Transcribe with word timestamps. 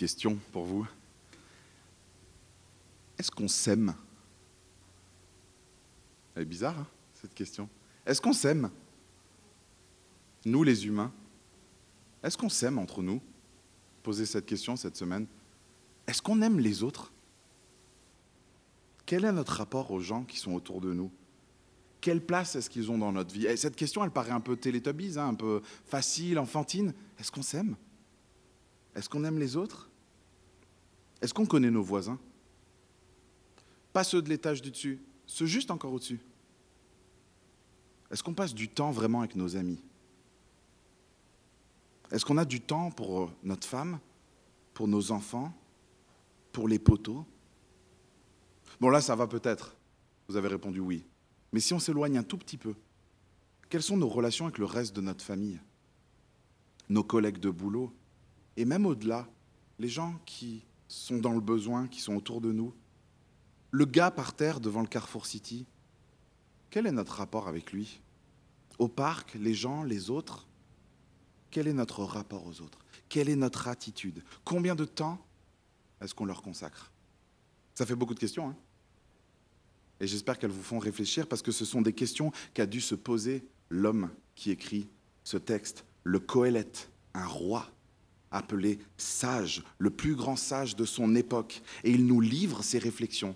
question 0.00 0.38
pour 0.50 0.64
vous. 0.64 0.88
Est-ce 3.18 3.30
qu'on 3.30 3.48
s'aime? 3.48 3.94
Elle 6.34 6.44
est 6.44 6.46
bizarre, 6.46 6.78
hein, 6.78 6.86
cette 7.20 7.34
question. 7.34 7.68
Est-ce 8.06 8.18
qu'on 8.18 8.32
s'aime? 8.32 8.70
Nous, 10.46 10.62
les 10.62 10.86
humains, 10.86 11.12
est-ce 12.22 12.38
qu'on 12.38 12.48
s'aime 12.48 12.78
entre 12.78 13.02
nous? 13.02 13.20
Posez 14.02 14.24
cette 14.24 14.46
question 14.46 14.74
cette 14.74 14.96
semaine. 14.96 15.26
Est-ce 16.06 16.22
qu'on 16.22 16.40
aime 16.40 16.60
les 16.60 16.82
autres? 16.82 17.12
Quel 19.04 19.26
est 19.26 19.32
notre 19.32 19.52
rapport 19.52 19.90
aux 19.90 20.00
gens 20.00 20.24
qui 20.24 20.38
sont 20.38 20.54
autour 20.54 20.80
de 20.80 20.94
nous? 20.94 21.10
Quelle 22.00 22.24
place 22.24 22.56
est-ce 22.56 22.70
qu'ils 22.70 22.90
ont 22.90 22.96
dans 22.96 23.12
notre 23.12 23.34
vie? 23.34 23.44
Et 23.44 23.58
Cette 23.58 23.76
question, 23.76 24.02
elle 24.02 24.10
paraît 24.10 24.30
un 24.30 24.40
peu 24.40 24.56
télétobise, 24.56 25.18
hein, 25.18 25.28
un 25.28 25.34
peu 25.34 25.60
facile, 25.84 26.38
enfantine. 26.38 26.94
Est-ce 27.18 27.30
qu'on 27.30 27.42
s'aime? 27.42 27.76
Est-ce 28.94 29.10
qu'on 29.10 29.24
aime 29.24 29.38
les 29.38 29.56
autres? 29.56 29.89
Est-ce 31.20 31.34
qu'on 31.34 31.46
connaît 31.46 31.70
nos 31.70 31.82
voisins? 31.82 32.18
Pas 33.92 34.04
ceux 34.04 34.22
de 34.22 34.28
l'étage 34.28 34.62
du 34.62 34.70
dessus, 34.70 35.00
ceux 35.26 35.46
juste 35.46 35.70
encore 35.70 35.92
au-dessus. 35.92 36.20
Est-ce 38.10 38.22
qu'on 38.22 38.34
passe 38.34 38.54
du 38.54 38.68
temps 38.68 38.90
vraiment 38.90 39.20
avec 39.20 39.36
nos 39.36 39.56
amis? 39.56 39.82
Est-ce 42.10 42.24
qu'on 42.24 42.38
a 42.38 42.44
du 42.44 42.60
temps 42.60 42.90
pour 42.90 43.30
notre 43.42 43.66
femme, 43.66 44.00
pour 44.74 44.88
nos 44.88 45.12
enfants, 45.12 45.52
pour 46.52 46.66
les 46.66 46.78
poteaux? 46.78 47.24
Bon 48.80 48.88
là, 48.88 49.00
ça 49.00 49.14
va 49.14 49.26
peut-être. 49.26 49.76
Vous 50.28 50.36
avez 50.36 50.48
répondu 50.48 50.80
oui. 50.80 51.04
Mais 51.52 51.60
si 51.60 51.74
on 51.74 51.78
s'éloigne 51.78 52.18
un 52.18 52.22
tout 52.22 52.38
petit 52.38 52.56
peu, 52.56 52.74
quelles 53.68 53.82
sont 53.82 53.96
nos 53.96 54.08
relations 54.08 54.46
avec 54.46 54.58
le 54.58 54.64
reste 54.64 54.94
de 54.96 55.00
notre 55.00 55.24
famille? 55.24 55.60
Nos 56.88 57.04
collègues 57.04 57.38
de 57.38 57.50
boulot? 57.50 57.92
Et 58.56 58.64
même 58.64 58.86
au-delà, 58.86 59.28
les 59.78 59.88
gens 59.88 60.14
qui 60.26 60.64
sont 60.92 61.18
dans 61.18 61.32
le 61.32 61.40
besoin, 61.40 61.86
qui 61.86 62.00
sont 62.00 62.14
autour 62.14 62.40
de 62.40 62.52
nous. 62.52 62.74
Le 63.70 63.84
gars 63.84 64.10
par 64.10 64.34
terre 64.34 64.60
devant 64.60 64.80
le 64.80 64.88
Carrefour 64.88 65.26
City 65.26 65.66
quel 66.70 66.86
est 66.86 66.92
notre 66.92 67.14
rapport 67.14 67.48
avec 67.48 67.72
lui? 67.72 68.00
Au 68.78 68.88
parc, 68.88 69.34
les 69.34 69.54
gens, 69.54 69.82
les 69.82 70.08
autres 70.08 70.46
Quel 71.50 71.66
est 71.66 71.72
notre 71.72 72.04
rapport 72.04 72.46
aux 72.46 72.60
autres? 72.60 72.78
Quelle 73.08 73.28
est 73.28 73.36
notre 73.36 73.66
attitude? 73.66 74.22
Combien 74.44 74.76
de 74.76 74.84
temps 74.84 75.18
est-ce 76.00 76.14
qu'on 76.14 76.24
leur 76.24 76.42
consacre? 76.42 76.92
Ça 77.74 77.84
fait 77.84 77.96
beaucoup 77.96 78.14
de 78.14 78.20
questions. 78.20 78.50
Hein. 78.50 78.56
Et 79.98 80.06
j'espère 80.06 80.38
qu'elles 80.38 80.52
vous 80.52 80.62
font 80.62 80.78
réfléchir 80.78 81.26
parce 81.26 81.42
que 81.42 81.50
ce 81.50 81.64
sont 81.64 81.82
des 81.82 81.92
questions 81.92 82.30
qu'a 82.54 82.66
dû 82.66 82.80
se 82.80 82.94
poser 82.94 83.44
l'homme 83.68 84.10
qui 84.36 84.52
écrit 84.52 84.88
ce 85.24 85.36
texte, 85.36 85.84
le 86.04 86.20
Coëlette, 86.20 86.90
un 87.14 87.26
roi 87.26 87.68
appelé 88.30 88.78
sage, 88.96 89.62
le 89.78 89.90
plus 89.90 90.14
grand 90.14 90.36
sage 90.36 90.76
de 90.76 90.84
son 90.84 91.14
époque. 91.14 91.62
Et 91.84 91.90
il 91.90 92.06
nous 92.06 92.20
livre 92.20 92.62
ses 92.62 92.78
réflexions. 92.78 93.34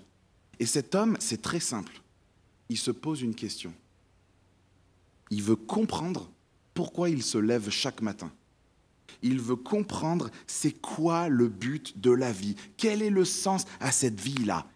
Et 0.59 0.67
cet 0.67 0.95
homme, 0.95 1.17
c'est 1.21 1.43
très 1.43 1.61
simple 1.61 2.01
il 2.69 2.79
se 2.79 2.91
pose 2.91 3.23
une 3.23 3.35
question. 3.35 3.73
Il 5.31 5.43
veut 5.43 5.57
comprendre 5.57 6.31
pourquoi 6.75 7.11
il 7.11 7.23
se 7.23 7.39
lève 7.39 7.71
chaque 7.71 8.03
matin. 8.03 8.33
Il 9.23 9.41
veut 9.41 9.57
comprendre 9.57 10.31
c'est 10.47 10.73
quoi 10.73 11.29
le 11.29 11.49
but 11.49 11.99
de 12.01 12.11
la 12.11 12.33
vie, 12.33 12.57
quel 12.77 13.03
est 13.03 13.11
le 13.11 13.25
sens 13.25 13.65
à 13.81 13.93
cette 13.93 14.21
vie-là? 14.21 14.67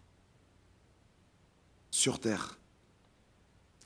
Sur 1.91 2.21
Terre. 2.21 2.59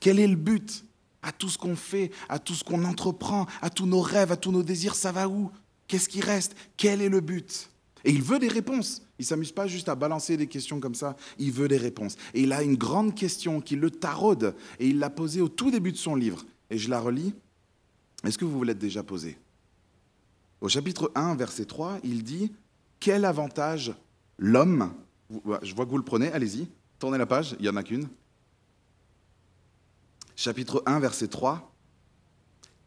Quel 0.00 0.19
est 0.19 0.28
le 0.28 0.36
but? 0.36 0.84
À 1.22 1.30
tout 1.30 1.48
ce 1.48 1.56
qu'on 1.56 1.77
fait, 1.77 2.11
à 2.28 2.41
tout 2.41 2.55
ce 2.55 2.64
qu'on 2.64 2.84
entreprend, 2.84 3.46
à 3.61 3.70
tous 3.70 3.86
nos 3.86 4.00
rêves, 4.00 4.33
à 4.33 4.36
tous 4.36 4.50
nos 4.50 4.64
désirs, 4.64 4.96
ça 4.96 5.12
va 5.12 5.28
où? 5.28 5.50
Qu'est-ce 5.88 6.08
qui 6.08 6.20
reste? 6.20 6.55
Quel 6.77 7.02
est 7.02 7.08
le 7.08 7.20
but? 7.20 7.70
Et 8.05 8.11
il 8.11 8.22
veut 8.22 8.38
des 8.38 8.48
réponses. 8.48 9.02
Il 9.19 9.22
ne 9.22 9.27
s'amuse 9.27 9.52
pas 9.52 9.66
juste 9.66 9.89
à 9.89 9.94
balancer 9.94 10.36
des 10.36 10.48
questions 10.48 10.80
comme 10.80 10.94
ça, 10.94 11.16
il 11.39 11.52
veut 11.52 11.69
des 11.69 11.77
réponses. 11.77 12.16
Et 12.34 12.42
il 12.42 12.52
a 12.52 12.62
une 12.62 12.77
grande 12.77 13.14
question 13.14 13.61
qui 13.61 13.77
le 13.77 13.91
taraude, 13.91 14.56
et 14.80 14.89
il 14.89 14.98
l'a 14.98 15.11
posée 15.11 15.40
au 15.40 15.48
tout 15.48 15.70
début 15.70 15.92
de 15.92 15.96
son 15.96 16.17
livre. 16.17 16.45
Et 16.70 16.79
je 16.79 16.90
la 16.90 17.01
relis. 17.01 17.34
Est-ce 18.24 18.39
que 18.39 18.45
vous 18.45 18.58
vous 18.58 18.64
l'êtes 18.64 18.79
déjà 18.79 19.02
posée? 19.02 19.39
Au 20.61 20.68
chapitre 20.68 21.12
1, 21.14 21.34
verset 21.36 21.67
3, 21.67 21.98
il 22.05 22.23
dit 22.23 22.52
Quel 23.01 23.24
avantage 23.24 23.95
l'homme, 24.39 24.92
je 25.62 25.74
vois 25.74 25.84
que 25.84 25.90
vous 25.90 25.98
le 25.98 26.05
prenez, 26.05 26.33
allez-y, 26.33 26.68
tournez 26.98 27.18
la 27.18 27.27
page, 27.27 27.57
il 27.58 27.62
n'y 27.62 27.68
en 27.68 27.77
a 27.77 27.83
qu'une. 27.83 28.08
Chapitre 30.36 30.83
1, 30.86 31.01
verset 31.01 31.28
3, 31.28 31.73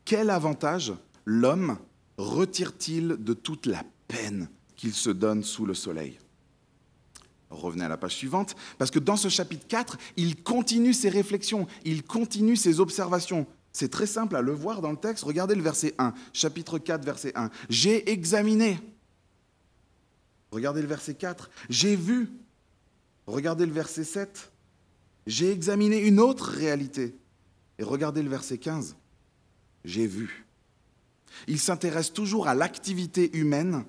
Quel 0.04 0.30
avantage 0.30 0.94
l'homme 1.26 1.78
retire-t-il 2.18 3.18
de 3.20 3.34
toute 3.34 3.66
la 3.66 3.84
peine 4.08 4.50
qu'il 4.76 4.94
se 4.94 5.10
donne 5.10 5.44
sous 5.44 5.66
le 5.66 5.74
soleil? 5.74 6.18
Revenez 7.50 7.86
à 7.86 7.90
la 7.90 7.98
page 7.98 8.16
suivante, 8.16 8.56
parce 8.78 8.92
que 8.92 9.00
dans 9.00 9.16
ce 9.16 9.30
chapitre 9.30 9.68
4, 9.68 9.98
il 10.18 10.42
continue 10.44 10.94
ses 10.94 11.10
réflexions, 11.10 11.68
il 11.84 12.04
continue 12.04 12.56
ses 12.56 12.80
observations. 12.80 13.48
C'est 13.72 13.92
très 13.92 14.08
simple 14.08 14.36
à 14.36 14.42
le 14.42 14.54
voir 14.54 14.82
dans 14.82 14.92
le 14.92 14.98
texte. 14.98 15.24
Regardez 15.24 15.54
le 15.54 15.62
verset 15.62 15.94
1, 15.98 16.14
chapitre 16.34 16.80
4, 16.80 17.04
verset 17.04 17.34
1. 17.36 17.50
J'ai 17.70 18.10
examiné. 18.10 18.80
Regardez 20.52 20.82
le 20.82 20.88
verset 20.88 21.16
4. 21.16 21.50
J'ai 21.70 21.96
vu. 21.96 22.30
Regardez 23.28 23.66
le 23.66 23.74
verset 23.74 24.06
7. 24.06 24.52
J'ai 25.28 25.52
examiné 25.52 26.00
une 26.00 26.20
autre 26.20 26.52
réalité. 26.52 27.18
Et 27.78 27.84
regardez 27.84 28.22
le 28.22 28.30
verset 28.30 28.58
15. 28.58 28.96
J'ai 29.84 30.08
vu. 30.08 30.45
Il 31.48 31.60
s'intéresse 31.60 32.14
toujours 32.14 32.48
à 32.48 32.56
l'activité 32.56 33.36
humaine 33.38 33.86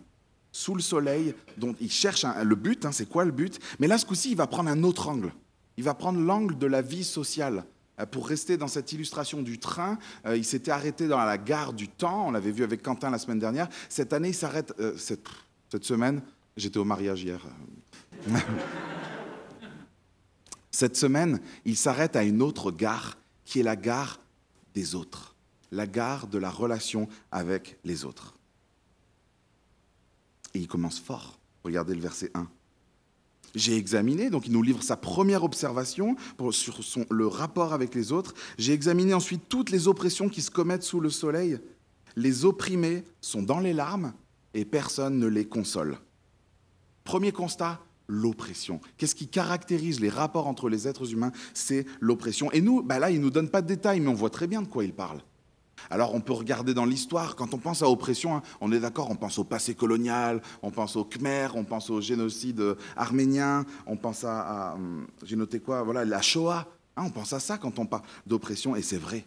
sous 0.52 0.74
le 0.74 0.80
soleil, 0.80 1.34
dont 1.58 1.74
il 1.80 1.90
cherche 1.90 2.24
le 2.42 2.54
but, 2.54 2.86
hein, 2.86 2.92
c'est 2.92 3.08
quoi 3.08 3.24
le 3.24 3.30
but? 3.30 3.58
Mais 3.78 3.86
là, 3.86 3.98
ce 3.98 4.06
coup-ci, 4.06 4.30
il 4.30 4.36
va 4.36 4.46
prendre 4.46 4.70
un 4.70 4.82
autre 4.84 5.08
angle. 5.08 5.32
Il 5.76 5.84
va 5.84 5.92
prendre 5.92 6.18
l'angle 6.18 6.56
de 6.56 6.66
la 6.66 6.80
vie 6.80 7.04
sociale. 7.04 7.64
Euh, 8.00 8.06
pour 8.06 8.26
rester 8.26 8.56
dans 8.56 8.68
cette 8.68 8.92
illustration 8.92 9.42
du 9.42 9.58
train, 9.58 9.98
euh, 10.24 10.36
il 10.36 10.44
s'était 10.44 10.70
arrêté 10.70 11.08
dans 11.08 11.18
la 11.18 11.38
gare 11.38 11.72
du 11.72 11.88
temps, 11.88 12.28
on 12.28 12.30
l'avait 12.30 12.50
vu 12.50 12.64
avec 12.64 12.82
Quentin 12.82 13.10
la 13.10 13.18
semaine 13.18 13.38
dernière. 13.38 13.68
Cette 13.88 14.12
année, 14.12 14.28
il 14.28 14.34
s'arrête, 14.34 14.74
euh, 14.80 14.96
cette, 14.96 15.26
cette 15.70 15.84
semaine, 15.84 16.22
j'étais 16.56 16.78
au 16.78 16.84
mariage 16.84 17.22
hier. 17.22 17.40
cette 20.70 20.96
semaine, 20.96 21.40
il 21.64 21.76
s'arrête 21.76 22.16
à 22.16 22.22
une 22.22 22.42
autre 22.42 22.70
gare, 22.70 23.18
qui 23.44 23.60
est 23.60 23.62
la 23.62 23.76
gare 23.76 24.20
des 24.74 24.94
autres, 24.94 25.35
la 25.72 25.86
gare 25.86 26.26
de 26.26 26.38
la 26.38 26.50
relation 26.50 27.08
avec 27.30 27.78
les 27.84 28.04
autres. 28.04 28.34
Et 30.54 30.58
il 30.58 30.68
commence 30.68 30.98
fort. 30.98 31.38
Regardez 31.64 31.94
le 31.94 32.00
verset 32.00 32.30
1. 32.34 32.48
J'ai 33.54 33.76
examiné, 33.76 34.28
donc 34.28 34.46
il 34.46 34.52
nous 34.52 34.62
livre 34.62 34.82
sa 34.82 34.96
première 34.96 35.42
observation 35.42 36.16
sur 36.50 36.80
le 37.10 37.26
rapport 37.26 37.72
avec 37.72 37.94
les 37.94 38.12
autres. 38.12 38.34
J'ai 38.58 38.72
examiné 38.72 39.14
ensuite 39.14 39.48
toutes 39.48 39.70
les 39.70 39.88
oppressions 39.88 40.28
qui 40.28 40.42
se 40.42 40.50
commettent 40.50 40.82
sous 40.82 41.00
le 41.00 41.10
soleil. 41.10 41.58
Les 42.16 42.44
opprimés 42.44 43.04
sont 43.20 43.42
dans 43.42 43.60
les 43.60 43.72
larmes 43.72 44.12
et 44.52 44.64
personne 44.64 45.18
ne 45.18 45.26
les 45.26 45.46
console. 45.46 45.98
Premier 47.04 47.32
constat, 47.32 47.80
l'oppression. 48.08 48.80
Qu'est-ce 48.96 49.14
qui 49.14 49.28
caractérise 49.28 50.00
les 50.00 50.08
rapports 50.08 50.46
entre 50.46 50.68
les 50.68 50.86
êtres 50.88 51.12
humains? 51.12 51.32
C'est 51.54 51.86
l'oppression. 52.00 52.50
Et 52.52 52.60
nous, 52.60 52.82
bah 52.82 52.98
là, 52.98 53.10
il 53.10 53.18
ne 53.18 53.24
nous 53.24 53.30
donne 53.30 53.48
pas 53.48 53.62
de 53.62 53.68
détails, 53.68 54.00
mais 54.00 54.08
on 54.08 54.14
voit 54.14 54.30
très 54.30 54.46
bien 54.46 54.62
de 54.62 54.68
quoi 54.68 54.84
il 54.84 54.92
parle. 54.92 55.22
Alors 55.90 56.14
on 56.14 56.20
peut 56.20 56.32
regarder 56.32 56.74
dans 56.74 56.84
l'histoire, 56.84 57.36
quand 57.36 57.54
on 57.54 57.58
pense 57.58 57.82
à 57.82 57.88
oppression, 57.88 58.36
hein, 58.36 58.42
on 58.60 58.72
est 58.72 58.80
d'accord, 58.80 59.10
on 59.10 59.16
pense 59.16 59.38
au 59.38 59.44
passé 59.44 59.74
colonial, 59.74 60.42
on 60.62 60.70
pense 60.70 60.96
au 60.96 61.04
Khmer, 61.04 61.48
on 61.54 61.64
pense 61.64 61.90
au 61.90 62.00
génocide 62.00 62.62
arménien, 62.96 63.64
on 63.86 63.96
pense 63.96 64.24
à, 64.24 64.74
hum, 64.74 65.06
j'ai 65.24 65.36
noté 65.36 65.60
quoi, 65.60 65.82
voilà, 65.82 66.04
la 66.04 66.22
Shoah, 66.22 66.66
hein, 66.96 67.04
on 67.06 67.10
pense 67.10 67.32
à 67.32 67.40
ça 67.40 67.58
quand 67.58 67.78
on 67.78 67.86
parle 67.86 68.02
d'oppression, 68.26 68.74
et 68.76 68.82
c'est 68.82 68.98
vrai. 68.98 69.26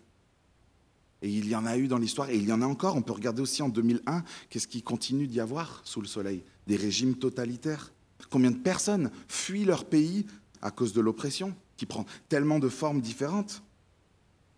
Et 1.21 1.29
il 1.29 1.47
y 1.49 1.55
en 1.55 1.65
a 1.65 1.77
eu 1.77 1.87
dans 1.87 1.97
l'histoire, 1.97 2.29
et 2.29 2.37
il 2.37 2.47
y 2.47 2.53
en 2.53 2.61
a 2.61 2.65
encore, 2.65 2.95
on 2.95 3.01
peut 3.01 3.13
regarder 3.13 3.41
aussi 3.41 3.61
en 3.61 3.69
2001, 3.69 4.23
qu'est-ce 4.49 4.67
qui 4.67 4.81
continue 4.81 5.27
d'y 5.27 5.39
avoir 5.39 5.81
sous 5.83 6.01
le 6.01 6.07
soleil? 6.07 6.43
Des 6.67 6.77
régimes 6.77 7.15
totalitaires? 7.15 7.91
Combien 8.29 8.51
de 8.51 8.57
personnes 8.57 9.11
fuient 9.27 9.65
leur 9.65 9.85
pays 9.85 10.25
à 10.61 10.71
cause 10.71 10.93
de 10.93 11.01
l'oppression, 11.01 11.53
qui 11.77 11.85
prend 11.85 12.05
tellement 12.29 12.59
de 12.59 12.69
formes 12.69 13.01
différentes? 13.01 13.63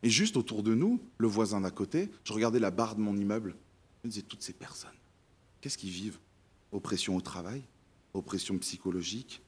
Et 0.04 0.10
juste 0.10 0.38
autour 0.38 0.64
de 0.64 0.74
nous, 0.74 1.02
le 1.18 1.28
voisin 1.28 1.62
d'à 1.62 1.72
côté, 1.72 2.10
je 2.24 2.34
regardais 2.34 2.60
la 2.60 2.72
barre 2.72 2.96
de 2.96 3.02
mon 3.02 3.16
immeuble, 3.16 3.56
je 4.02 4.08
me 4.08 4.12
disais, 4.12 4.26
toutes 4.26 4.42
ces 4.42 4.54
personnes, 4.54 4.90
qu'est-ce 5.60 5.78
qu'ils 5.78 5.92
vivent? 5.92 6.20
Oppression 6.72 7.16
au 7.16 7.22
travail, 7.22 7.64
oppression 8.14 8.58
psychologique, 8.58 9.42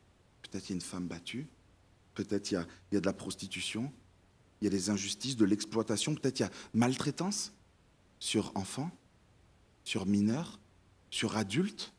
peut-être 0.43 0.69
il 0.69 0.73
y 0.73 0.73
a 0.73 0.75
une 0.75 0.81
femme 0.81 1.07
battue, 1.07 1.47
peut-être 2.13 2.51
il, 2.51 2.65
y 2.91 2.97
a 2.97 2.99
de 2.99 3.05
la 3.05 3.13
prostitution, 3.13 3.91
il 4.61 4.65
y 4.65 4.67
a 4.67 4.69
des 4.69 4.89
injustices, 4.89 5.35
de 5.35 5.45
l'exploitation, 5.45 6.13
peut-être 6.13 6.39
il 6.39 6.43
y 6.43 6.45
a 6.45 6.51
maltraitance 6.73 7.53
sur 8.19 8.51
enfants, 8.55 8.91
sur 9.83 10.05
mineurs, 10.05 10.59
sur 11.09 11.35
adultes, 11.35 11.93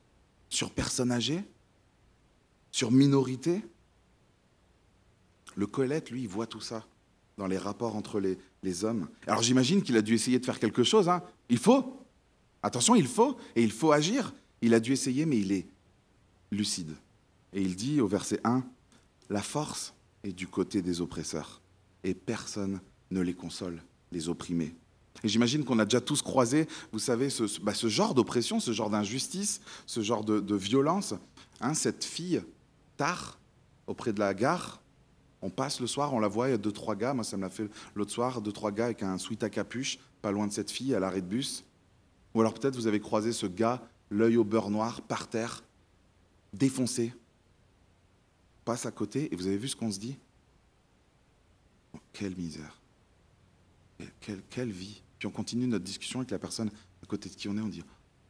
sur 0.49 0.71
personnes 0.71 1.11
âgées, 1.11 1.45
sur 2.71 2.93
minorités. 2.93 3.65
Le 5.57 5.67
Colette, 5.67 6.11
lui, 6.11 6.23
il 6.23 6.29
voit 6.29 6.47
tout 6.47 6.61
ça 6.61 6.87
dans 7.39 7.47
les 7.47 7.59
rapports 7.59 7.97
entre 7.97 8.21
les, 8.21 8.85
hommes. 8.85 9.09
Alors 9.27 9.43
j'imagine 9.43 9.83
qu'il 9.83 9.97
a 9.97 10.03
dû 10.03 10.15
essayer 10.15 10.39
de 10.39 10.45
faire 10.45 10.59
quelque 10.59 10.85
chose. 10.85 11.09
Hein. 11.09 11.23
Il 11.49 11.59
faut. 11.59 12.01
Attention, 12.63 12.95
il 12.95 13.07
faut. 13.07 13.37
Et 13.57 13.63
il 13.63 13.73
faut 13.73 13.93
agir. 13.93 14.33
Il 14.63 14.73
a 14.73 14.81
dû 14.81 14.93
essayer, 14.93 15.27
mais 15.27 15.39
il 15.39 15.53
est 15.53 15.67
lucide. 16.51 16.95
Et 17.53 17.61
il 17.61 17.77
dit 17.77 18.01
au 18.01 18.07
verset 18.07 18.41
1, 18.45 18.65
La 19.29 19.43
force 19.43 19.95
est 20.23 20.33
du 20.33 20.49
côté 20.49 20.83
des 20.83 21.01
oppresseurs, 21.01 21.61
et 22.03 22.15
personne 22.15 22.81
ne 23.11 23.21
les 23.21 23.35
console, 23.35 23.83
les 24.11 24.29
opprimés. 24.29 24.75
Et 25.23 25.29
j'imagine 25.29 25.65
qu'on 25.65 25.79
a 25.79 25.85
déjà 25.85 26.01
tous 26.01 26.23
croisé, 26.23 26.67
vous 26.93 26.99
savez, 26.99 27.31
ce, 27.31 27.61
bah, 27.61 27.73
genre 27.75 28.15
d'oppression, 28.15 28.61
ce 28.61 28.73
genre 28.73 28.91
d'injustice, 28.91 29.61
ce 29.87 30.01
genre 30.01 30.25
de, 30.25 30.55
violence. 30.55 31.15
Hein, 31.61 31.75
cette 31.75 32.05
fille, 32.05 32.43
tard, 32.97 33.39
auprès 33.87 34.13
de 34.13 34.19
la 34.19 34.35
gare, 34.35 34.81
on 35.45 35.51
passe 35.51 35.79
le 35.79 35.87
soir, 35.87 36.15
on 36.15 36.21
la 36.21 36.27
voit, 36.27 36.49
il 36.49 36.53
y 36.53 36.55
a 36.55 36.59
deux, 36.59 36.73
trois 36.73 36.97
gars, 36.97 37.13
moi 37.13 37.23
ça 37.23 37.37
me 37.37 37.43
l'a 37.43 37.51
fait 37.51 37.69
l'autre 37.95 38.11
soir, 38.11 38.41
deux, 38.41 38.51
trois 38.51 38.73
gars 38.73 38.87
avec 38.87 39.03
un 39.03 39.19
sweat 39.19 39.43
à 39.43 39.51
capuche, 39.51 39.99
pas 40.23 40.33
loin 40.33 40.47
de 40.47 40.53
cette 40.53 40.71
fille, 40.71 40.95
à 40.95 41.01
l'arrêt 41.01 41.21
de 41.21 41.27
bus. 41.27 41.65
Ou 42.33 42.41
alors 42.41 42.55
peut-être 42.55 42.77
vous 42.77 42.87
avez 42.87 42.99
croisé 42.99 43.31
ce 43.31 43.45
gars, 43.45 43.87
l'œil 44.09 44.39
au 44.39 44.45
beurre 44.45 44.71
noir, 44.71 45.03
par 45.03 45.29
terre, 45.29 45.63
défoncé, 46.55 47.13
passe 48.65 48.87
à 48.87 48.91
côté, 48.91 49.31
et 49.33 49.37
vous 49.37 49.47
avez 49.47 49.59
vu 49.59 49.69
ce 49.69 49.77
qu'on 49.77 49.93
se 49.93 49.99
dit? 49.99 50.17
Oh, 51.93 51.99
Quelle 52.15 52.37
misère. 52.37 52.81
Quelle, 54.21 54.41
quelle, 54.49 54.73
vie. 54.73 55.03
Puis 55.19 55.29
on 55.29 55.31
continue 55.31 55.67
notre 55.67 55.85
discussion 55.85 56.21
avec 56.21 56.31
la 56.31 56.39
personne 56.39 56.71
à 57.03 57.07
côté 57.07 57.29
de 57.29 57.35
qui 57.35 57.51
on 57.51 57.57
est, 57.59 57.61
on 57.61 57.69
dit 57.69 57.85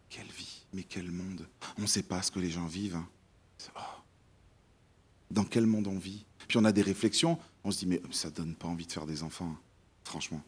Quelle 0.08 0.26
vie, 0.26 0.64
mais 0.72 0.82
quel 0.82 1.12
monde. 1.12 1.46
On 1.78 1.82
ne 1.82 1.86
sait 1.86 2.02
pas 2.02 2.22
ce 2.22 2.32
que 2.32 2.40
les 2.40 2.50
gens 2.50 2.66
vivent. 2.66 2.96
Hein. 2.96 3.08
Oh. 3.76 3.80
Dans 5.30 5.44
quel 5.44 5.66
monde 5.66 5.86
on 5.86 5.98
vit? 5.98 6.26
Puis 6.48 6.58
on 6.58 6.64
a 6.64 6.72
des 6.72 6.82
réflexions, 6.82 7.38
on 7.64 7.70
se 7.70 7.78
dit 7.78 7.86
Mais 7.86 8.02
ça 8.10 8.28
ne 8.30 8.34
donne 8.34 8.54
pas 8.54 8.68
envie 8.68 8.86
de 8.86 8.92
faire 8.92 9.06
des 9.06 9.22
enfants, 9.22 9.52
hein. 9.54 9.58
franchement. 10.04 10.42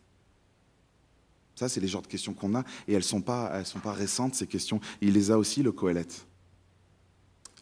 Ça, 1.55 1.71
c'est 1.71 1.81
les 1.81 1.89
genres 1.89 2.03
de 2.03 2.07
questions 2.07 2.35
qu'on 2.35 2.55
a, 2.55 2.65
et 2.87 2.93
elles 2.93 2.99
ne 2.99 3.03
sont, 3.03 3.23
pas, 3.23 3.65
sont 3.65 3.81
pas 3.81 3.93
récentes, 3.93 4.35
ces 4.35 4.47
questions. 4.47 4.79
Il 5.01 5.15
les 5.15 5.31
a 5.31 5.39
aussi, 5.39 5.63
le 5.63 5.73
Coëlette. 5.73 6.27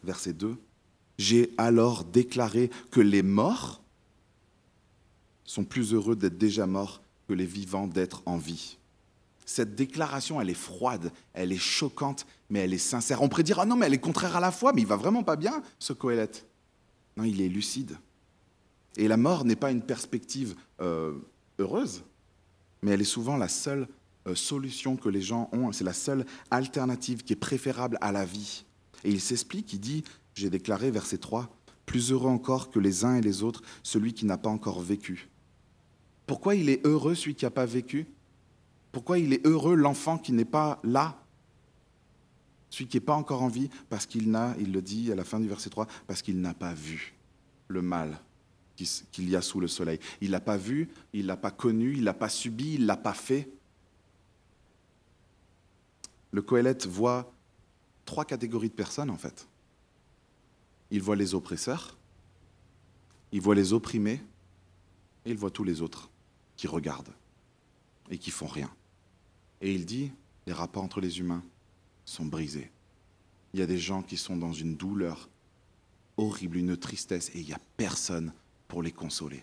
Verset 0.03 0.33
2. 0.33 0.57
J'ai 1.17 1.53
alors 1.57 2.03
déclaré 2.03 2.69
que 2.91 2.99
les 2.99 3.23
morts 3.23 3.81
sont 5.45 5.63
plus 5.63 5.93
heureux 5.93 6.17
d'être 6.17 6.37
déjà 6.37 6.67
morts 6.67 7.01
que 7.29 7.33
les 7.33 7.45
vivants 7.45 7.87
d'être 7.87 8.21
en 8.25 8.37
vie. 8.37 8.77
Cette 9.45 9.75
déclaration, 9.75 10.41
elle 10.41 10.49
est 10.49 10.53
froide, 10.55 11.11
elle 11.33 11.51
est 11.51 11.57
choquante, 11.57 12.25
mais 12.49 12.59
elle 12.59 12.73
est 12.73 12.79
sincère. 12.79 13.21
On 13.21 13.29
pourrait 13.29 13.43
dire, 13.43 13.59
ah 13.59 13.65
non, 13.65 13.75
mais 13.75 13.85
elle 13.85 13.93
est 13.93 13.99
contraire 13.99 14.35
à 14.35 14.39
la 14.39 14.51
foi, 14.51 14.73
mais 14.73 14.81
il 14.81 14.87
va 14.87 14.97
vraiment 14.97 15.23
pas 15.23 15.35
bien, 15.35 15.61
ce 15.79 15.93
Coëlette. 15.93 16.45
Non, 17.15 17.23
il 17.23 17.39
est 17.41 17.47
lucide. 17.47 17.97
Et 18.97 19.07
la 19.07 19.17
mort 19.17 19.45
n'est 19.45 19.55
pas 19.55 19.71
une 19.71 19.81
perspective 19.81 20.55
euh, 20.81 21.13
heureuse, 21.59 22.03
mais 22.81 22.91
elle 22.91 23.01
est 23.01 23.05
souvent 23.05 23.37
la 23.37 23.49
seule 23.49 23.87
euh, 24.27 24.35
solution 24.35 24.95
que 24.95 25.09
les 25.09 25.21
gens 25.21 25.49
ont, 25.51 25.71
c'est 25.71 25.83
la 25.83 25.93
seule 25.93 26.25
alternative 26.49 27.23
qui 27.23 27.33
est 27.33 27.37
préférable 27.37 27.97
à 28.01 28.11
la 28.11 28.25
vie. 28.25 28.65
Et 29.03 29.09
il 29.09 29.21
s'explique, 29.21 29.73
il 29.73 29.79
dit, 29.79 30.03
j'ai 30.33 30.49
déclaré, 30.49 30.91
verset 30.91 31.17
3, 31.17 31.49
Plus 31.85 32.11
heureux 32.11 32.29
encore 32.29 32.71
que 32.71 32.79
les 32.79 33.05
uns 33.05 33.15
et 33.15 33.21
les 33.21 33.43
autres, 33.43 33.61
celui 33.83 34.13
qui 34.13 34.25
n'a 34.25 34.37
pas 34.37 34.49
encore 34.49 34.81
vécu. 34.81 35.29
Pourquoi 36.25 36.55
il 36.55 36.69
est 36.69 36.83
heureux 36.85 37.13
celui 37.13 37.35
qui 37.35 37.45
n'a 37.45 37.51
pas 37.51 37.67
vécu? 37.67 38.07
Pourquoi 38.91 39.19
il 39.19 39.33
est 39.33 39.45
heureux 39.45 39.75
l'enfant 39.75 40.17
qui 40.17 40.31
n'est 40.31 40.45
pas 40.45 40.79
là? 40.83 41.21
Celui 42.71 42.87
qui 42.87 42.97
n'est 42.97 43.01
pas 43.01 43.13
encore 43.13 43.43
en 43.43 43.47
vie 43.47 43.69
Parce 43.89 44.07
qu'il 44.07 44.31
n'a, 44.31 44.55
il 44.59 44.71
le 44.71 44.81
dit 44.81 45.11
à 45.11 45.15
la 45.15 45.23
fin 45.23 45.39
du 45.39 45.47
verset 45.47 45.69
3, 45.69 45.85
parce 46.07 46.23
qu'il 46.23 46.41
n'a 46.41 46.55
pas 46.55 46.73
vu 46.73 47.13
le 47.67 47.83
mal 47.83 48.19
qu'il 48.75 49.29
y 49.29 49.35
a 49.35 49.41
sous 49.41 49.59
le 49.59 49.67
soleil. 49.67 49.99
Il 50.21 50.31
l'a 50.31 50.39
pas 50.39 50.57
vu, 50.57 50.89
il 51.13 51.25
l'a 51.25 51.37
pas 51.37 51.51
connu, 51.51 51.93
il 51.97 52.03
l'a 52.03 52.13
pas 52.13 52.29
subi, 52.29 52.75
il 52.75 52.85
l'a 52.85 52.97
pas 52.97 53.13
fait. 53.13 53.49
Le 56.31 56.41
Coëlette 56.41 56.85
voit 56.85 57.33
trois 58.05 58.25
catégories 58.25 58.69
de 58.69 58.73
personnes 58.73 59.09
en 59.09 59.17
fait. 59.17 59.47
Il 60.91 61.01
voit 61.01 61.15
les 61.15 61.33
oppresseurs, 61.33 61.97
il 63.31 63.41
voit 63.41 63.55
les 63.55 63.73
opprimés, 63.73 64.21
et 65.25 65.31
il 65.31 65.37
voit 65.37 65.51
tous 65.51 65.63
les 65.63 65.81
autres 65.81 66.09
qui 66.55 66.67
regardent 66.67 67.13
et 68.09 68.17
qui 68.17 68.31
font 68.31 68.47
rien. 68.47 68.69
Et 69.61 69.73
il 69.73 69.85
dit, 69.85 70.11
les 70.45 70.53
rapports 70.53 70.83
entre 70.83 71.01
les 71.01 71.19
humains 71.19 71.43
sont 72.05 72.25
brisés. 72.25 72.71
Il 73.53 73.59
y 73.59 73.63
a 73.63 73.65
des 73.65 73.79
gens 73.79 74.03
qui 74.03 74.17
sont 74.17 74.37
dans 74.37 74.53
une 74.53 74.75
douleur 74.75 75.29
horrible, 76.17 76.57
une 76.57 76.77
tristesse, 76.77 77.29
et 77.33 77.39
il 77.39 77.47
n'y 77.47 77.53
a 77.53 77.59
personne 77.77 78.31
pour 78.75 78.83
les 78.83 78.91
consoler. 78.91 79.41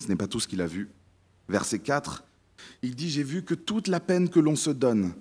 Ce 0.00 0.08
n'est 0.08 0.16
pas 0.16 0.26
tout 0.26 0.40
ce 0.40 0.48
qu'il 0.48 0.60
a 0.60 0.66
vu. 0.66 0.90
Verset 1.48 1.78
4, 1.78 2.24
il 2.82 2.96
dit, 2.96 3.08
j'ai 3.08 3.22
vu 3.22 3.44
que 3.44 3.54
toute 3.54 3.86
la 3.86 4.00
peine 4.00 4.28
que 4.28 4.40
l'on 4.40 4.56
se 4.56 4.70
donne, 4.70 5.14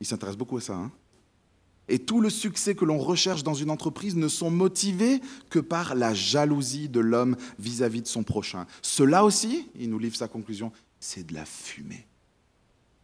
il 0.00 0.06
s'intéresse 0.06 0.38
beaucoup 0.38 0.56
à 0.56 0.62
ça, 0.62 0.74
hein 0.74 0.90
et 1.88 1.98
tout 1.98 2.22
le 2.22 2.30
succès 2.30 2.74
que 2.74 2.86
l'on 2.86 2.96
recherche 2.96 3.42
dans 3.42 3.52
une 3.52 3.68
entreprise 3.68 4.16
ne 4.16 4.28
sont 4.28 4.50
motivés 4.50 5.20
que 5.50 5.58
par 5.58 5.94
la 5.94 6.14
jalousie 6.14 6.88
de 6.88 7.00
l'homme 7.00 7.36
vis-à-vis 7.58 8.00
de 8.00 8.08
son 8.08 8.22
prochain. 8.22 8.66
Cela 8.80 9.26
aussi, 9.26 9.68
il 9.78 9.90
nous 9.90 9.98
livre 9.98 10.16
sa 10.16 10.26
conclusion, 10.26 10.72
c'est 11.00 11.26
de 11.26 11.34
la 11.34 11.44
fumée. 11.44 12.06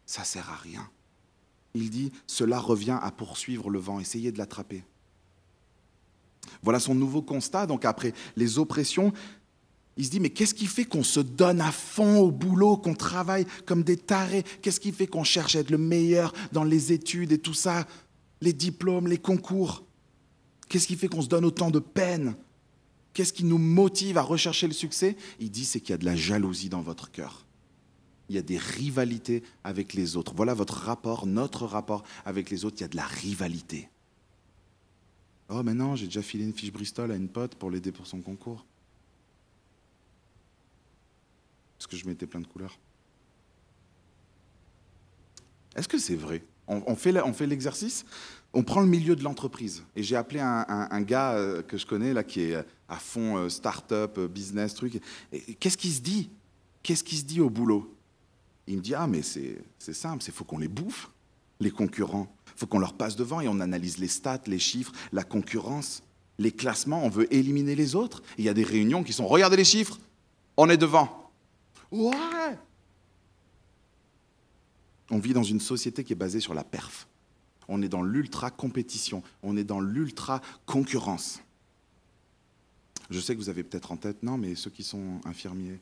Ça 0.06 0.24
sert 0.24 0.48
à 0.48 0.56
rien. 0.56 0.88
Il 1.74 1.90
dit, 1.90 2.12
cela 2.26 2.58
revient 2.58 2.98
à 3.02 3.10
poursuivre 3.10 3.68
le 3.68 3.78
vent, 3.78 4.00
essayez 4.00 4.32
de 4.32 4.38
l'attraper. 4.38 4.84
Voilà 6.62 6.80
son 6.80 6.94
nouveau 6.94 7.22
constat, 7.22 7.66
donc 7.66 7.84
après 7.84 8.12
les 8.36 8.58
oppressions, 8.58 9.12
il 9.96 10.06
se 10.06 10.10
dit, 10.10 10.20
mais 10.20 10.30
qu'est-ce 10.30 10.54
qui 10.54 10.66
fait 10.66 10.84
qu'on 10.84 11.02
se 11.02 11.20
donne 11.20 11.60
à 11.60 11.70
fond 11.70 12.18
au 12.18 12.30
boulot, 12.30 12.78
qu'on 12.78 12.94
travaille 12.94 13.46
comme 13.66 13.82
des 13.82 13.96
tarés? 13.96 14.44
Qu'est-ce 14.62 14.80
qui 14.80 14.92
fait 14.92 15.06
qu'on 15.06 15.24
cherche 15.24 15.56
à 15.56 15.60
être 15.60 15.70
le 15.70 15.78
meilleur 15.78 16.32
dans 16.52 16.64
les 16.64 16.92
études 16.92 17.32
et 17.32 17.38
tout 17.38 17.54
ça? 17.54 17.86
Les 18.40 18.52
diplômes, 18.52 19.06
les 19.06 19.18
concours 19.18 19.84
Qu'est-ce 20.72 20.86
qui 20.86 20.96
fait 20.96 21.08
qu'on 21.08 21.20
se 21.20 21.28
donne 21.28 21.44
autant 21.44 21.70
de 21.70 21.80
peine? 21.80 22.34
Qu'est-ce 23.12 23.34
qui 23.34 23.44
nous 23.44 23.58
motive 23.58 24.16
à 24.16 24.22
rechercher 24.22 24.66
le 24.66 24.72
succès? 24.72 25.18
Il 25.38 25.50
dit 25.50 25.66
c'est 25.66 25.80
qu'il 25.80 25.90
y 25.90 25.92
a 25.92 25.98
de 25.98 26.06
la 26.06 26.16
jalousie 26.16 26.70
dans 26.70 26.80
votre 26.80 27.10
cœur. 27.10 27.44
Il 28.30 28.36
y 28.36 28.38
a 28.38 28.42
des 28.42 28.56
rivalités 28.56 29.42
avec 29.64 29.92
les 29.92 30.16
autres. 30.16 30.32
Voilà 30.34 30.54
votre 30.54 30.78
rapport, 30.78 31.26
notre 31.26 31.66
rapport 31.66 32.04
avec 32.24 32.48
les 32.48 32.64
autres. 32.64 32.76
Il 32.78 32.80
y 32.80 32.84
a 32.84 32.88
de 32.88 32.96
la 32.96 33.04
rivalité. 33.04 33.90
Oh, 35.48 35.62
mais 35.62 35.74
non, 35.74 35.96
j'ai 35.96 36.06
déjà 36.06 36.22
filé 36.22 36.44
une 36.44 36.52
fiche 36.52 36.72
Bristol 36.72 37.10
à 37.10 37.16
une 37.16 37.28
pote 37.28 37.54
pour 37.56 37.70
l'aider 37.70 37.92
pour 37.92 38.06
son 38.06 38.20
concours. 38.20 38.64
Parce 41.78 41.86
que 41.86 41.96
je 41.96 42.06
mettais 42.06 42.26
plein 42.26 42.40
de 42.40 42.46
couleurs. 42.46 42.78
Est-ce 45.74 45.88
que 45.88 45.98
c'est 45.98 46.16
vrai? 46.16 46.44
On, 46.68 46.94
fait 46.94 47.46
l'exercice, 47.46 48.04
on 48.52 48.62
prend 48.62 48.80
le 48.80 48.86
milieu 48.86 49.16
de 49.16 49.24
l'entreprise. 49.24 49.82
Et 49.96 50.02
j'ai 50.02 50.16
appelé 50.16 50.40
un, 50.40 51.00
gars 51.02 51.32
euh, 51.32 51.62
que 51.62 51.76
je 51.76 51.86
connais, 51.86 52.14
là, 52.14 52.22
qui 52.22 52.40
est 52.40 52.64
à 52.88 52.96
fond 52.96 53.36
euh, 53.36 53.48
start-up, 53.48 54.16
euh, 54.18 54.28
business, 54.28 54.74
truc. 54.74 55.02
Qu'est-ce 55.58 55.76
qui 55.76 55.90
se 55.90 56.00
dit? 56.00 56.30
Qu'est-ce 56.82 57.04
qui 57.04 57.16
se 57.16 57.24
dit 57.24 57.40
au 57.40 57.50
boulot? 57.50 57.94
Il 58.66 58.76
me 58.76 58.82
dit 58.82 58.94
Ah, 58.94 59.06
mais 59.06 59.22
c'est 59.22 59.62
simple, 59.78 60.22
il 60.26 60.32
faut 60.32 60.44
qu'on 60.44 60.58
les 60.58 60.68
bouffe, 60.68 61.10
les 61.60 61.70
concurrents. 61.70 62.32
Il 62.54 62.58
faut 62.58 62.66
qu'on 62.66 62.78
leur 62.78 62.94
passe 62.94 63.16
devant 63.16 63.40
et 63.40 63.48
on 63.48 63.60
analyse 63.60 63.98
les 63.98 64.08
stats, 64.08 64.42
les 64.46 64.58
chiffres, 64.58 64.92
la 65.12 65.24
concurrence, 65.24 66.02
les 66.38 66.52
classements. 66.52 67.04
On 67.04 67.08
veut 67.08 67.32
éliminer 67.32 67.74
les 67.74 67.94
autres. 67.94 68.22
Il 68.38 68.44
y 68.44 68.48
a 68.48 68.54
des 68.54 68.64
réunions 68.64 69.02
qui 69.02 69.12
sont 69.12 69.26
Regardez 69.26 69.56
les 69.56 69.64
chiffres, 69.64 69.98
on 70.56 70.68
est 70.68 70.76
devant. 70.76 71.30
Ouais 71.90 72.10
on 75.12 75.18
vit 75.18 75.34
dans 75.34 75.42
une 75.42 75.60
société 75.60 76.04
qui 76.04 76.14
est 76.14 76.16
basée 76.16 76.40
sur 76.40 76.54
la 76.54 76.64
perf. 76.64 77.06
On 77.68 77.82
est 77.82 77.88
dans 77.88 78.02
l'ultra-compétition, 78.02 79.22
on 79.42 79.56
est 79.58 79.64
dans 79.64 79.80
l'ultra-concurrence. 79.80 81.40
Je 83.10 83.20
sais 83.20 83.34
que 83.34 83.38
vous 83.38 83.50
avez 83.50 83.62
peut-être 83.62 83.92
en 83.92 83.98
tête, 83.98 84.22
non, 84.22 84.38
mais 84.38 84.54
ceux 84.54 84.70
qui 84.70 84.82
sont 84.82 85.20
infirmiers 85.26 85.78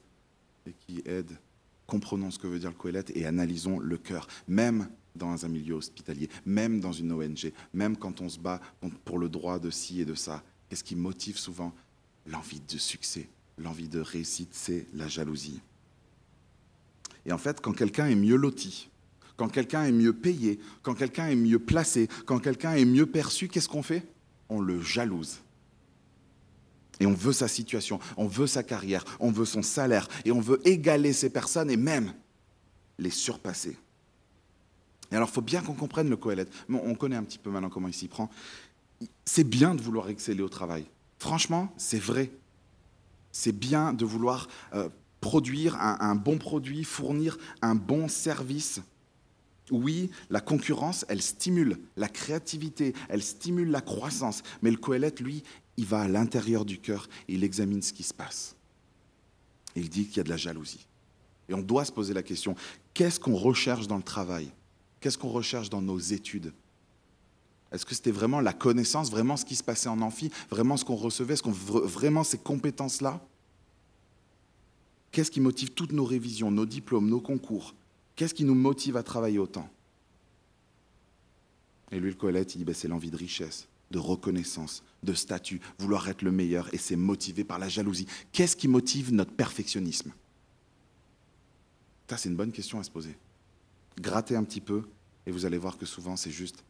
et 0.66 0.72
qui 0.72 1.02
aident, 1.06 1.38
comprenons 1.86 2.32
ce 2.32 2.40
que 2.40 2.48
veut 2.48 2.58
dire 2.58 2.70
le 2.70 2.76
Coëlette 2.76 3.16
et 3.16 3.24
analysons 3.24 3.78
le 3.78 3.96
cœur, 3.96 4.26
même 4.48 4.88
dans 5.14 5.44
un 5.44 5.48
milieu 5.48 5.74
hospitalier, 5.74 6.28
même 6.44 6.80
dans 6.80 6.92
une 6.92 7.12
ONG, 7.12 7.52
même 7.72 7.96
quand 7.96 8.20
on 8.20 8.28
se 8.28 8.38
bat 8.38 8.60
pour 9.04 9.18
le 9.18 9.28
droit 9.28 9.58
de 9.58 9.70
ci 9.70 10.00
et 10.00 10.04
de 10.04 10.14
ça. 10.14 10.42
Qu'est-ce 10.68 10.84
qui 10.84 10.96
motive 10.96 11.38
souvent 11.38 11.74
L'envie 12.26 12.60
de 12.60 12.78
succès, 12.78 13.28
l'envie 13.58 13.88
de 13.88 14.00
réussite, 14.00 14.50
c'est 14.52 14.86
la 14.94 15.08
jalousie. 15.08 15.60
Et 17.26 17.32
en 17.32 17.38
fait, 17.38 17.60
quand 17.60 17.72
quelqu'un 17.72 18.06
est 18.06 18.14
mieux 18.14 18.36
loti, 18.36 18.88
quand 19.36 19.48
quelqu'un 19.48 19.84
est 19.84 19.92
mieux 19.92 20.12
payé, 20.12 20.60
quand 20.82 20.94
quelqu'un 20.94 21.28
est 21.28 21.36
mieux 21.36 21.58
placé, 21.58 22.08
quand 22.26 22.38
quelqu'un 22.38 22.74
est 22.74 22.84
mieux 22.84 23.06
perçu, 23.06 23.48
qu'est-ce 23.48 23.68
qu'on 23.68 23.82
fait? 23.82 24.06
On 24.48 24.60
le 24.60 24.80
jalouse. 24.80 25.40
Et 27.00 27.06
on 27.06 27.14
veut 27.14 27.32
sa 27.32 27.48
situation, 27.48 27.98
on 28.18 28.26
veut 28.26 28.46
sa 28.46 28.62
carrière, 28.62 29.04
on 29.18 29.30
veut 29.32 29.46
son 29.46 29.62
salaire, 29.62 30.06
et 30.26 30.30
on 30.30 30.40
veut 30.40 30.60
égaler 30.68 31.14
ces 31.14 31.30
personnes 31.30 31.70
et 31.70 31.78
même 31.78 32.12
les 32.98 33.10
surpasser. 33.10 33.76
Et 35.10 35.16
alors, 35.16 35.28
il 35.28 35.32
faut 35.32 35.40
bien 35.40 35.60
qu'on 35.62 35.74
comprenne 35.74 36.08
le 36.08 36.16
Coëlette. 36.16 36.52
on 36.68 36.94
connaît 36.94 37.16
un 37.16 37.24
petit 37.24 37.38
peu 37.38 37.50
maintenant 37.50 37.70
comment 37.70 37.88
il 37.88 37.94
s'y 37.94 38.08
prend. 38.08 38.30
C'est 39.24 39.44
bien 39.44 39.74
de 39.74 39.82
vouloir 39.82 40.08
exceller 40.08 40.42
au 40.42 40.48
travail. 40.48 40.86
Franchement, 41.18 41.72
c'est 41.76 41.98
vrai. 41.98 42.30
C'est 43.32 43.52
bien 43.52 43.92
de 43.92 44.04
vouloir 44.04 44.48
euh, 44.74 44.88
produire 45.20 45.76
un 45.80 46.14
bon 46.14 46.38
produit, 46.38 46.84
fournir 46.84 47.38
un 47.62 47.74
bon 47.74 48.08
service 48.08 48.80
Oui, 49.70 50.10
la 50.30 50.40
concurrence, 50.40 51.04
elle 51.08 51.22
stimule 51.22 51.78
la 51.96 52.08
créativité, 52.08 52.94
elle 53.08 53.22
stimule 53.22 53.70
la 53.70 53.80
croissance. 53.80 54.42
Mais 54.62 54.70
le 54.70 54.76
Coëlette, 54.76 55.20
lui, 55.20 55.42
il 55.76 55.86
va 55.86 56.02
à 56.02 56.08
l'intérieur 56.08 56.64
du 56.64 56.78
cœur 56.78 57.08
et 57.28 57.34
il 57.34 57.44
examine 57.44 57.82
ce 57.82 57.92
qui 57.92 58.02
se 58.02 58.14
passe. 58.14 58.54
il 59.76 59.88
dit 59.88 60.06
qu'il 60.06 60.18
y 60.18 60.20
a 60.20 60.24
de 60.24 60.28
la 60.28 60.36
jalousie. 60.36 60.86
Et 61.48 61.54
on 61.54 61.62
doit 61.62 61.84
se 61.84 61.92
poser 61.92 62.14
la 62.14 62.22
question, 62.22 62.54
qu'est-ce 62.94 63.18
qu'on 63.18 63.34
recherche 63.34 63.86
dans 63.86 63.96
le 63.96 64.02
travail? 64.02 64.52
Qu'est-ce 65.00 65.18
qu'on 65.18 65.30
recherche 65.30 65.70
dans 65.70 65.82
nos 65.82 65.98
études? 65.98 66.52
Est-ce 67.72 67.86
que 67.86 67.94
c'était 67.94 68.10
vraiment 68.10 68.40
la 68.40 68.52
connaissance, 68.52 69.10
vraiment 69.10 69.36
ce 69.36 69.44
qui 69.44 69.56
se 69.56 69.62
passait 69.62 69.88
en 69.88 70.00
amphi, 70.02 70.30
vraiment 70.50 70.76
ce 70.76 70.84
qu'on 70.84 70.96
recevait, 70.96 71.36
ce 71.36 71.42
qu'on, 71.42 71.52
vraiment 71.52 72.24
ces 72.24 72.38
compétences-là? 72.38 73.20
Qu'est-ce 75.12 75.30
qui 75.30 75.40
motive 75.40 75.70
toutes 75.70 75.92
nos 75.92 76.04
révisions, 76.04 76.50
nos 76.50 76.66
diplômes, 76.66 77.08
nos 77.08 77.20
concours? 77.20 77.74
Qu'est-ce 78.16 78.34
qui 78.34 78.44
nous 78.44 78.54
motive 78.54 78.96
à 78.96 79.02
travailler 79.02 79.38
autant? 79.38 79.68
Et 81.92 81.98
lui, 81.98 82.10
le 82.10 82.16
Colette, 82.16 82.54
il 82.54 82.58
dit 82.58 82.64
ben, 82.64 82.74
c'est 82.74 82.88
l'envie 82.88 83.10
de 83.10 83.16
richesse, 83.16 83.66
de 83.90 83.98
reconnaissance, 83.98 84.82
de 85.02 85.14
statut, 85.14 85.60
vouloir 85.78 86.08
être 86.08 86.22
le 86.22 86.30
meilleur, 86.30 86.72
et 86.74 86.78
c'est 86.78 86.96
motivé 86.96 87.44
par 87.44 87.58
la 87.58 87.68
jalousie. 87.68 88.06
Qu'est-ce 88.32 88.56
qui 88.56 88.68
motive 88.68 89.12
notre 89.12 89.32
perfectionnisme? 89.32 90.12
Ça, 92.08 92.16
c'est 92.16 92.28
une 92.28 92.36
bonne 92.36 92.52
question 92.52 92.78
à 92.78 92.82
se 92.82 92.90
poser. 92.90 93.16
Grattez 94.00 94.34
un 94.34 94.44
petit 94.44 94.60
peu, 94.62 94.84
et 95.26 95.30
vous 95.30 95.44
allez 95.44 95.58
voir 95.58 95.76
que 95.76 95.84
souvent, 95.84 96.16
c'est 96.16 96.30
juste 96.30 96.64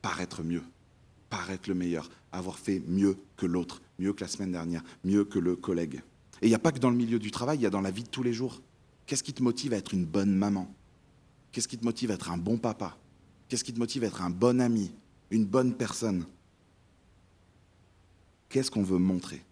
paraître 0.00 0.42
mieux, 0.42 0.62
paraître 1.28 1.68
le 1.68 1.74
meilleur, 1.74 2.08
avoir 2.30 2.58
fait 2.58 2.82
mieux 2.86 3.18
que 3.36 3.46
l'autre, 3.46 3.82
mieux 3.98 4.12
que 4.12 4.20
la 4.20 4.28
semaine 4.28 4.52
dernière, 4.52 4.82
mieux 5.04 5.24
que 5.24 5.38
le 5.38 5.56
collègue. 5.56 6.02
Et 6.40 6.46
il 6.46 6.48
n'y 6.48 6.54
a 6.54 6.60
pas 6.60 6.72
que 6.72 6.78
dans 6.78 6.90
le 6.90 6.96
milieu 6.96 7.18
du 7.18 7.30
travail, 7.30 7.58
il 7.58 7.62
y 7.62 7.66
a 7.66 7.70
dans 7.70 7.80
la 7.80 7.90
vie 7.90 8.04
de 8.04 8.08
tous 8.08 8.22
les 8.22 8.32
jours. 8.32 8.62
Qu'est-ce 9.06 9.24
qui 9.24 9.32
te 9.32 9.42
motive 9.42 9.74
à 9.74 9.76
être 9.76 9.92
une 9.92 10.06
bonne 10.06 10.32
maman? 10.32 10.72
Qu'est-ce 11.50 11.66
qui 11.66 11.76
te 11.76 11.84
motive 11.84 12.12
à 12.12 12.14
être 12.14 12.30
un 12.30 12.38
bon 12.38 12.58
papa? 12.58 12.96
Qu'est-ce 13.48 13.64
qui 13.64 13.72
te 13.72 13.78
motive 13.80 14.04
à 14.04 14.06
être 14.06 14.22
un 14.22 14.30
bon 14.30 14.60
ami, 14.60 14.92
une 15.30 15.44
bonne 15.44 15.74
personne? 15.74 16.24
Qu'est-ce 18.48 18.70
qu'on 18.70 18.84
veut 18.84 18.98
montrer? 18.98 19.44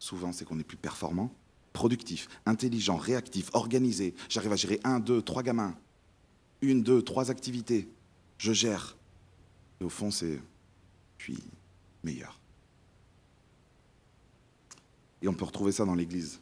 Souvent, 0.00 0.32
c'est 0.32 0.44
qu'on 0.44 0.58
est 0.58 0.64
plus 0.64 0.76
performant, 0.76 1.32
productif, 1.72 2.28
intelligent, 2.44 2.96
réactif, 2.96 3.50
organisé. 3.52 4.14
J'arrive 4.28 4.52
à 4.52 4.56
gérer 4.56 4.80
un, 4.82 4.98
deux, 4.98 5.22
trois 5.22 5.44
gamins. 5.44 5.76
Une, 6.62 6.82
deux, 6.82 7.02
trois 7.02 7.30
activités. 7.30 7.88
Je 8.38 8.52
gère. 8.52 8.96
Et 9.80 9.84
au 9.84 9.88
fond, 9.88 10.10
c'est 10.10 10.40
puis 11.18 11.38
meilleur. 12.02 12.38
Et 15.20 15.28
on 15.28 15.34
peut 15.34 15.44
retrouver 15.44 15.72
ça 15.72 15.84
dans 15.84 15.94
l'Église. 15.94 16.40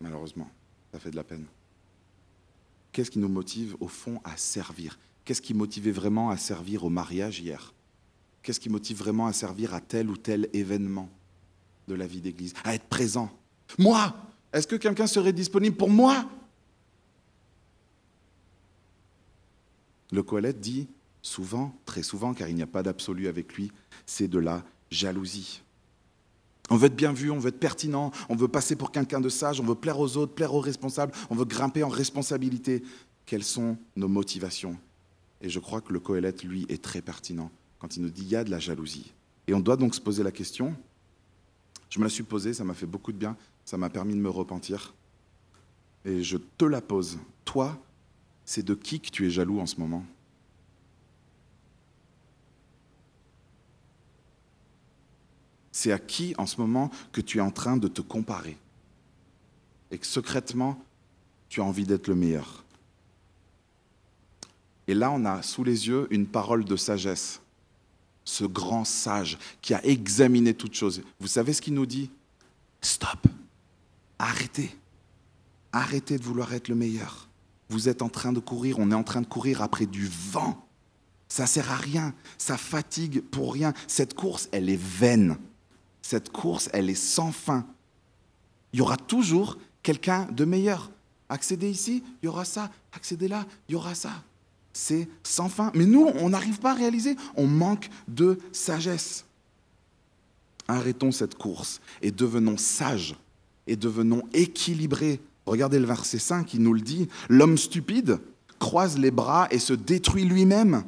Malheureusement, 0.00 0.50
ça 0.92 0.98
fait 0.98 1.10
de 1.10 1.16
la 1.16 1.24
peine. 1.24 1.46
Qu'est-ce 2.92 3.10
qui 3.10 3.18
nous 3.18 3.28
motive 3.28 3.76
au 3.80 3.88
fond 3.88 4.20
à 4.24 4.36
servir? 4.36 4.98
Qu'est-ce 5.24 5.42
qui 5.42 5.54
motivait 5.54 5.90
vraiment 5.90 6.30
à 6.30 6.36
servir 6.36 6.84
au 6.84 6.90
mariage 6.90 7.40
hier? 7.40 7.74
Qu'est-ce 8.42 8.60
qui 8.60 8.68
motive 8.68 8.98
vraiment 8.98 9.26
à 9.26 9.32
servir 9.32 9.74
à 9.74 9.80
tel 9.80 10.08
ou 10.08 10.16
tel 10.16 10.48
événement 10.52 11.08
de 11.88 11.94
la 11.94 12.06
vie 12.06 12.20
d'Église? 12.20 12.54
À 12.64 12.74
être 12.74 12.86
présent. 12.86 13.30
Moi 13.78 14.14
Est-ce 14.52 14.66
que 14.66 14.76
quelqu'un 14.76 15.06
serait 15.06 15.32
disponible 15.32 15.76
pour 15.76 15.90
moi? 15.90 16.28
Le 20.12 20.22
Coëlette 20.22 20.60
dit 20.60 20.88
souvent, 21.22 21.74
très 21.84 22.02
souvent, 22.02 22.34
car 22.34 22.48
il 22.48 22.54
n'y 22.54 22.62
a 22.62 22.66
pas 22.66 22.82
d'absolu 22.82 23.28
avec 23.28 23.54
lui, 23.54 23.72
c'est 24.06 24.28
de 24.28 24.38
la 24.38 24.64
jalousie. 24.90 25.62
On 26.70 26.76
veut 26.76 26.86
être 26.86 26.96
bien 26.96 27.12
vu, 27.12 27.30
on 27.30 27.38
veut 27.38 27.48
être 27.48 27.60
pertinent, 27.60 28.10
on 28.28 28.36
veut 28.36 28.48
passer 28.48 28.76
pour 28.76 28.90
quelqu'un 28.90 29.20
de 29.20 29.28
sage, 29.28 29.60
on 29.60 29.64
veut 29.64 29.74
plaire 29.74 30.00
aux 30.00 30.16
autres, 30.16 30.34
plaire 30.34 30.54
aux 30.54 30.60
responsables, 30.60 31.12
on 31.30 31.34
veut 31.34 31.44
grimper 31.44 31.82
en 31.82 31.88
responsabilité. 31.88 32.82
Quelles 33.24 33.44
sont 33.44 33.76
nos 33.96 34.08
motivations? 34.08 34.76
Et 35.40 35.48
je 35.48 35.58
crois 35.58 35.80
que 35.80 35.92
le 35.92 36.00
Coëlette, 36.00 36.44
lui, 36.44 36.66
est 36.68 36.82
très 36.82 37.02
pertinent 37.02 37.50
quand 37.78 37.96
il 37.96 38.02
nous 38.02 38.10
dit 38.10 38.22
il 38.22 38.28
y 38.28 38.36
a 38.36 38.44
de 38.44 38.50
la 38.50 38.58
jalousie. 38.58 39.12
Et 39.46 39.54
on 39.54 39.60
doit 39.60 39.76
donc 39.76 39.94
se 39.94 40.00
poser 40.00 40.22
la 40.22 40.32
question. 40.32 40.74
Je 41.90 41.98
me 41.98 42.04
la 42.04 42.10
suis 42.10 42.24
posée, 42.24 42.52
ça 42.52 42.64
m'a 42.64 42.74
fait 42.74 42.86
beaucoup 42.86 43.12
de 43.12 43.18
bien, 43.18 43.36
ça 43.64 43.76
m'a 43.76 43.90
permis 43.90 44.14
de 44.14 44.20
me 44.20 44.30
repentir. 44.30 44.94
Et 46.04 46.22
je 46.22 46.36
te 46.36 46.64
la 46.64 46.80
pose. 46.80 47.18
Toi, 47.44 47.78
c'est 48.46 48.62
de 48.62 48.74
qui 48.74 49.00
que 49.00 49.10
tu 49.10 49.26
es 49.26 49.30
jaloux 49.30 49.60
en 49.60 49.66
ce 49.66 49.78
moment? 49.78 50.06
C'est 55.72 55.92
à 55.92 55.98
qui 55.98 56.34
en 56.38 56.46
ce 56.46 56.58
moment 56.58 56.90
que 57.12 57.20
tu 57.20 57.36
es 57.38 57.42
en 57.42 57.50
train 57.50 57.76
de 57.76 57.88
te 57.88 58.00
comparer? 58.00 58.56
Et 59.90 59.98
que 59.98 60.06
secrètement, 60.06 60.82
tu 61.50 61.60
as 61.60 61.64
envie 61.64 61.84
d'être 61.84 62.08
le 62.08 62.14
meilleur? 62.14 62.64
Et 64.88 64.94
là, 64.94 65.10
on 65.10 65.24
a 65.24 65.42
sous 65.42 65.64
les 65.64 65.88
yeux 65.88 66.06
une 66.10 66.26
parole 66.26 66.64
de 66.64 66.76
sagesse, 66.76 67.40
ce 68.24 68.44
grand 68.44 68.84
sage 68.84 69.38
qui 69.60 69.74
a 69.74 69.84
examiné 69.84 70.54
toutes 70.54 70.74
choses. 70.74 71.02
Vous 71.18 71.26
savez 71.26 71.52
ce 71.52 71.60
qu'il 71.60 71.74
nous 71.74 71.86
dit? 71.86 72.10
Stop, 72.80 73.26
arrêtez, 74.18 74.76
arrêtez 75.72 76.18
de 76.18 76.22
vouloir 76.22 76.54
être 76.54 76.68
le 76.68 76.76
meilleur. 76.76 77.25
Vous 77.68 77.88
êtes 77.88 78.02
en 78.02 78.08
train 78.08 78.32
de 78.32 78.40
courir, 78.40 78.78
on 78.78 78.90
est 78.90 78.94
en 78.94 79.02
train 79.02 79.20
de 79.20 79.26
courir 79.26 79.62
après 79.62 79.86
du 79.86 80.08
vent. 80.30 80.66
Ça 81.28 81.46
sert 81.46 81.70
à 81.72 81.76
rien, 81.76 82.14
ça 82.38 82.56
fatigue 82.56 83.20
pour 83.20 83.52
rien. 83.52 83.72
Cette 83.88 84.14
course, 84.14 84.48
elle 84.52 84.70
est 84.70 84.80
vaine 84.80 85.36
cette 86.06 86.30
course, 86.30 86.70
elle 86.72 86.88
est 86.88 86.94
sans 86.94 87.32
fin. 87.32 87.66
Il 88.72 88.78
y 88.78 88.82
aura 88.82 88.96
toujours 88.96 89.58
quelqu'un 89.82 90.26
de 90.30 90.44
meilleur. 90.44 90.92
Accéder 91.28 91.68
ici, 91.68 92.04
il 92.22 92.26
y 92.26 92.28
aura 92.28 92.44
ça. 92.44 92.70
Accéder 92.92 93.26
là, 93.26 93.44
il 93.68 93.72
y 93.72 93.74
aura 93.74 93.96
ça. 93.96 94.12
C'est 94.72 95.08
sans 95.24 95.48
fin. 95.48 95.72
Mais 95.74 95.84
nous, 95.84 96.04
on 96.04 96.28
n'arrive 96.28 96.60
pas 96.60 96.70
à 96.70 96.74
réaliser. 96.74 97.16
On 97.34 97.48
manque 97.48 97.88
de 98.06 98.38
sagesse. 98.52 99.24
Arrêtons 100.68 101.10
cette 101.10 101.34
course 101.34 101.80
et 102.02 102.12
devenons 102.12 102.56
sages 102.56 103.16
et 103.66 103.74
devenons 103.74 104.22
équilibrés. 104.32 105.20
Regardez 105.46 105.78
le 105.78 105.86
verset 105.86 106.18
5, 106.18 106.54
il 106.54 106.62
nous 106.62 106.74
le 106.74 106.80
dit. 106.80 107.08
L'homme 107.28 107.56
stupide 107.56 108.18
croise 108.58 108.98
les 108.98 109.12
bras 109.12 109.46
et 109.50 109.58
se 109.58 109.72
détruit 109.72 110.24
lui-même. 110.24 110.84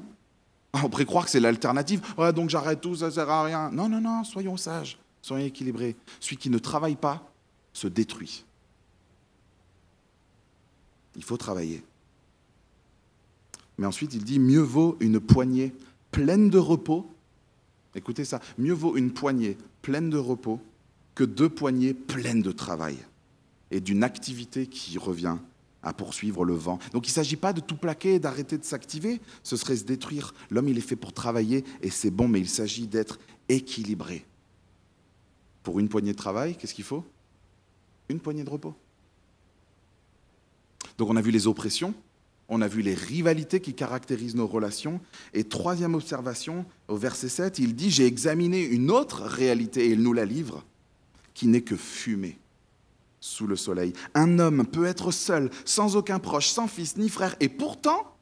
On 0.74 0.88
pourrait 0.88 1.06
croire 1.06 1.24
que 1.24 1.30
c'est 1.30 1.40
l'alternative. 1.40 2.02
Ouais, 2.18 2.32
donc 2.32 2.50
j'arrête 2.50 2.80
tout, 2.80 2.96
ça 2.96 3.10
sert 3.10 3.30
à 3.30 3.44
rien. 3.44 3.70
Non, 3.70 3.88
non, 3.88 4.00
non, 4.00 4.24
soyons 4.24 4.56
sages. 4.56 4.98
Soyez 5.22 5.46
équilibrés. 5.46 5.96
Celui 6.20 6.36
qui 6.36 6.50
ne 6.50 6.58
travaille 6.58 6.96
pas 6.96 7.30
se 7.72 7.86
détruit. 7.86 8.44
Il 11.16 11.24
faut 11.24 11.36
travailler. 11.36 11.82
Mais 13.78 13.86
ensuite, 13.86 14.14
il 14.14 14.24
dit, 14.24 14.40
mieux 14.40 14.60
vaut 14.60 14.96
une 15.00 15.20
poignée 15.20 15.72
pleine 16.10 16.50
de 16.50 16.58
repos. 16.58 17.08
Écoutez 17.94 18.24
ça, 18.24 18.40
mieux 18.58 18.72
vaut 18.72 18.96
une 18.96 19.12
poignée 19.12 19.56
pleine 19.82 20.10
de 20.10 20.18
repos 20.18 20.60
que 21.14 21.24
deux 21.24 21.48
poignées 21.48 21.94
pleines 21.94 22.42
de 22.42 22.52
travail 22.52 22.96
et 23.70 23.80
d'une 23.80 24.02
activité 24.02 24.66
qui 24.66 24.98
revient 24.98 25.36
à 25.82 25.92
poursuivre 25.92 26.44
le 26.44 26.54
vent. 26.54 26.78
Donc 26.92 27.06
il 27.06 27.10
ne 27.10 27.14
s'agit 27.14 27.36
pas 27.36 27.52
de 27.52 27.60
tout 27.60 27.76
plaquer 27.76 28.14
et 28.14 28.18
d'arrêter 28.18 28.58
de 28.58 28.64
s'activer, 28.64 29.20
ce 29.42 29.56
serait 29.56 29.76
se 29.76 29.84
détruire. 29.84 30.34
L'homme, 30.50 30.68
il 30.68 30.78
est 30.78 30.82
fait 30.82 30.96
pour 30.96 31.12
travailler 31.12 31.64
et 31.82 31.90
c'est 31.90 32.10
bon, 32.10 32.28
mais 32.28 32.40
il 32.40 32.48
s'agit 32.48 32.86
d'être 32.86 33.18
équilibré. 33.48 34.24
Pour 35.62 35.78
une 35.78 35.88
poignée 35.88 36.12
de 36.12 36.18
travail, 36.18 36.56
qu'est-ce 36.56 36.74
qu'il 36.74 36.84
faut? 36.84 37.04
Une 38.08 38.20
poignée 38.20 38.44
de 38.44 38.50
repos. 38.50 38.74
Donc 40.96 41.10
on 41.10 41.16
a 41.16 41.22
vu 41.22 41.30
les 41.30 41.46
oppressions, 41.46 41.94
on 42.48 42.60
a 42.62 42.68
vu 42.68 42.82
les 42.82 42.94
rivalités 42.94 43.60
qui 43.60 43.74
caractérisent 43.74 44.34
nos 44.34 44.46
relations. 44.46 45.00
Et 45.34 45.44
troisième 45.44 45.94
observation, 45.94 46.64
au 46.88 46.96
verset 46.96 47.28
7, 47.28 47.58
il 47.58 47.74
dit, 47.76 47.90
j'ai 47.90 48.06
examiné 48.06 48.64
une 48.64 48.90
autre 48.90 49.22
réalité, 49.22 49.86
et 49.86 49.90
il 49.90 50.02
nous 50.02 50.14
la 50.14 50.24
livre, 50.24 50.64
qui 51.34 51.46
n'est 51.46 51.60
que 51.60 51.76
fumée 51.76 52.38
sous 53.20 53.46
le 53.46 53.56
soleil. 53.56 53.92
Un 54.14 54.38
homme 54.38 54.66
peut 54.66 54.86
être 54.86 55.10
seul, 55.10 55.50
sans 55.64 55.96
aucun 55.96 56.18
proche, 56.18 56.48
sans 56.48 56.68
fils 56.68 56.96
ni 56.96 57.08
frère, 57.08 57.36
et 57.40 57.48
pourtant, 57.48 58.14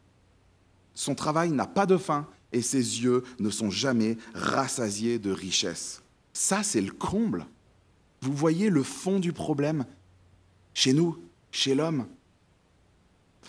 son 0.95 1.15
travail 1.15 1.51
n'a 1.51 1.67
pas 1.67 1.87
de 1.87 1.97
fin, 1.97 2.27
et 2.53 2.63
ses 2.63 3.03
yeux 3.03 3.23
ne 3.39 3.51
sont 3.51 3.71
jamais 3.71 4.17
rassasiés 4.35 5.19
de 5.19 5.31
richesse. 5.31 6.03
Ça, 6.33 6.63
c'est 6.63 6.81
le 6.81 6.93
comble. 6.93 7.47
Vous 8.21 8.33
voyez 8.33 8.71
le 8.71 8.83
fond 8.83 9.21
du 9.21 9.33
problème 9.33 9.85
chez 10.75 10.93
nous, 10.93 11.19
chez 11.51 11.75
l'homme. 11.75 12.07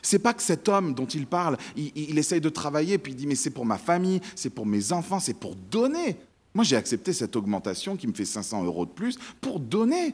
C'est 0.02 0.20
pas 0.20 0.34
que 0.34 0.42
cet 0.42 0.70
homme 0.70 0.94
dont 0.94 1.06
il 1.06 1.26
parle, 1.26 1.58
il, 1.76 2.18
essaye 2.18 2.42
de 2.42 2.50
travailler, 2.50 2.98
puis 2.98 3.14
il 3.14 3.16
dit 3.16 3.28
mais 3.28 3.36
c'est 3.36 3.50
pour 3.50 3.66
ma 3.66 3.78
famille, 3.78 4.22
c'est 4.36 4.50
pour 4.50 4.66
mes 4.66 4.92
enfants, 4.92 5.20
c'est 5.20 5.34
pour 5.34 5.56
donner. 5.56 6.18
Moi, 6.54 6.64
j'ai 6.64 6.76
accepté 6.76 7.14
cette 7.14 7.36
augmentation 7.36 7.98
qui 7.98 8.08
me 8.08 8.14
fait 8.14 8.26
500 8.26 8.64
euros 8.64 8.86
de 8.86 8.92
plus 8.92 9.18
pour 9.42 9.60
donner. 9.60 10.14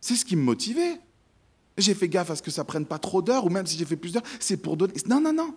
C'est 0.00 0.16
ce 0.16 0.24
qui 0.24 0.36
me 0.36 0.42
motivait. 0.42 1.00
J'ai 1.78 1.94
fait 1.94 2.08
gaffe 2.08 2.30
à 2.30 2.36
ce 2.36 2.42
que 2.42 2.50
ça 2.50 2.64
prenne 2.64 2.86
pas 2.86 2.98
trop 2.98 3.22
d'heures, 3.22 3.44
ou 3.44 3.50
même 3.50 3.66
si 3.66 3.76
j'ai 3.76 3.84
fait 3.84 3.96
plus 3.96 4.12
d'heures, 4.12 4.22
c'est 4.40 4.56
pour 4.56 4.76
donner. 4.76 4.94
Non, 5.08 5.20
non, 5.20 5.32
non. 5.32 5.54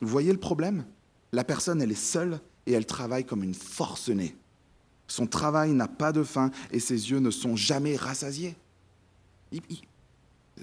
Vous 0.00 0.08
voyez 0.08 0.32
le 0.32 0.38
problème? 0.38 0.84
La 1.32 1.44
personne, 1.44 1.82
elle 1.82 1.90
est 1.90 1.94
seule 1.94 2.40
et 2.66 2.72
elle 2.72 2.86
travaille 2.86 3.24
comme 3.24 3.42
une 3.42 3.54
forcenée. 3.54 4.36
Son 5.08 5.26
travail 5.26 5.72
n'a 5.72 5.88
pas 5.88 6.12
de 6.12 6.22
fin 6.22 6.50
et 6.70 6.80
ses 6.80 7.10
yeux 7.10 7.18
ne 7.18 7.30
sont 7.30 7.56
jamais 7.56 7.96
rassasiés. 7.96 8.56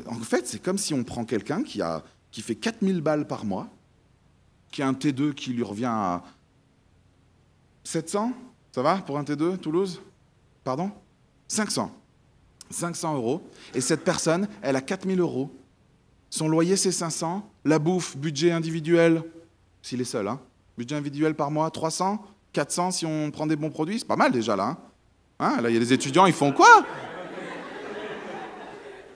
En 0.06 0.20
fait, 0.20 0.48
c'est 0.48 0.62
comme 0.62 0.78
si 0.78 0.94
on 0.94 1.04
prend 1.04 1.26
quelqu'un 1.26 1.64
qui, 1.64 1.82
a, 1.82 2.04
qui 2.32 2.42
fait 2.42 2.56
4000 2.56 3.02
balles 3.02 3.28
par 3.28 3.46
mois, 3.46 3.70
qui 4.72 4.82
a 4.82 4.88
un 4.88 4.94
T2 4.94 5.34
qui 5.34 5.52
lui 5.52 5.64
revient 5.64 5.86
à 5.86 6.24
700, 7.84 8.34
ça 8.74 8.82
va 8.82 8.98
pour 8.98 9.18
un 9.18 9.24
T2, 9.24 9.58
Toulouse? 9.58 10.02
Pardon? 10.64 10.92
500. 11.54 11.92
500 12.70 13.16
euros. 13.16 13.42
Et 13.74 13.82
cette 13.82 14.04
personne, 14.04 14.48
elle 14.62 14.76
a 14.76 14.82
4000 14.82 15.20
euros. 15.20 15.52
Son 16.30 16.48
loyer, 16.48 16.76
c'est 16.76 16.92
500. 16.92 17.48
La 17.64 17.80
bouffe, 17.80 18.18
budget 18.18 18.52
individuel, 18.52 19.24
s'il 19.82 20.02
est 20.02 20.06
seul, 20.06 20.28
hein. 20.28 20.40
budget 20.78 20.96
individuel 20.96 21.36
par 21.36 21.52
mois, 21.52 21.70
300, 21.70 22.26
400 22.54 22.92
si 22.92 23.06
on 23.06 23.32
prend 23.32 23.48
des 23.48 23.56
bons 23.56 23.70
produits, 23.70 24.00
c'est 24.00 24.08
pas 24.08 24.16
mal 24.16 24.32
déjà 24.32 24.56
là. 24.56 24.78
Hein. 25.40 25.56
hein 25.58 25.62
là, 25.62 25.70
il 25.70 25.74
y 25.74 25.78
a 25.78 25.80
des 25.80 25.94
étudiants, 25.94 26.26
ils 26.26 26.34
font 26.34 26.52
quoi? 26.52 26.86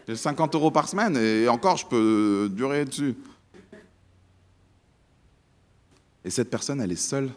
J'ai 0.08 0.16
50 0.16 0.56
euros 0.56 0.72
par 0.72 0.88
semaine 0.88 1.18
et 1.18 1.50
encore, 1.50 1.76
je 1.76 1.86
peux 1.86 2.50
durer 2.54 2.86
dessus. 2.86 3.16
Et 6.24 6.30
cette 6.30 6.50
personne, 6.50 6.80
elle 6.80 6.92
est 6.92 6.96
seule 6.96 7.30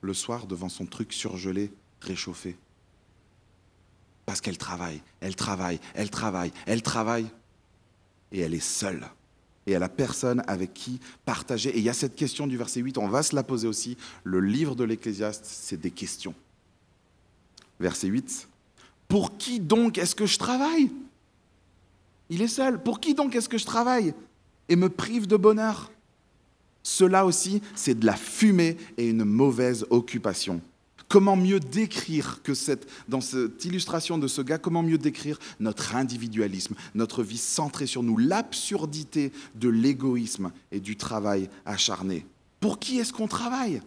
le 0.00 0.14
soir 0.14 0.46
devant 0.46 0.68
son 0.68 0.86
truc 0.86 1.12
surgelé, 1.12 1.70
réchauffé. 2.00 2.56
Parce 4.26 4.40
qu'elle 4.40 4.58
travaille, 4.58 5.00
elle 5.20 5.36
travaille, 5.36 5.80
elle 5.94 6.10
travaille, 6.10 6.52
elle 6.66 6.82
travaille. 6.82 7.26
Et 8.32 8.40
elle 8.40 8.54
est 8.54 8.60
seule. 8.60 9.06
Et 9.66 9.72
elle 9.72 9.82
a 9.84 9.88
personne 9.88 10.42
avec 10.48 10.74
qui 10.74 11.00
partager. 11.24 11.70
Et 11.70 11.78
il 11.78 11.84
y 11.84 11.88
a 11.88 11.94
cette 11.94 12.16
question 12.16 12.46
du 12.46 12.56
verset 12.56 12.80
8, 12.80 12.98
on 12.98 13.08
va 13.08 13.22
se 13.22 13.34
la 13.34 13.44
poser 13.44 13.68
aussi. 13.68 13.96
Le 14.24 14.40
livre 14.40 14.74
de 14.74 14.84
l'Ecclésiaste, 14.84 15.44
c'est 15.44 15.80
des 15.80 15.92
questions. 15.92 16.34
Verset 17.78 18.08
8. 18.08 18.48
Pour 19.08 19.38
qui 19.38 19.60
donc 19.60 19.96
est-ce 19.96 20.14
que 20.14 20.26
je 20.26 20.38
travaille? 20.38 20.90
Il 22.28 22.42
est 22.42 22.48
seul. 22.48 22.82
Pour 22.82 22.98
qui 22.98 23.14
donc 23.14 23.34
est-ce 23.36 23.48
que 23.48 23.58
je 23.58 23.66
travaille? 23.66 24.12
Et 24.68 24.74
me 24.74 24.88
prive 24.88 25.28
de 25.28 25.36
bonheur? 25.36 25.92
Cela 26.82 27.26
aussi, 27.26 27.62
c'est 27.74 27.98
de 27.98 28.06
la 28.06 28.16
fumée 28.16 28.76
et 28.96 29.08
une 29.08 29.24
mauvaise 29.24 29.86
occupation. 29.90 30.60
Comment 31.08 31.36
mieux 31.36 31.60
décrire 31.60 32.42
que 32.42 32.54
cette, 32.54 32.88
dans 33.08 33.20
cette 33.20 33.64
illustration 33.64 34.18
de 34.18 34.26
ce 34.26 34.42
gars, 34.42 34.58
comment 34.58 34.82
mieux 34.82 34.98
décrire 34.98 35.38
notre 35.60 35.94
individualisme, 35.94 36.74
notre 36.94 37.22
vie 37.22 37.38
centrée 37.38 37.86
sur 37.86 38.02
nous, 38.02 38.16
l'absurdité 38.16 39.32
de 39.54 39.68
l'égoïsme 39.68 40.50
et 40.72 40.80
du 40.80 40.96
travail 40.96 41.48
acharné? 41.64 42.26
Pour 42.58 42.80
qui 42.80 42.98
est-ce 42.98 43.12
qu'on 43.12 43.28
travaille? 43.28 43.82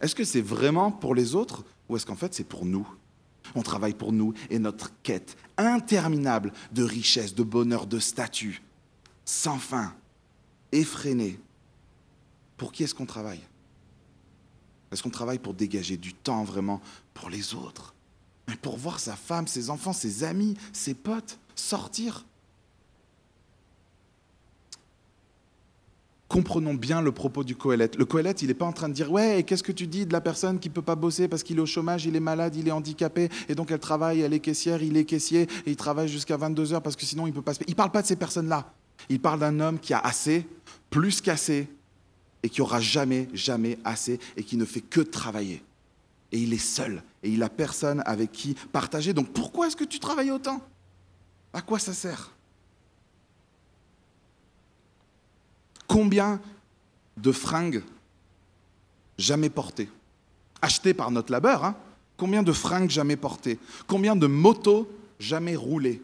Est-ce 0.00 0.16
que 0.16 0.24
c'est 0.24 0.40
vraiment 0.40 0.90
pour 0.90 1.14
les 1.14 1.36
autres 1.36 1.64
ou 1.88 1.96
est-ce 1.96 2.06
qu'en 2.06 2.16
fait 2.16 2.34
c'est 2.34 2.44
pour 2.44 2.64
nous? 2.64 2.86
On 3.54 3.62
travaille 3.62 3.94
pour 3.94 4.12
nous 4.12 4.34
et 4.50 4.58
notre 4.58 4.90
quête 5.02 5.36
interminable 5.56 6.52
de 6.72 6.82
richesse, 6.82 7.34
de 7.34 7.44
bonheur, 7.44 7.86
de 7.86 8.00
statut, 8.00 8.62
sans 9.24 9.58
fin, 9.58 9.94
effrénée, 10.72 11.38
pour 12.56 12.72
qui 12.72 12.84
est-ce 12.84 12.94
qu'on 12.94 13.06
travaille? 13.06 13.40
Est-ce 14.92 15.02
qu'on 15.02 15.10
travaille 15.10 15.38
pour 15.38 15.54
dégager 15.54 15.96
du 15.96 16.14
temps 16.14 16.44
vraiment 16.44 16.80
pour 17.14 17.28
les 17.28 17.54
autres? 17.54 17.94
Pour 18.62 18.76
voir 18.76 19.00
sa 19.00 19.16
femme, 19.16 19.46
ses 19.46 19.70
enfants, 19.70 19.92
ses 19.92 20.22
amis, 20.24 20.56
ses 20.72 20.94
potes 20.94 21.38
sortir? 21.54 22.24
Comprenons 26.28 26.74
bien 26.74 27.00
le 27.00 27.12
propos 27.12 27.44
du 27.44 27.54
Coëlette. 27.54 27.96
Le 27.96 28.04
Coëlette, 28.04 28.42
il 28.42 28.48
n'est 28.48 28.54
pas 28.54 28.64
en 28.64 28.72
train 28.72 28.88
de 28.88 28.94
dire 28.94 29.10
Ouais, 29.10 29.44
qu'est-ce 29.44 29.62
que 29.62 29.72
tu 29.72 29.86
dis 29.86 30.06
de 30.06 30.12
la 30.12 30.20
personne 30.20 30.58
qui 30.58 30.68
ne 30.68 30.74
peut 30.74 30.82
pas 30.82 30.96
bosser 30.96 31.28
parce 31.28 31.42
qu'il 31.42 31.58
est 31.58 31.60
au 31.60 31.66
chômage, 31.66 32.06
il 32.06 32.16
est 32.16 32.20
malade, 32.20 32.56
il 32.56 32.66
est 32.66 32.72
handicapé, 32.72 33.28
et 33.48 33.54
donc 33.54 33.70
elle 33.70 33.78
travaille, 33.78 34.20
elle 34.20 34.32
est 34.32 34.40
caissière, 34.40 34.82
il 34.82 34.96
est 34.96 35.04
caissier, 35.04 35.42
et 35.42 35.70
il 35.70 35.76
travaille 35.76 36.08
jusqu'à 36.08 36.36
22 36.36 36.72
heures 36.72 36.82
parce 36.82 36.96
que 36.96 37.04
sinon 37.04 37.26
il 37.26 37.30
ne 37.30 37.34
peut 37.34 37.42
pas 37.42 37.54
se. 37.54 37.60
Il 37.66 37.70
ne 37.70 37.76
parle 37.76 37.90
pas 37.90 38.02
de 38.02 38.06
ces 38.06 38.16
personnes-là. 38.16 38.72
Il 39.08 39.20
parle 39.20 39.40
d'un 39.40 39.60
homme 39.60 39.78
qui 39.78 39.92
a 39.92 39.98
assez, 39.98 40.46
plus 40.90 41.20
qu'assez, 41.20 41.68
et 42.44 42.50
qui 42.50 42.60
aura 42.60 42.78
jamais, 42.78 43.26
jamais 43.32 43.78
assez 43.84 44.20
et 44.36 44.44
qui 44.44 44.58
ne 44.58 44.66
fait 44.66 44.82
que 44.82 45.00
travailler. 45.00 45.64
Et 46.30 46.38
il 46.38 46.52
est 46.52 46.58
seul 46.58 47.02
et 47.22 47.30
il 47.30 47.38
n'a 47.38 47.48
personne 47.48 48.02
avec 48.04 48.32
qui 48.32 48.54
partager. 48.70 49.14
Donc 49.14 49.32
pourquoi 49.32 49.66
est-ce 49.66 49.76
que 49.76 49.84
tu 49.84 49.98
travailles 49.98 50.30
autant? 50.30 50.60
À 51.54 51.62
quoi 51.62 51.78
ça 51.78 51.94
sert? 51.94 52.32
Combien 55.86 56.38
de 57.16 57.32
fringues 57.32 57.82
jamais 59.16 59.48
portées? 59.48 59.88
Achetées 60.60 60.94
par 60.94 61.10
notre 61.10 61.32
labeur, 61.32 61.64
hein. 61.64 61.76
Combien 62.18 62.42
de 62.42 62.52
fringues 62.52 62.90
jamais 62.90 63.16
portées? 63.16 63.58
Combien 63.86 64.16
de 64.16 64.26
motos 64.26 64.86
jamais 65.18 65.56
roulées? 65.56 66.02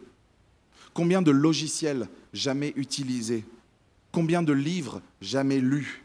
Combien 0.95 1.21
de 1.21 1.31
logiciels 1.31 2.09
jamais 2.33 2.73
utilisés? 2.77 3.45
Combien 4.11 4.43
de 4.43 4.55
livres 4.55 5.03
jamais 5.21 5.61
lus? 5.61 6.03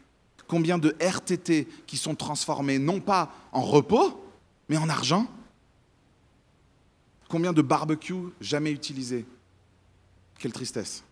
Combien 0.48 0.78
de 0.78 0.94
RTT 1.00 1.66
qui 1.86 1.96
sont 1.96 2.14
transformés 2.14 2.78
non 2.78 3.00
pas 3.00 3.32
en 3.52 3.62
repos, 3.62 4.22
mais 4.68 4.76
en 4.76 4.88
argent? 4.88 5.26
Combien 7.28 7.52
de 7.52 7.62
barbecues 7.62 8.32
jamais 8.40 8.70
utilisés? 8.70 9.24
Quelle 10.38 10.52
tristesse. 10.52 11.02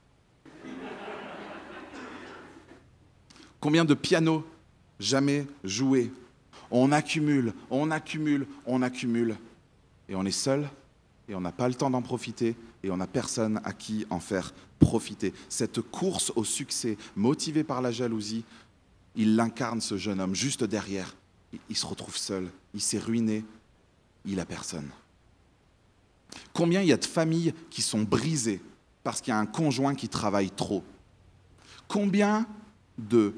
Combien 3.61 3.85
de 3.85 3.95
pianos 3.95 4.45
jamais 5.01 5.47
joués? 5.65 6.13
On 6.71 6.93
accumule, 6.93 7.55
on 7.71 7.91
accumule, 7.91 8.47
on 8.67 8.83
accumule. 8.83 9.37
Et 10.09 10.15
on 10.15 10.25
est 10.25 10.31
seul, 10.31 10.69
et 11.29 11.35
on 11.35 11.41
n'a 11.41 11.53
pas 11.53 11.69
le 11.69 11.75
temps 11.75 11.91
d'en 11.91 12.03
profiter, 12.03 12.57
et 12.83 12.91
on 12.91 12.99
n'a 12.99 13.07
personne 13.07 13.61
à 13.65 13.73
qui 13.73 14.07
en 14.11 14.21
faire 14.21 14.53
profiter. 14.79 15.33
Cette 15.49 15.81
course 15.81 16.31
au 16.37 16.45
succès, 16.45 16.99
motivée 17.17 17.65
par 17.65 17.81
la 17.81 17.91
jalousie, 17.91 18.45
il 19.15 19.37
l'incarne, 19.37 19.81
ce 19.81 19.97
jeune 19.97 20.21
homme, 20.21 20.35
juste 20.35 20.65
derrière. 20.65 21.15
Il 21.69 21.77
se 21.77 21.87
retrouve 21.87 22.17
seul, 22.17 22.51
il 22.75 22.81
s'est 22.81 22.99
ruiné, 22.99 23.45
il 24.25 24.37
n'a 24.37 24.47
personne. 24.47 24.91
Combien 26.53 26.83
il 26.83 26.89
y 26.89 26.93
a 26.93 26.97
de 26.97 27.05
familles 27.05 27.55
qui 27.71 27.83
sont 27.83 28.03
brisées 28.03 28.61
parce 29.03 29.21
qu'il 29.21 29.31
y 29.31 29.35
a 29.35 29.39
un 29.39 29.47
conjoint 29.47 29.95
qui 29.95 30.09
travaille 30.09 30.51
trop? 30.51 30.83
Combien 31.87 32.47
de 32.99 33.35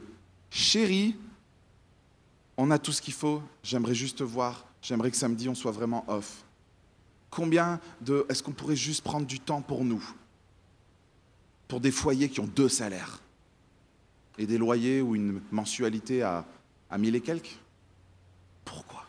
chéris, 0.51 1.17
on 2.57 2.71
a 2.71 2.79
tout 2.79 2.93
ce 2.93 3.03
qu'il 3.03 3.15
faut, 3.15 3.43
j'aimerais 3.63 3.95
juste 3.95 4.23
voir, 4.23 4.67
j'aimerais 4.81 5.11
que 5.11 5.17
samedi 5.17 5.49
on 5.49 5.55
soit 5.55 5.73
vraiment 5.73 6.05
off. 6.09 6.45
Combien 7.29 7.81
de... 8.01 8.25
Est-ce 8.31 8.43
qu'on 8.43 8.53
pourrait 8.53 8.77
juste 8.77 9.03
prendre 9.03 9.27
du 9.27 9.41
temps 9.41 9.61
pour 9.61 9.85
nous? 9.85 10.03
Pour 11.69 11.81
des 11.81 11.91
foyers 11.91 12.31
qui 12.31 12.41
ont 12.41 12.47
deux 12.47 12.69
salaires 12.69 13.21
et 14.39 14.47
des 14.47 14.59
loyers 14.59 15.01
ou 15.01 15.15
une 15.15 15.41
mensualité 15.51 16.23
à, 16.23 16.45
mille 16.99 17.17
et 17.17 17.21
quelques. 17.21 17.59
Pourquoi? 18.65 19.05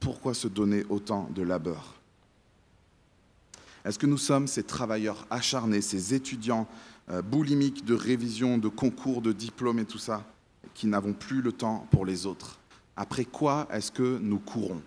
Pourquoi 0.00 0.34
se 0.34 0.48
donner 0.48 0.84
autant 0.88 1.28
de 1.34 1.42
labeur? 1.42 1.94
Est-ce 3.84 3.98
que 3.98 4.06
nous 4.06 4.18
sommes 4.18 4.46
ces 4.46 4.64
travailleurs 4.64 5.26
acharnés, 5.30 5.80
ces 5.80 6.14
étudiants 6.14 6.66
euh, 7.08 7.22
boulimiques 7.22 7.84
de 7.84 7.94
révision, 7.94 8.58
de 8.58 8.68
concours, 8.68 9.22
de 9.22 9.32
diplômes 9.32 9.78
et 9.78 9.84
tout 9.84 9.98
ça, 9.98 10.24
qui 10.74 10.86
n'avons 10.86 11.12
plus 11.12 11.40
le 11.40 11.52
temps 11.52 11.86
pour 11.90 12.04
les 12.04 12.26
autres? 12.26 12.58
Après 12.96 13.24
quoi 13.24 13.68
est-ce 13.70 13.92
que 13.92 14.18
nous 14.18 14.38
courons? 14.38 14.82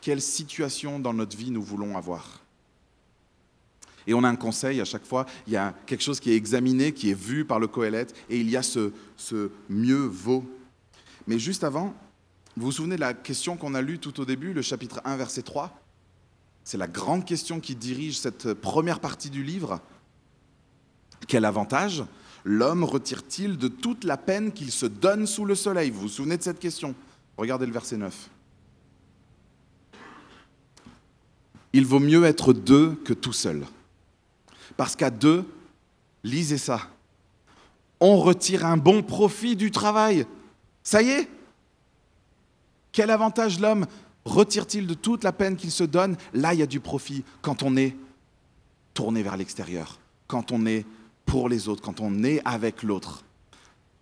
Quelle 0.00 0.20
situation 0.20 0.98
dans 0.98 1.14
notre 1.14 1.36
vie 1.36 1.50
nous 1.50 1.62
voulons 1.62 1.96
avoir? 1.96 2.40
Et 4.06 4.14
on 4.14 4.24
a 4.24 4.28
un 4.28 4.36
conseil 4.36 4.80
à 4.80 4.84
chaque 4.84 5.04
fois, 5.04 5.26
il 5.46 5.52
y 5.52 5.56
a 5.56 5.74
quelque 5.86 6.02
chose 6.02 6.20
qui 6.20 6.30
est 6.30 6.36
examiné, 6.36 6.92
qui 6.92 7.10
est 7.10 7.18
vu 7.18 7.44
par 7.44 7.58
le 7.58 7.66
Coëlette, 7.66 8.14
et 8.28 8.40
il 8.40 8.50
y 8.50 8.56
a 8.56 8.62
ce, 8.62 8.92
ce 9.16 9.50
mieux 9.68 10.06
vaut. 10.06 10.44
Mais 11.26 11.38
juste 11.38 11.64
avant, 11.64 11.94
vous 12.56 12.66
vous 12.66 12.72
souvenez 12.72 12.96
de 12.96 13.00
la 13.00 13.14
question 13.14 13.56
qu'on 13.56 13.74
a 13.74 13.82
lue 13.82 13.98
tout 13.98 14.20
au 14.20 14.24
début, 14.24 14.52
le 14.52 14.62
chapitre 14.62 15.00
1, 15.04 15.16
verset 15.16 15.42
3 15.42 15.80
C'est 16.64 16.78
la 16.78 16.88
grande 16.88 17.24
question 17.24 17.60
qui 17.60 17.76
dirige 17.76 18.18
cette 18.18 18.54
première 18.54 19.00
partie 19.00 19.30
du 19.30 19.42
livre. 19.42 19.80
Quel 21.28 21.44
avantage 21.44 22.04
l'homme 22.44 22.84
retire-t-il 22.84 23.56
de 23.56 23.68
toute 23.68 24.04
la 24.04 24.16
peine 24.16 24.52
qu'il 24.52 24.70
se 24.70 24.86
donne 24.86 25.26
sous 25.26 25.44
le 25.44 25.54
soleil? 25.54 25.90
Vous 25.90 26.00
vous 26.00 26.08
souvenez 26.08 26.36
de 26.36 26.42
cette 26.42 26.58
question? 26.58 26.94
Regardez 27.36 27.66
le 27.66 27.72
verset 27.72 27.96
9. 27.96 28.30
Il 31.72 31.86
vaut 31.86 32.00
mieux 32.00 32.24
être 32.24 32.52
deux 32.52 32.94
que 33.04 33.12
tout 33.12 33.32
seul. 33.32 33.64
Parce 34.80 34.96
qu'à 34.96 35.10
deux, 35.10 35.44
lisez 36.24 36.56
ça, 36.56 36.88
on 38.00 38.16
retire 38.16 38.64
un 38.64 38.78
bon 38.78 39.02
profit 39.02 39.54
du 39.54 39.70
travail. 39.70 40.24
Ça 40.82 41.02
y 41.02 41.10
est 41.10 41.28
Quel 42.90 43.10
avantage 43.10 43.60
l'homme 43.60 43.84
retire-t-il 44.24 44.86
de 44.86 44.94
toute 44.94 45.22
la 45.22 45.32
peine 45.32 45.56
qu'il 45.56 45.70
se 45.70 45.84
donne? 45.84 46.16
Là, 46.32 46.54
il 46.54 46.60
y 46.60 46.62
a 46.62 46.66
du 46.66 46.80
profit 46.80 47.24
quand 47.42 47.62
on 47.62 47.76
est 47.76 47.94
tourné 48.94 49.22
vers 49.22 49.36
l'extérieur, 49.36 49.98
quand 50.26 50.50
on 50.50 50.64
est 50.64 50.86
pour 51.26 51.50
les 51.50 51.68
autres, 51.68 51.82
quand 51.82 52.00
on 52.00 52.24
est 52.24 52.40
avec 52.46 52.82
l'autre. 52.82 53.22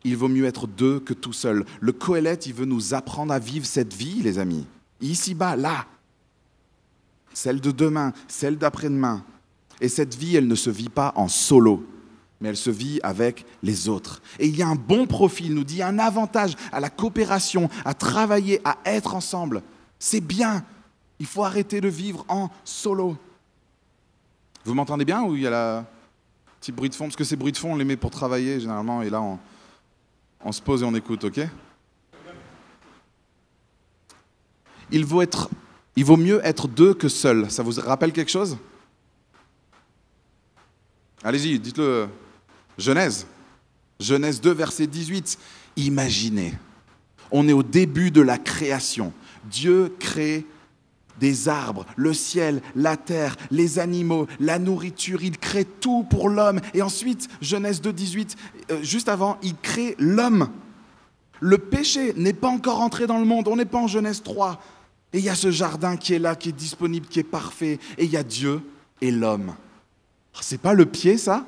Il 0.04 0.16
vaut 0.16 0.28
mieux 0.28 0.44
être 0.44 0.68
deux 0.68 1.00
que 1.00 1.12
tout 1.12 1.32
seul. 1.32 1.64
Le 1.80 1.90
Coëlette, 1.90 2.46
il 2.46 2.54
veut 2.54 2.66
nous 2.66 2.94
apprendre 2.94 3.32
à 3.32 3.40
vivre 3.40 3.66
cette 3.66 3.94
vie, 3.94 4.22
les 4.22 4.38
amis. 4.38 4.64
Ici-bas, 5.00 5.56
là. 5.56 5.86
celle 7.34 7.60
de 7.60 7.72
demain, 7.72 8.12
celle 8.28 8.58
d'après-demain. 8.58 9.24
Et 9.80 9.88
cette 9.88 10.14
vie, 10.14 10.36
elle 10.36 10.48
ne 10.48 10.54
se 10.54 10.70
vit 10.70 10.88
pas 10.88 11.12
en 11.14 11.28
solo, 11.28 11.86
mais 12.40 12.48
elle 12.48 12.56
se 12.56 12.70
vit 12.70 13.00
avec 13.02 13.46
les 13.62 13.88
autres. 13.88 14.22
Et 14.38 14.46
il 14.46 14.56
y 14.56 14.62
a 14.62 14.68
un 14.68 14.74
bon 14.74 15.06
profil, 15.06 15.54
nous 15.54 15.64
dit, 15.64 15.82
un 15.82 15.98
avantage 15.98 16.54
à 16.72 16.80
la 16.80 16.90
coopération, 16.90 17.68
à 17.84 17.94
travailler, 17.94 18.60
à 18.64 18.78
être 18.84 19.14
ensemble. 19.14 19.62
C'est 19.98 20.20
bien. 20.20 20.64
Il 21.20 21.26
faut 21.26 21.44
arrêter 21.44 21.80
de 21.80 21.88
vivre 21.88 22.24
en 22.28 22.48
solo. 22.64 23.16
Vous 24.64 24.74
m'entendez 24.74 25.04
bien 25.04 25.22
ou 25.22 25.34
il 25.34 25.42
y 25.42 25.46
a 25.46 25.50
la 25.50 25.86
petit 26.60 26.72
bruit 26.72 26.90
de 26.90 26.94
fond? 26.94 27.04
Parce 27.04 27.16
que 27.16 27.24
ces 27.24 27.36
bruits 27.36 27.52
de 27.52 27.56
fond, 27.56 27.72
on 27.72 27.76
les 27.76 27.84
met 27.84 27.96
pour 27.96 28.10
travailler 28.10 28.60
généralement, 28.60 29.02
et 29.02 29.10
là, 29.10 29.20
on, 29.20 29.38
on 30.44 30.52
se 30.52 30.60
pose 30.60 30.82
et 30.82 30.84
on 30.84 30.94
écoute, 30.94 31.24
ok? 31.24 31.40
Il 34.90 35.04
vaut, 35.04 35.22
être, 35.22 35.50
il 35.96 36.04
vaut 36.04 36.16
mieux 36.16 36.40
être 36.44 36.66
deux 36.66 36.94
que 36.94 37.08
seul. 37.08 37.50
Ça 37.50 37.62
vous 37.62 37.72
rappelle 37.80 38.12
quelque 38.12 38.30
chose? 38.30 38.56
Allez-y, 41.24 41.58
dites-le. 41.58 42.08
Genèse. 42.76 43.26
Genèse 44.00 44.40
2, 44.40 44.52
verset 44.52 44.86
18. 44.86 45.38
Imaginez, 45.76 46.54
on 47.30 47.48
est 47.48 47.52
au 47.52 47.62
début 47.62 48.10
de 48.10 48.20
la 48.20 48.38
création. 48.38 49.12
Dieu 49.50 49.94
crée 49.98 50.46
des 51.18 51.48
arbres, 51.48 51.84
le 51.96 52.14
ciel, 52.14 52.62
la 52.76 52.96
terre, 52.96 53.36
les 53.50 53.80
animaux, 53.80 54.26
la 54.38 54.58
nourriture. 54.58 55.22
Il 55.22 55.38
crée 55.38 55.64
tout 55.64 56.04
pour 56.04 56.28
l'homme. 56.28 56.60
Et 56.74 56.82
ensuite, 56.82 57.28
Genèse 57.40 57.80
2, 57.80 57.92
18, 57.92 58.36
euh, 58.70 58.82
juste 58.82 59.08
avant, 59.08 59.38
il 59.42 59.56
crée 59.56 59.96
l'homme. 59.98 60.48
Le 61.40 61.58
péché 61.58 62.12
n'est 62.16 62.32
pas 62.32 62.48
encore 62.48 62.80
entré 62.80 63.06
dans 63.06 63.18
le 63.18 63.24
monde. 63.24 63.48
On 63.48 63.56
n'est 63.56 63.64
pas 63.64 63.78
en 63.78 63.88
Genèse 63.88 64.22
3. 64.22 64.60
Et 65.12 65.18
il 65.18 65.24
y 65.24 65.28
a 65.28 65.34
ce 65.34 65.50
jardin 65.50 65.96
qui 65.96 66.14
est 66.14 66.18
là, 66.18 66.36
qui 66.36 66.50
est 66.50 66.52
disponible, 66.52 67.06
qui 67.06 67.18
est 67.18 67.24
parfait. 67.24 67.78
Et 67.96 68.04
il 68.04 68.10
y 68.10 68.16
a 68.16 68.22
Dieu 68.22 68.60
et 69.00 69.10
l'homme. 69.10 69.54
Ah, 70.38 70.42
c'est 70.42 70.58
pas 70.58 70.72
le 70.72 70.86
pied, 70.86 71.18
ça? 71.18 71.44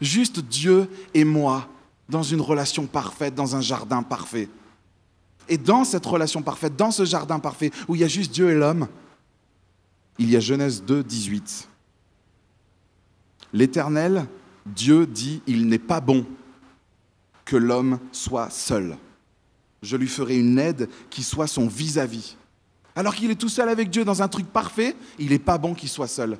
Juste 0.00 0.40
Dieu 0.40 0.88
et 1.14 1.24
moi, 1.24 1.68
dans 2.08 2.24
une 2.24 2.40
relation 2.40 2.86
parfaite, 2.86 3.34
dans 3.34 3.54
un 3.54 3.60
jardin 3.60 4.02
parfait. 4.02 4.48
Et 5.48 5.56
dans 5.56 5.84
cette 5.84 6.04
relation 6.04 6.42
parfaite, 6.42 6.74
dans 6.74 6.90
ce 6.90 7.04
jardin 7.04 7.38
parfait, 7.38 7.70
où 7.86 7.94
il 7.94 8.00
y 8.00 8.04
a 8.04 8.08
juste 8.08 8.32
Dieu 8.32 8.50
et 8.50 8.54
l'homme, 8.54 8.88
il 10.18 10.30
y 10.30 10.36
a 10.36 10.40
Genèse 10.40 10.82
2, 10.82 11.04
18. 11.04 11.68
L'Éternel, 13.52 14.26
Dieu 14.66 15.06
dit, 15.06 15.40
il 15.46 15.68
n'est 15.68 15.78
pas 15.78 16.00
bon 16.00 16.26
que 17.44 17.56
l'homme 17.56 18.00
soit 18.10 18.50
seul. 18.50 18.96
Je 19.82 19.96
lui 19.96 20.08
ferai 20.08 20.38
une 20.38 20.58
aide 20.58 20.88
qui 21.10 21.22
soit 21.22 21.46
son 21.46 21.68
vis-à-vis. 21.68 22.36
Alors 22.96 23.14
qu'il 23.14 23.30
est 23.30 23.36
tout 23.36 23.48
seul 23.48 23.68
avec 23.68 23.90
Dieu 23.90 24.04
dans 24.04 24.22
un 24.22 24.28
truc 24.28 24.46
parfait, 24.46 24.96
il 25.18 25.30
n'est 25.30 25.38
pas 25.38 25.58
bon 25.58 25.74
qu'il 25.74 25.88
soit 25.88 26.08
seul. 26.08 26.38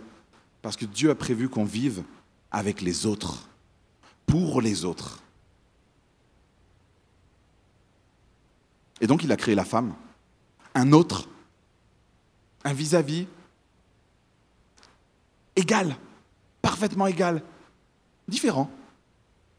Parce 0.65 0.77
que 0.77 0.87
Dieu 0.87 1.11
a 1.11 1.15
prévu 1.15 1.51
qu'on 1.51 1.67
vive 1.67 2.05
avec 2.51 2.81
les 2.81 3.05
autres, 3.05 3.51
pour 4.25 4.63
les 4.63 4.87
autres. 4.87 5.23
Et 9.03 9.07
donc 9.07 9.25
il 9.25 9.31
a 9.31 9.37
créé 9.37 9.55
la 9.55 9.67
femme, 9.67 9.95
un 10.75 10.93
autre, 10.93 11.29
un 12.65 12.73
vis-à-vis 12.73 13.27
égal, 15.55 15.99
parfaitement 16.63 17.09
égal, 17.09 17.43
différent. 18.27 18.71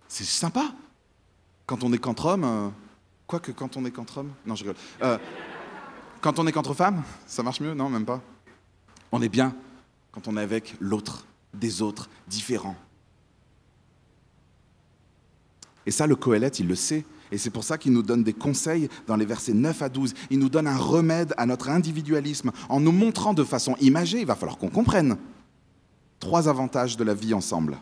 C'est 0.08 0.24
sympa. 0.24 0.74
Quand 1.68 1.84
on 1.84 1.94
est 1.94 2.00
qu'entre 2.00 2.26
hommes, 2.26 2.46
euh, 2.46 2.70
quoique 3.28 3.52
quand 3.52 3.78
on 3.78 3.86
est 3.86 3.92
qu'entre 3.92 4.18
hommes, 4.18 4.34
non 4.44 4.56
je 4.56 4.64
rigole. 4.64 4.78
Euh, 5.04 5.20
quand 6.22 6.40
on 6.40 6.48
est 6.48 6.52
qu'entre 6.52 6.74
femmes, 6.74 7.04
ça 7.28 7.44
marche 7.44 7.60
mieux 7.60 7.76
Non, 7.76 7.92
même 7.92 8.06
pas? 8.06 8.24
On 9.12 9.22
est 9.22 9.30
bien 9.30 9.56
quand 10.16 10.30
on 10.30 10.38
est 10.38 10.42
avec 10.42 10.76
l'autre, 10.80 11.28
des 11.54 11.82
autres, 11.82 12.10
différents. 12.28 12.78
Et 15.86 15.92
ça, 15.92 16.08
le 16.08 16.16
Coëlette, 16.16 16.60
il 16.60 16.68
le 16.68 16.76
sait. 16.76 17.06
Et 17.32 17.38
c'est 17.38 17.50
pour 17.50 17.66
ça 17.66 17.78
qu'il 17.78 17.92
nous 17.92 18.02
donne 18.02 18.24
des 18.24 18.34
conseils 18.34 18.88
dans 19.08 19.18
les 19.18 19.26
versets 19.26 19.54
9 19.54 19.82
à 19.82 19.90
12. 19.90 20.14
Il 20.30 20.40
nous 20.40 20.48
donne 20.48 20.68
un 20.68 20.78
remède 20.78 21.34
à 21.38 21.46
notre 21.46 21.70
individualisme 21.70 22.52
en 22.70 22.80
nous 22.80 22.94
montrant 22.94 23.34
de 23.34 23.44
façon 23.44 23.76
imagée, 23.82 24.22
il 24.22 24.26
va 24.26 24.36
falloir 24.36 24.58
qu'on 24.58 24.70
comprenne, 24.70 25.18
trois 26.20 26.48
avantages 26.48 26.96
de 26.96 27.04
la 27.04 27.14
vie 27.14 27.34
ensemble. 27.34 27.78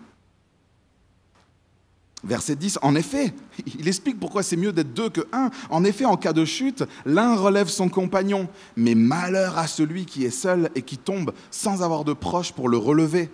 Verset 2.24 2.56
10, 2.56 2.80
en 2.82 2.96
effet, 2.96 3.34
il 3.78 3.88
explique 3.88 4.18
pourquoi 4.18 4.44
c'est 4.44 4.56
mieux 4.56 4.72
d'être 4.72 4.94
deux 4.94 5.10
que 5.10 5.22
un. 5.34 5.50
En 5.70 5.84
effet, 5.84 6.06
en 6.06 6.16
cas 6.16 6.32
de 6.32 6.46
chute, 6.46 6.84
l'un 7.06 7.36
relève 7.36 7.68
son 7.68 7.90
compagnon, 7.90 8.48
mais 8.78 8.96
malheur 8.96 9.58
à 9.58 9.68
celui 9.68 10.06
qui 10.06 10.24
est 10.24 10.32
seul 10.32 10.70
et 10.76 10.84
qui 10.84 10.98
tombe 10.98 11.34
sans 11.52 11.84
avoir 11.84 12.06
de 12.06 12.14
proche 12.14 12.54
pour 12.54 12.70
le 12.70 12.78
relever. 12.78 13.30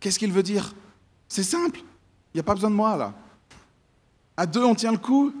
Qu'est-ce 0.00 0.18
qu'il 0.18 0.32
veut 0.32 0.42
dire? 0.42 0.74
C'est 1.28 1.42
simple, 1.42 1.80
il 2.34 2.36
n'y 2.36 2.40
a 2.40 2.44
pas 2.44 2.54
besoin 2.54 2.70
de 2.70 2.74
moi 2.74 2.96
là. 2.96 3.14
À 4.36 4.44
deux, 4.44 4.64
on 4.64 4.74
tient 4.74 4.92
le 4.92 4.98
coup. 4.98 5.32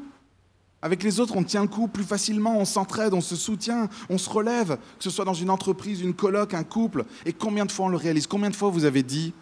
Avec 0.82 1.02
les 1.02 1.20
autres, 1.20 1.36
on 1.36 1.44
tient 1.44 1.62
le 1.62 1.68
coup 1.68 1.88
plus 1.88 2.04
facilement, 2.04 2.56
on 2.56 2.64
s'entraide, 2.64 3.12
on 3.12 3.20
se 3.20 3.36
soutient, 3.36 3.90
on 4.08 4.16
se 4.16 4.30
relève, 4.30 4.76
que 4.76 5.04
ce 5.04 5.10
soit 5.10 5.26
dans 5.26 5.34
une 5.34 5.50
entreprise, 5.50 6.00
une 6.00 6.14
coloc, 6.14 6.54
un 6.54 6.64
couple. 6.64 7.04
Et 7.26 7.34
combien 7.34 7.66
de 7.66 7.72
fois 7.72 7.86
on 7.86 7.88
le 7.90 7.98
réalise? 7.98 8.26
Combien 8.26 8.48
de 8.48 8.56
fois 8.56 8.70
vous 8.70 8.86
avez 8.86 9.02
dit 9.02 9.34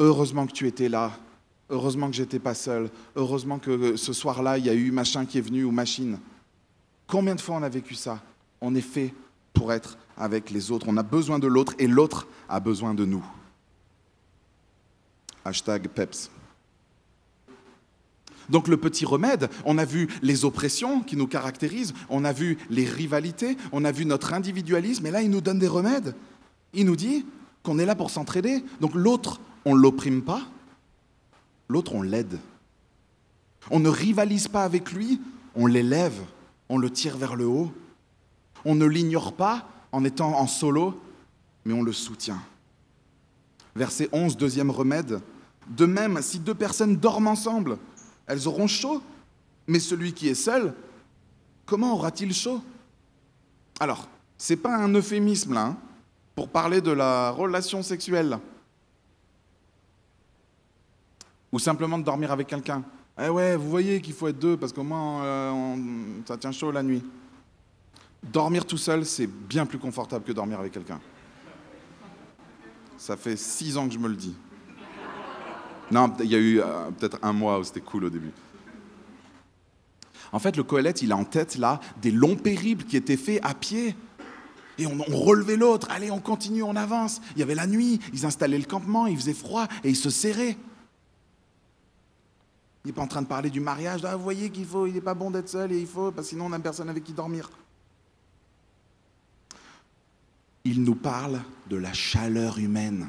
Heureusement 0.00 0.46
que 0.48 0.52
tu 0.52 0.66
étais 0.66 0.88
là, 0.88 1.12
Heureusement 1.70 2.10
que 2.10 2.16
j'étais 2.16 2.38
pas 2.38 2.54
seul. 2.54 2.90
Heureusement 3.16 3.58
que 3.58 3.96
ce 3.96 4.12
soir-là, 4.12 4.58
il 4.58 4.66
y 4.66 4.70
a 4.70 4.74
eu 4.74 4.90
machin 4.90 5.24
qui 5.24 5.38
est 5.38 5.42
venu 5.42 5.64
ou 5.64 5.70
machine. 5.70 6.18
Combien 7.06 7.34
de 7.34 7.40
fois 7.40 7.56
on 7.56 7.62
a 7.62 7.68
vécu 7.68 7.94
ça? 7.94 8.22
On 8.60 8.74
est 8.74 8.80
fait 8.80 9.14
pour 9.52 9.72
être 9.72 9.98
avec 10.16 10.50
les 10.50 10.70
autres. 10.70 10.86
On 10.88 10.96
a 10.96 11.02
besoin 11.02 11.38
de 11.38 11.46
l'autre 11.46 11.74
et 11.78 11.86
l'autre 11.86 12.26
a 12.48 12.60
besoin 12.60 12.94
de 12.94 13.04
nous. 13.04 13.24
Hashtag 15.44 15.88
PEPS. 15.88 16.30
Donc 18.50 18.68
le 18.68 18.76
petit 18.76 19.06
remède, 19.06 19.48
on 19.64 19.78
a 19.78 19.84
vu 19.84 20.08
les 20.22 20.44
oppressions 20.44 21.00
qui 21.00 21.16
nous 21.16 21.26
caractérisent, 21.26 21.94
on 22.10 22.24
a 22.24 22.32
vu 22.32 22.58
les 22.68 22.84
rivalités, 22.84 23.56
on 23.72 23.84
a 23.84 23.92
vu 23.92 24.04
notre 24.04 24.34
individualisme, 24.34 25.06
et 25.06 25.10
là 25.10 25.22
il 25.22 25.30
nous 25.30 25.40
donne 25.40 25.58
des 25.58 25.68
remèdes. 25.68 26.14
Il 26.74 26.84
nous 26.84 26.96
dit 26.96 27.24
qu'on 27.62 27.78
est 27.78 27.86
là 27.86 27.94
pour 27.94 28.10
s'entraider. 28.10 28.62
Donc 28.82 28.94
l'autre, 28.94 29.40
on 29.64 29.74
ne 29.74 29.80
l'opprime 29.80 30.22
pas, 30.22 30.42
L'autre, 31.68 31.94
on 31.94 32.02
l'aide. 32.02 32.38
On 33.70 33.80
ne 33.80 33.88
rivalise 33.88 34.48
pas 34.48 34.64
avec 34.64 34.92
lui, 34.92 35.20
on 35.54 35.66
l'élève, 35.66 36.20
on 36.68 36.78
le 36.78 36.90
tire 36.90 37.16
vers 37.16 37.36
le 37.36 37.46
haut. 37.46 37.72
On 38.64 38.74
ne 38.74 38.86
l'ignore 38.86 39.34
pas 39.34 39.68
en 39.92 40.04
étant 40.04 40.38
en 40.38 40.46
solo, 40.46 41.00
mais 41.64 41.72
on 41.72 41.82
le 41.82 41.92
soutient. 41.92 42.42
Verset 43.74 44.08
11, 44.12 44.36
deuxième 44.36 44.70
remède. 44.70 45.20
De 45.68 45.86
même, 45.86 46.20
si 46.22 46.38
deux 46.38 46.54
personnes 46.54 46.96
dorment 46.96 47.28
ensemble, 47.28 47.78
elles 48.26 48.46
auront 48.46 48.66
chaud, 48.66 49.02
mais 49.66 49.80
celui 49.80 50.12
qui 50.12 50.28
est 50.28 50.34
seul, 50.34 50.74
comment 51.64 51.94
aura-t-il 51.94 52.34
chaud? 52.34 52.62
Alors, 53.80 54.08
ce 54.36 54.52
n'est 54.52 54.58
pas 54.58 54.76
un 54.76 54.92
euphémisme 54.92 55.54
là, 55.54 55.66
hein, 55.66 55.76
pour 56.34 56.48
parler 56.48 56.80
de 56.80 56.90
la 56.90 57.30
relation 57.30 57.82
sexuelle. 57.82 58.38
Ou 61.54 61.60
simplement 61.60 61.98
de 61.98 62.02
dormir 62.02 62.32
avec 62.32 62.48
quelqu'un. 62.48 62.82
Eh 63.16 63.28
ouais, 63.28 63.54
vous 63.54 63.70
voyez 63.70 64.00
qu'il 64.00 64.12
faut 64.12 64.26
être 64.26 64.40
deux 64.40 64.56
parce 64.56 64.72
qu'au 64.72 64.82
moins 64.82 65.22
euh, 65.22 65.76
ça 66.26 66.36
tient 66.36 66.50
chaud 66.50 66.72
la 66.72 66.82
nuit. 66.82 67.00
Dormir 68.24 68.66
tout 68.66 68.76
seul, 68.76 69.06
c'est 69.06 69.28
bien 69.28 69.64
plus 69.64 69.78
confortable 69.78 70.24
que 70.24 70.32
dormir 70.32 70.58
avec 70.58 70.72
quelqu'un. 70.72 70.98
Ça 72.98 73.16
fait 73.16 73.36
six 73.36 73.76
ans 73.76 73.86
que 73.86 73.94
je 73.94 74.00
me 74.00 74.08
le 74.08 74.16
dis. 74.16 74.34
Non, 75.92 76.12
il 76.18 76.26
y 76.26 76.34
a 76.34 76.38
eu 76.38 76.60
euh, 76.60 76.90
peut-être 76.90 77.18
un 77.22 77.32
mois 77.32 77.60
où 77.60 77.62
c'était 77.62 77.82
cool 77.82 78.06
au 78.06 78.10
début. 78.10 78.32
En 80.32 80.40
fait, 80.40 80.56
le 80.56 80.64
Coëlette, 80.64 81.02
il 81.02 81.12
a 81.12 81.16
en 81.16 81.24
tête 81.24 81.56
là 81.56 81.78
des 82.02 82.10
longs 82.10 82.34
périples 82.34 82.84
qui 82.84 82.96
étaient 82.96 83.16
faits 83.16 83.38
à 83.44 83.54
pied. 83.54 83.94
Et 84.76 84.88
on, 84.88 84.98
on 85.08 85.16
relevait 85.16 85.56
l'autre, 85.56 85.86
allez, 85.92 86.10
on 86.10 86.18
continue, 86.18 86.64
on 86.64 86.74
avance. 86.74 87.20
Il 87.36 87.38
y 87.38 87.42
avait 87.44 87.54
la 87.54 87.68
nuit, 87.68 88.00
ils 88.12 88.26
installaient 88.26 88.58
le 88.58 88.64
campement, 88.64 89.06
il 89.06 89.16
faisait 89.16 89.34
froid 89.34 89.68
et 89.84 89.90
ils 89.90 89.94
se 89.94 90.10
serraient. 90.10 90.56
Il 92.84 92.88
n'est 92.88 92.92
pas 92.92 93.02
en 93.02 93.08
train 93.08 93.22
de 93.22 93.26
parler 93.26 93.48
du 93.48 93.60
mariage. 93.60 94.04
Ah, 94.04 94.14
vous 94.16 94.22
voyez 94.22 94.50
qu'il 94.50 94.66
faut, 94.66 94.86
il 94.86 94.92
n'est 94.92 95.00
pas 95.00 95.14
bon 95.14 95.30
d'être 95.30 95.48
seul 95.48 95.72
et 95.72 95.80
il 95.80 95.86
faut, 95.86 96.12
parce 96.12 96.26
que 96.26 96.30
sinon 96.30 96.46
on 96.46 96.50
n'a 96.50 96.58
personne 96.58 96.90
avec 96.90 97.02
qui 97.02 97.12
dormir. 97.12 97.50
Il 100.64 100.82
nous 100.82 100.94
parle 100.94 101.42
de 101.68 101.76
la 101.76 101.92
chaleur 101.92 102.58
humaine. 102.58 103.06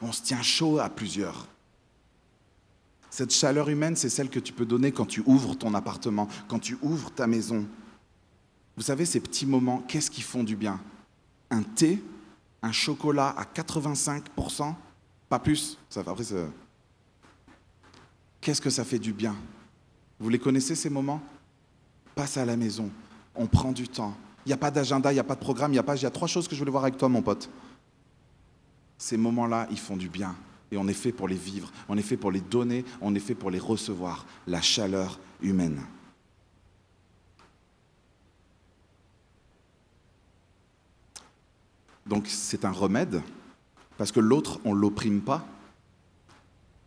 On 0.00 0.12
se 0.12 0.22
tient 0.22 0.42
chaud 0.42 0.78
à 0.78 0.88
plusieurs. 0.88 1.46
Cette 3.10 3.32
chaleur 3.32 3.68
humaine, 3.68 3.96
c'est 3.96 4.08
celle 4.08 4.30
que 4.30 4.38
tu 4.38 4.52
peux 4.52 4.64
donner 4.64 4.92
quand 4.92 5.04
tu 5.04 5.22
ouvres 5.26 5.54
ton 5.54 5.74
appartement, 5.74 6.28
quand 6.48 6.58
tu 6.58 6.78
ouvres 6.80 7.10
ta 7.10 7.26
maison. 7.26 7.66
Vous 8.76 8.82
savez, 8.82 9.04
ces 9.04 9.20
petits 9.20 9.46
moments, 9.46 9.82
qu'est-ce 9.88 10.10
qui 10.10 10.22
font 10.22 10.44
du 10.44 10.56
bien? 10.56 10.80
Un 11.50 11.62
thé, 11.62 12.02
un 12.62 12.72
chocolat 12.72 13.34
à 13.36 13.44
85%, 13.44 14.74
pas 15.28 15.38
plus. 15.38 15.76
Ça, 15.90 16.00
après, 16.00 16.24
Qu'est-ce 18.40 18.60
que 18.60 18.70
ça 18.70 18.84
fait 18.84 18.98
du 18.98 19.12
bien? 19.12 19.36
Vous 20.18 20.28
les 20.28 20.38
connaissez 20.38 20.74
ces 20.74 20.90
moments? 20.90 21.22
Passe 22.14 22.36
à 22.36 22.44
la 22.44 22.56
maison, 22.56 22.90
on 23.34 23.46
prend 23.46 23.72
du 23.72 23.88
temps, 23.88 24.16
Il 24.46 24.48
n'y 24.48 24.54
a 24.54 24.56
pas 24.56 24.70
d'agenda, 24.70 25.12
il 25.12 25.14
n'y 25.14 25.20
a 25.20 25.24
pas 25.24 25.34
de 25.34 25.40
programme, 25.40 25.72
il 25.72 25.76
y 25.76 25.78
a 25.78 25.82
pas. 25.82 25.96
Il 25.96 26.02
y 26.02 26.06
a 26.06 26.10
trois 26.10 26.28
choses 26.28 26.48
que 26.48 26.54
je 26.54 26.60
voulais 26.60 26.70
voir 26.70 26.84
avec 26.84 26.96
toi, 26.96 27.08
mon 27.08 27.22
pote. 27.22 27.50
Ces 28.96 29.16
moments-là, 29.16 29.66
ils 29.70 29.78
font 29.78 29.96
du 29.96 30.08
bien. 30.08 30.34
Et 30.72 30.76
on 30.76 30.86
est 30.88 30.94
fait 30.94 31.12
pour 31.12 31.26
les 31.26 31.36
vivre, 31.36 31.72
on 31.88 31.98
est 31.98 32.02
fait 32.02 32.16
pour 32.16 32.30
les 32.30 32.40
donner, 32.40 32.84
on 33.00 33.14
est 33.14 33.20
fait 33.20 33.34
pour 33.34 33.50
les 33.50 33.58
recevoir. 33.58 34.24
La 34.46 34.62
chaleur 34.62 35.18
humaine. 35.42 35.80
Donc 42.06 42.26
c'est 42.28 42.64
un 42.64 42.70
remède, 42.70 43.22
parce 43.96 44.10
que 44.10 44.20
l'autre, 44.20 44.60
on 44.64 44.74
ne 44.74 44.80
l'opprime 44.80 45.20
pas, 45.20 45.44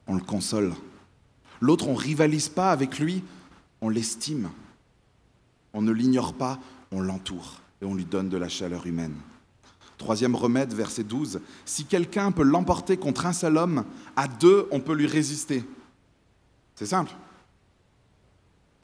on 0.08 0.16
le 0.16 0.22
console. 0.22 0.74
L'autre, 1.64 1.88
on 1.88 1.94
ne 1.94 1.98
rivalise 1.98 2.50
pas 2.50 2.74
avec 2.74 3.00
lui, 3.00 3.24
on 3.80 3.88
l'estime. 3.88 4.50
On 5.72 5.82
ne 5.82 5.94
l'ignore 5.94 6.34
pas, 6.34 6.60
on 6.92 7.00
l'entoure 7.00 7.62
et 7.82 7.86
on 7.86 7.96
lui 7.96 8.04
donne 8.04 8.28
de 8.28 8.36
la 8.36 8.50
chaleur 8.50 8.86
humaine. 8.86 9.16
Troisième 9.98 10.36
remède, 10.36 10.74
verset 10.74 11.06
12. 11.06 11.40
Si 11.64 11.86
quelqu'un 11.86 12.34
peut 12.34 12.44
l'emporter 12.44 12.98
contre 12.98 13.28
un 13.28 13.32
seul 13.32 13.56
homme, 13.56 13.86
à 14.18 14.28
deux, 14.28 14.68
on 14.72 14.82
peut 14.82 14.94
lui 14.94 15.08
résister. 15.08 15.64
C'est 16.76 16.86
simple. 16.86 17.14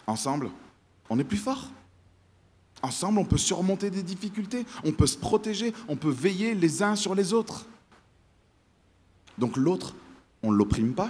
Ensemble, 0.07 0.49
on 1.09 1.19
est 1.19 1.25
plus 1.25 1.35
fort. 1.35 1.67
Ensemble, 2.81 3.19
on 3.19 3.25
peut 3.25 3.37
surmonter 3.37 3.89
des 3.89 4.03
difficultés, 4.03 4.65
on 4.85 4.93
peut 4.93 5.05
se 5.05 5.17
protéger, 5.17 5.73
on 5.89 5.97
peut 5.97 6.09
veiller 6.09 6.55
les 6.55 6.81
uns 6.81 6.95
sur 6.95 7.13
les 7.13 7.33
autres. 7.33 7.65
Donc 9.37 9.57
l'autre, 9.57 9.95
on 10.43 10.53
ne 10.53 10.55
l'opprime 10.55 10.93
pas, 10.93 11.09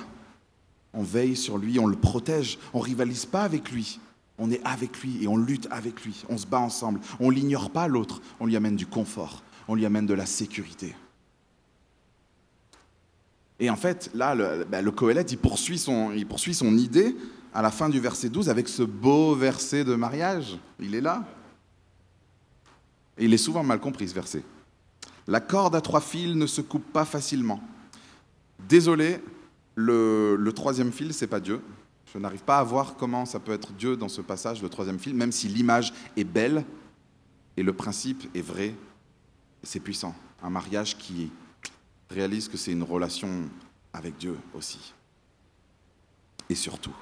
on 0.94 1.04
veille 1.04 1.36
sur 1.36 1.58
lui, 1.58 1.80
on 1.80 1.88
le 1.88 1.96
protège, 1.96 2.58
on 2.74 2.80
rivalise 2.80 3.26
pas 3.26 3.44
avec 3.44 3.72
lui, 3.72 4.00
on 4.38 4.52
est 4.52 4.62
avec 4.66 5.02
lui 5.02 5.24
et 5.24 5.28
on 5.28 5.38
lutte 5.38 5.68
avec 5.72 6.04
lui, 6.04 6.24
on 6.30 6.38
se 6.38 6.48
bat 6.48 6.60
ensemble, 6.60 7.00
on 7.20 7.30
l'ignore 7.30 7.70
pas 7.70 7.88
l'autre, 7.88 8.22
on 8.40 8.46
lui 8.46 8.56
amène 8.56 8.76
du 8.76 8.88
confort, 8.88 9.44
on 9.68 9.76
lui 9.76 9.86
amène 9.86 10.06
de 10.06 10.14
la 10.14 10.26
sécurité. 10.26 10.96
Et 13.60 13.70
en 13.70 13.76
fait, 13.76 14.10
là, 14.14 14.36
le, 14.36 14.66
ben, 14.66 14.86
il 15.30 15.38
poursuit, 15.38 15.78
son, 15.78 16.12
il 16.14 16.26
poursuit 16.26 16.54
son 16.54 16.78
idée 16.78 17.16
à 17.54 17.62
la 17.62 17.72
fin 17.72 17.90
du 17.90 18.00
verset 18.00 18.30
12 18.30 18.50
avec 18.50 18.70
ce 18.70 18.84
beau 18.84 19.36
verset 19.36 19.84
de 19.84 19.96
mariage. 19.96 20.58
Il 20.80 20.96
est 20.96 21.02
là. 21.02 21.26
Et 23.18 23.26
il 23.26 23.34
est 23.34 23.38
souvent 23.38 23.64
mal 23.64 23.82
compris, 23.82 24.08
ce 24.08 24.14
verset. 24.14 24.44
La 25.28 25.42
corde 25.42 25.76
à 25.76 25.82
trois 25.82 26.00
fils 26.00 26.36
ne 26.36 26.48
se 26.48 26.62
coupe 26.62 26.86
pas 26.94 27.04
facilement. 27.04 27.60
Désolé, 28.68 29.20
le, 29.80 30.52
troisième 30.54 30.92
fil, 30.92 31.14
c'est 31.14 31.28
pas 31.28 31.40
Dieu. 31.40 31.62
Je 32.14 32.18
n'arrive 32.18 32.44
pas 32.44 32.60
à 32.60 32.64
voir 32.64 32.96
comment 32.96 33.26
ça 33.26 33.40
peut 33.40 33.52
être 33.52 33.72
Dieu 33.74 33.96
dans 33.96 34.10
ce 34.10 34.22
passage, 34.22 34.62
le 34.62 34.70
troisième 34.70 35.00
fil, 35.00 35.14
même 35.14 35.32
si 35.32 35.48
l'image 35.48 35.94
est 36.18 36.24
belle 36.24 36.66
et 37.56 37.64
le 37.64 37.74
principe 37.74 38.28
est 38.36 38.42
vrai, 38.42 38.74
c'est 39.64 39.80
puissant. 39.80 40.16
Un 40.42 40.50
mariage 40.50 40.98
qui 40.98 41.32
réalise 42.10 42.48
que 42.48 42.58
c'est 42.58 42.72
une 42.72 42.84
relation 42.84 43.30
avec 43.94 44.18
Dieu 44.18 44.38
aussi. 44.54 44.94
Et 46.50 46.56
surtout. 46.56 46.96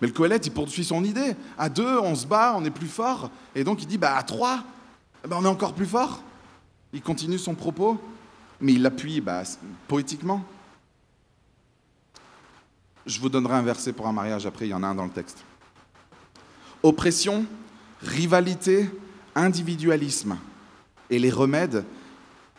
Mais 0.00 0.08
le 0.08 0.12
Coëlette, 0.12 0.46
il 0.46 0.52
poursuit 0.52 0.84
son 0.84 1.04
idée. 1.04 1.36
À 1.56 1.68
deux, 1.68 1.98
on 2.00 2.14
se 2.14 2.26
bat, 2.26 2.54
on 2.56 2.64
est 2.64 2.70
plus 2.70 2.88
fort. 2.88 3.30
Et 3.54 3.62
donc 3.62 3.82
il 3.82 3.86
dit, 3.86 3.98
bah, 3.98 4.16
à 4.16 4.22
trois, 4.22 4.64
eh 5.24 5.28
ben, 5.28 5.36
on 5.38 5.44
est 5.44 5.48
encore 5.48 5.74
plus 5.74 5.86
fort. 5.86 6.22
Il 6.92 7.02
continue 7.02 7.38
son 7.38 7.54
propos, 7.54 8.00
mais 8.60 8.72
il 8.72 8.82
l'appuie 8.82 9.20
bah, 9.20 9.44
poétiquement. 9.86 10.44
Je 13.06 13.20
vous 13.20 13.28
donnerai 13.28 13.54
un 13.54 13.62
verset 13.62 13.92
pour 13.92 14.08
un 14.08 14.12
mariage 14.12 14.46
après, 14.46 14.66
il 14.66 14.70
y 14.70 14.74
en 14.74 14.82
a 14.82 14.88
un 14.88 14.94
dans 14.94 15.04
le 15.04 15.10
texte. 15.10 15.44
Oppression, 16.82 17.46
rivalité, 18.02 18.90
individualisme 19.34 20.36
et 21.08 21.20
les 21.20 21.30
remèdes. 21.30 21.84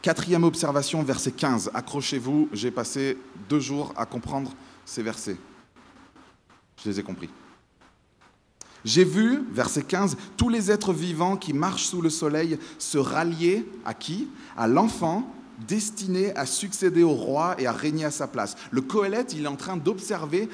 Quatrième 0.02 0.46
observation, 0.46 1.04
verset 1.04 1.32
15. 1.32 1.72
Accrochez-vous, 1.74 2.48
j'ai 2.54 2.72
passé 2.72 3.18
deux 3.50 3.60
jours 3.60 3.94
à 3.98 4.06
comprendre 4.06 4.54
ces 4.86 5.04
versets. 5.04 5.38
Je 6.82 6.90
les 6.90 7.00
ai 7.02 7.04
compris. 7.04 7.30
J'ai 8.86 9.04
vu, 9.04 9.44
verset 9.52 9.82
15, 9.82 10.16
tous 10.38 10.48
les 10.48 10.72
êtres 10.72 10.94
vivants 10.94 11.36
qui 11.36 11.52
marchent 11.52 11.88
sous 11.88 12.02
le 12.02 12.10
soleil 12.10 12.58
se 12.78 12.98
rallier 12.98 13.66
à 13.84 13.94
qui? 13.94 14.30
À 14.56 14.68
l'enfant 14.68 15.30
destiné 15.68 16.36
à 16.36 16.46
succéder 16.46 17.04
au 17.04 17.14
roi 17.14 17.56
et 17.60 17.68
à 17.68 17.72
régner 17.72 18.06
à 18.06 18.12
sa 18.12 18.28
place. 18.28 18.56
Le 18.72 18.82
Coëlette, 18.82 19.34
il 19.34 19.46
est 19.46 19.48
en 19.48 19.56
train 19.56 19.78
d'observer 19.78 20.50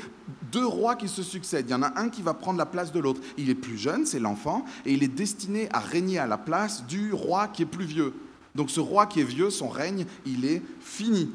deux 0.51 0.65
rois 0.65 0.95
qui 0.95 1.07
se 1.07 1.23
succèdent. 1.23 1.65
Il 1.69 1.71
y 1.71 1.75
en 1.75 1.83
a 1.83 1.99
un 1.99 2.09
qui 2.09 2.21
va 2.21 2.33
prendre 2.33 2.57
la 2.57 2.65
place 2.65 2.91
de 2.91 2.99
l'autre. 2.99 3.21
Il 3.37 3.49
est 3.49 3.55
plus 3.55 3.77
jeune, 3.77 4.05
c'est 4.05 4.19
l'enfant, 4.19 4.65
et 4.85 4.93
il 4.93 5.03
est 5.03 5.07
destiné 5.07 5.67
à 5.73 5.79
régner 5.79 6.19
à 6.19 6.27
la 6.27 6.37
place 6.37 6.85
du 6.85 7.13
roi 7.13 7.47
qui 7.47 7.63
est 7.63 7.67
plus 7.67 7.85
vieux. 7.85 8.13
Donc 8.55 8.69
ce 8.69 8.79
roi 8.79 9.07
qui 9.07 9.19
est 9.19 9.25
vieux, 9.25 9.49
son 9.49 9.67
règne, 9.67 10.05
il 10.25 10.45
est 10.45 10.61
fini. 10.79 11.31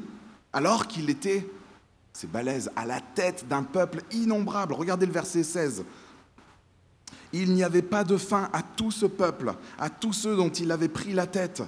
Alors 0.53 0.87
qu'il 0.87 1.09
était, 1.09 1.47
c'est 2.13 2.31
balèze, 2.31 2.71
à 2.75 2.85
la 2.85 3.01
tête 3.01 3.45
d'un 3.47 3.63
peuple 3.63 4.01
innombrable. 4.11 4.73
Regardez 4.73 5.05
le 5.05 5.11
verset 5.11 5.43
16. 5.43 5.83
Il 7.31 7.53
n'y 7.53 7.63
avait 7.63 7.83
pas 7.83 8.03
de 8.03 8.17
fin 8.17 8.49
à 8.53 8.63
tout 8.63 8.89
ce 8.89 9.05
peuple, 9.05 9.53
à 9.77 9.89
tous 9.89 10.13
ceux 10.13 10.35
dont 10.35 10.49
il 10.49 10.71
avait 10.71 10.87
pris 10.87 11.13
la 11.13 11.27
tête. 11.27 11.61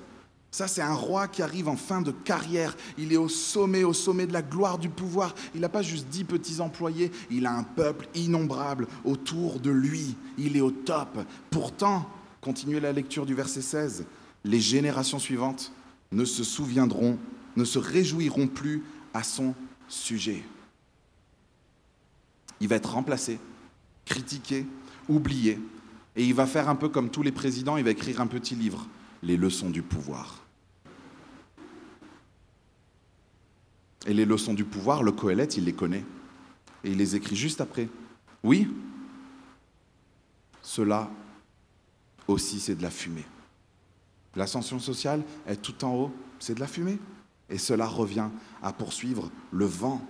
Ça, 0.51 0.67
c'est 0.67 0.81
un 0.81 0.93
roi 0.93 1.29
qui 1.29 1.41
arrive 1.41 1.69
en 1.69 1.77
fin 1.77 2.01
de 2.01 2.11
carrière. 2.11 2.75
Il 2.97 3.13
est 3.13 3.17
au 3.17 3.29
sommet, 3.29 3.85
au 3.85 3.93
sommet 3.93 4.27
de 4.27 4.33
la 4.33 4.41
gloire 4.41 4.77
du 4.77 4.89
pouvoir. 4.89 5.33
Il 5.55 5.61
n'a 5.61 5.69
pas 5.69 5.81
juste 5.81 6.07
dix 6.09 6.25
petits 6.25 6.59
employés, 6.59 7.09
il 7.29 7.45
a 7.45 7.53
un 7.53 7.63
peuple 7.63 8.09
innombrable 8.15 8.87
autour 9.05 9.61
de 9.61 9.71
lui. 9.71 10.15
Il 10.37 10.57
est 10.57 10.61
au 10.61 10.71
top. 10.71 11.19
Pourtant, 11.49 12.05
continuez 12.41 12.81
la 12.81 12.91
lecture 12.91 13.25
du 13.25 13.33
verset 13.33 13.61
16, 13.61 14.05
les 14.43 14.59
générations 14.59 15.19
suivantes 15.19 15.71
ne 16.11 16.25
se 16.25 16.43
souviendront, 16.43 17.17
ne 17.55 17.63
se 17.63 17.79
réjouiront 17.79 18.47
plus 18.47 18.83
à 19.13 19.23
son 19.23 19.55
sujet. 19.87 20.43
Il 22.59 22.67
va 22.67 22.75
être 22.75 22.91
remplacé, 22.91 23.39
critiqué, 24.05 24.65
oublié. 25.07 25.59
Et 26.17 26.25
il 26.25 26.33
va 26.33 26.45
faire 26.45 26.67
un 26.67 26.75
peu 26.75 26.89
comme 26.89 27.09
tous 27.09 27.23
les 27.23 27.31
présidents, 27.31 27.77
il 27.77 27.85
va 27.85 27.91
écrire 27.91 28.19
un 28.19 28.27
petit 28.27 28.55
livre, 28.55 28.85
Les 29.23 29.37
leçons 29.37 29.69
du 29.69 29.81
pouvoir. 29.81 30.43
Et 34.05 34.13
les 34.13 34.25
leçons 34.25 34.53
du 34.53 34.65
pouvoir, 34.65 35.03
le 35.03 35.11
Coëlette, 35.11 35.57
il 35.57 35.65
les 35.65 35.73
connaît. 35.73 36.05
Et 36.83 36.91
il 36.91 36.97
les 36.97 37.15
écrit 37.15 37.35
juste 37.35 37.61
après. 37.61 37.87
Oui, 38.43 38.67
cela 40.61 41.11
aussi, 42.27 42.59
c'est 42.59 42.75
de 42.75 42.81
la 42.81 42.89
fumée. 42.89 43.25
L'ascension 44.35 44.79
sociale 44.79 45.23
est 45.45 45.61
tout 45.61 45.83
en 45.83 45.93
haut, 45.95 46.11
c'est 46.39 46.55
de 46.55 46.59
la 46.59 46.67
fumée. 46.67 46.97
Et 47.49 47.57
cela 47.57 47.85
revient 47.85 48.29
à 48.63 48.71
poursuivre 48.71 49.29
le 49.51 49.65
vent 49.65 50.01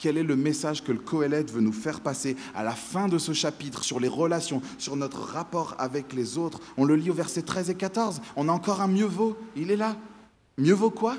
quel 0.00 0.16
est 0.16 0.22
le 0.22 0.34
message 0.34 0.82
que 0.82 0.92
le 0.92 0.98
Coëlette 0.98 1.52
veut 1.52 1.60
nous 1.60 1.72
faire 1.72 2.00
passer 2.00 2.34
à 2.54 2.64
la 2.64 2.72
fin 2.72 3.06
de 3.06 3.18
ce 3.18 3.34
chapitre 3.34 3.84
sur 3.84 4.00
les 4.00 4.08
relations, 4.08 4.62
sur 4.78 4.96
notre 4.96 5.20
rapport 5.20 5.76
avec 5.78 6.14
les 6.14 6.38
autres? 6.38 6.58
On 6.78 6.86
le 6.86 6.96
lit 6.96 7.10
au 7.10 7.14
verset 7.14 7.42
13 7.42 7.68
et 7.68 7.74
14. 7.74 8.22
On 8.34 8.48
a 8.48 8.52
encore 8.52 8.80
un 8.80 8.88
mieux 8.88 9.04
vaut. 9.04 9.36
Il 9.56 9.70
est 9.70 9.76
là. 9.76 9.96
Mieux 10.56 10.72
vaut 10.72 10.90
quoi? 10.90 11.16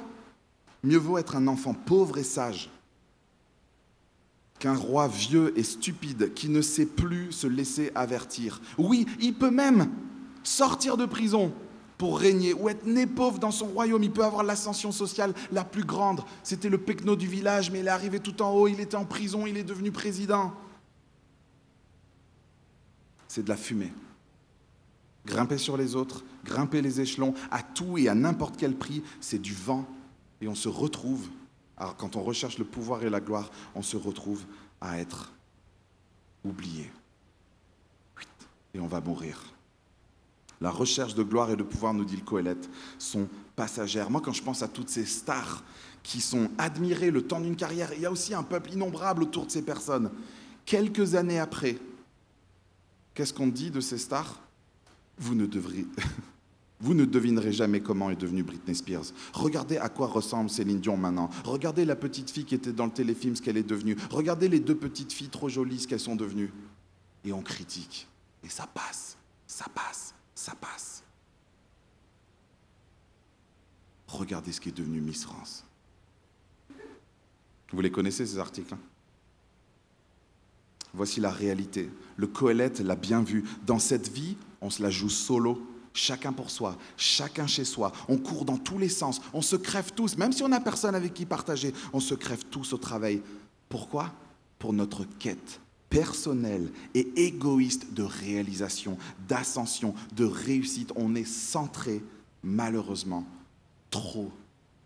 Mieux 0.84 0.98
vaut 0.98 1.20
être 1.20 1.36
un 1.36 1.46
enfant 1.48 1.76
pauvre 1.76 2.18
et 2.18 2.24
sage 2.24 2.72
qu'un 4.58 4.76
roi 4.76 5.08
vieux 5.08 5.58
et 5.58 5.64
stupide 5.64 6.34
qui 6.34 6.50
ne 6.50 6.62
sait 6.62 6.86
plus 6.88 7.32
se 7.32 7.48
laisser 7.48 7.92
avertir. 7.94 8.62
Oui, 8.80 9.06
il 9.20 9.36
peut 9.36 9.52
même 9.52 9.90
sortir 10.44 10.98
de 10.98 11.06
prison, 11.06 11.54
pour 12.02 12.18
régner 12.18 12.56
ou 12.56 12.68
être 12.68 12.88
né 12.88 13.06
pauvre 13.06 13.38
dans 13.38 13.52
son 13.52 13.68
royaume. 13.68 14.02
Il 14.02 14.10
peut 14.10 14.26
avoir 14.26 14.42
l'ascension 14.42 14.92
sociale 14.92 15.36
la 15.52 15.64
plus 15.64 15.84
grande. 15.84 16.22
C'était 16.42 16.68
le 16.68 16.80
pecno 16.80 17.16
du 17.16 17.28
village, 17.28 17.70
mais 17.70 17.82
il 17.82 17.86
est 17.86 17.92
arrivé 17.92 18.20
tout 18.20 18.42
en 18.42 18.50
haut, 18.50 18.68
il 18.68 18.80
était 18.80 18.96
en 18.96 19.06
prison, 19.06 19.46
il 19.46 19.56
est 19.56 19.64
devenu 19.64 19.92
président. 19.92 20.52
C'est 23.28 23.44
de 23.44 23.50
la 23.50 23.56
fumée. 23.56 23.94
Grimper 25.28 25.60
sur 25.60 25.78
les 25.78 25.96
autres, 25.96 26.24
grimper 26.44 26.82
les 26.82 27.02
échelons, 27.02 27.36
à 27.52 27.62
tout 27.62 28.00
et 28.00 28.10
à 28.10 28.16
n'importe 28.16 28.58
quel 28.58 28.76
prix, 28.76 29.04
c'est 29.20 29.40
du 29.40 29.54
vent. 29.54 29.86
Et 30.42 30.48
on 30.48 30.56
se 30.56 30.70
retrouve, 30.70 31.30
alors 31.78 31.98
quand 31.98 32.16
on 32.16 32.24
recherche 32.24 32.58
le 32.58 32.66
pouvoir 32.66 33.04
et 33.04 33.12
la 33.12 33.20
gloire, 33.20 33.52
on 33.76 33.84
se 33.84 33.96
retrouve 33.96 34.44
à 34.82 34.98
être 34.98 35.34
oublié. 36.44 36.92
Et 38.74 38.80
on 38.80 38.88
va 38.88 39.02
mourir. 39.02 39.54
La 40.62 40.70
recherche 40.70 41.16
de 41.16 41.24
gloire 41.24 41.50
et 41.50 41.56
de 41.56 41.64
pouvoir, 41.64 41.94
nous 41.94 42.06
dit 42.06 42.16
le 42.16 42.22
Coëlette, 42.22 42.70
sont 43.00 43.28
passagères. 43.56 44.12
Moi, 44.12 44.22
quand 44.22 44.32
je 44.32 44.44
pense 44.44 44.62
à 44.62 44.68
toutes 44.68 44.90
ces 44.90 45.06
stars 45.06 45.64
qui 46.04 46.22
sont 46.22 46.50
admirées 46.60 47.10
le 47.10 47.24
temps 47.24 47.42
d'une 47.42 47.56
carrière, 47.56 47.92
il 47.94 48.02
y 48.02 48.06
a 48.06 48.12
aussi 48.12 48.36
un 48.36 48.44
peuple 48.44 48.74
innombrable 48.74 49.24
autour 49.24 49.48
de 49.48 49.52
ces 49.52 49.64
personnes. 49.64 50.12
Quelques 50.66 51.16
années 51.16 51.40
après, 51.40 51.80
qu'est-ce 53.16 53.34
qu'on 53.34 53.48
dit 53.48 53.72
de 53.72 53.82
ces 53.82 53.98
stars? 53.98 54.40
Vous 55.18 55.34
ne, 55.34 55.48
vous 56.80 56.94
ne 56.94 57.06
devinerez 57.06 57.52
jamais 57.52 57.82
comment 57.82 58.12
est 58.12 58.16
devenue 58.16 58.44
Britney 58.44 58.76
Spears. 58.76 59.06
Regardez 59.34 59.78
à 59.78 59.90
quoi 59.90 60.08
ressemble 60.08 60.52
Céline 60.52 60.80
Dion 60.80 60.96
maintenant. 60.96 61.32
Regardez 61.44 61.86
la 61.86 61.96
petite 61.96 62.30
fille 62.30 62.46
qui 62.46 62.54
était 62.54 62.72
dans 62.72 62.86
le 62.86 62.92
téléfilm, 62.92 63.36
ce 63.36 63.42
qu'elle 63.42 63.58
est 63.58 63.64
devenue. 63.64 63.98
Regardez 64.12 64.48
les 64.48 64.60
deux 64.60 64.78
petites 64.78 65.12
filles 65.12 65.30
trop 65.30 65.50
jolies, 65.50 65.80
ce 65.80 65.88
qu'elles 65.88 66.00
sont 66.00 66.16
devenues. 66.16 66.54
Et 67.26 67.34
on 67.34 67.42
critique. 67.42 68.08
Et 68.44 68.50
ça 68.50 68.68
passe, 68.68 69.18
ça 69.48 69.66
passe 69.74 70.14
ça 70.36 70.56
passe. 70.56 71.04
Regardez 74.08 74.52
ce 74.52 74.60
qui 74.60 74.70
est 74.70 74.74
devenu 74.78 75.00
Miss 75.00 75.24
France. 75.24 75.64
Vous 77.72 77.82
les 77.82 77.92
connaissez, 77.92 78.26
ces 78.26 78.40
articles 78.40 78.74
hein 78.74 78.80
Voici 80.94 81.22
la 81.22 81.32
réalité. 81.32 81.90
Le 82.18 82.28
Coëlette 82.28 82.82
l'a 82.82 82.98
bien 82.98 83.24
vu. 83.24 83.46
Dans 83.66 83.80
cette 83.80 84.10
vie, 84.10 84.36
on 84.60 84.70
se 84.70 84.84
la 84.84 84.90
joue 84.90 85.10
solo, 85.10 85.66
chacun 85.94 86.34
pour 86.34 86.50
soi, 86.50 86.78
chacun 86.98 87.48
chez 87.48 87.64
soi. 87.64 87.94
On 88.10 88.18
court 88.18 88.44
dans 88.44 88.58
tous 88.58 88.78
les 88.78 88.90
sens, 88.90 89.22
on 89.34 89.42
se 89.42 89.56
crève 89.56 89.94
tous, 89.94 90.18
même 90.18 90.34
si 90.34 90.44
on 90.44 90.50
n'a 90.50 90.60
personne 90.60 90.96
avec 90.96 91.14
qui 91.14 91.26
partager, 91.26 91.74
on 91.94 92.02
se 92.02 92.14
crève 92.14 92.44
tous 92.52 92.74
au 92.74 92.78
travail. 92.78 93.22
Pourquoi? 93.70 94.12
Pour 94.60 94.74
notre 94.74 95.06
quête 95.06 95.62
personnelle 95.92 96.72
et 96.96 97.28
égoïste 97.28 97.94
de 97.94 98.02
réalisation, 98.02 98.98
d'ascension, 99.28 99.94
de 100.16 100.24
réussite. 100.24 100.92
On 100.96 101.14
est 101.14 101.26
centré, 101.26 102.02
malheureusement, 102.42 103.28
trop 103.92 104.32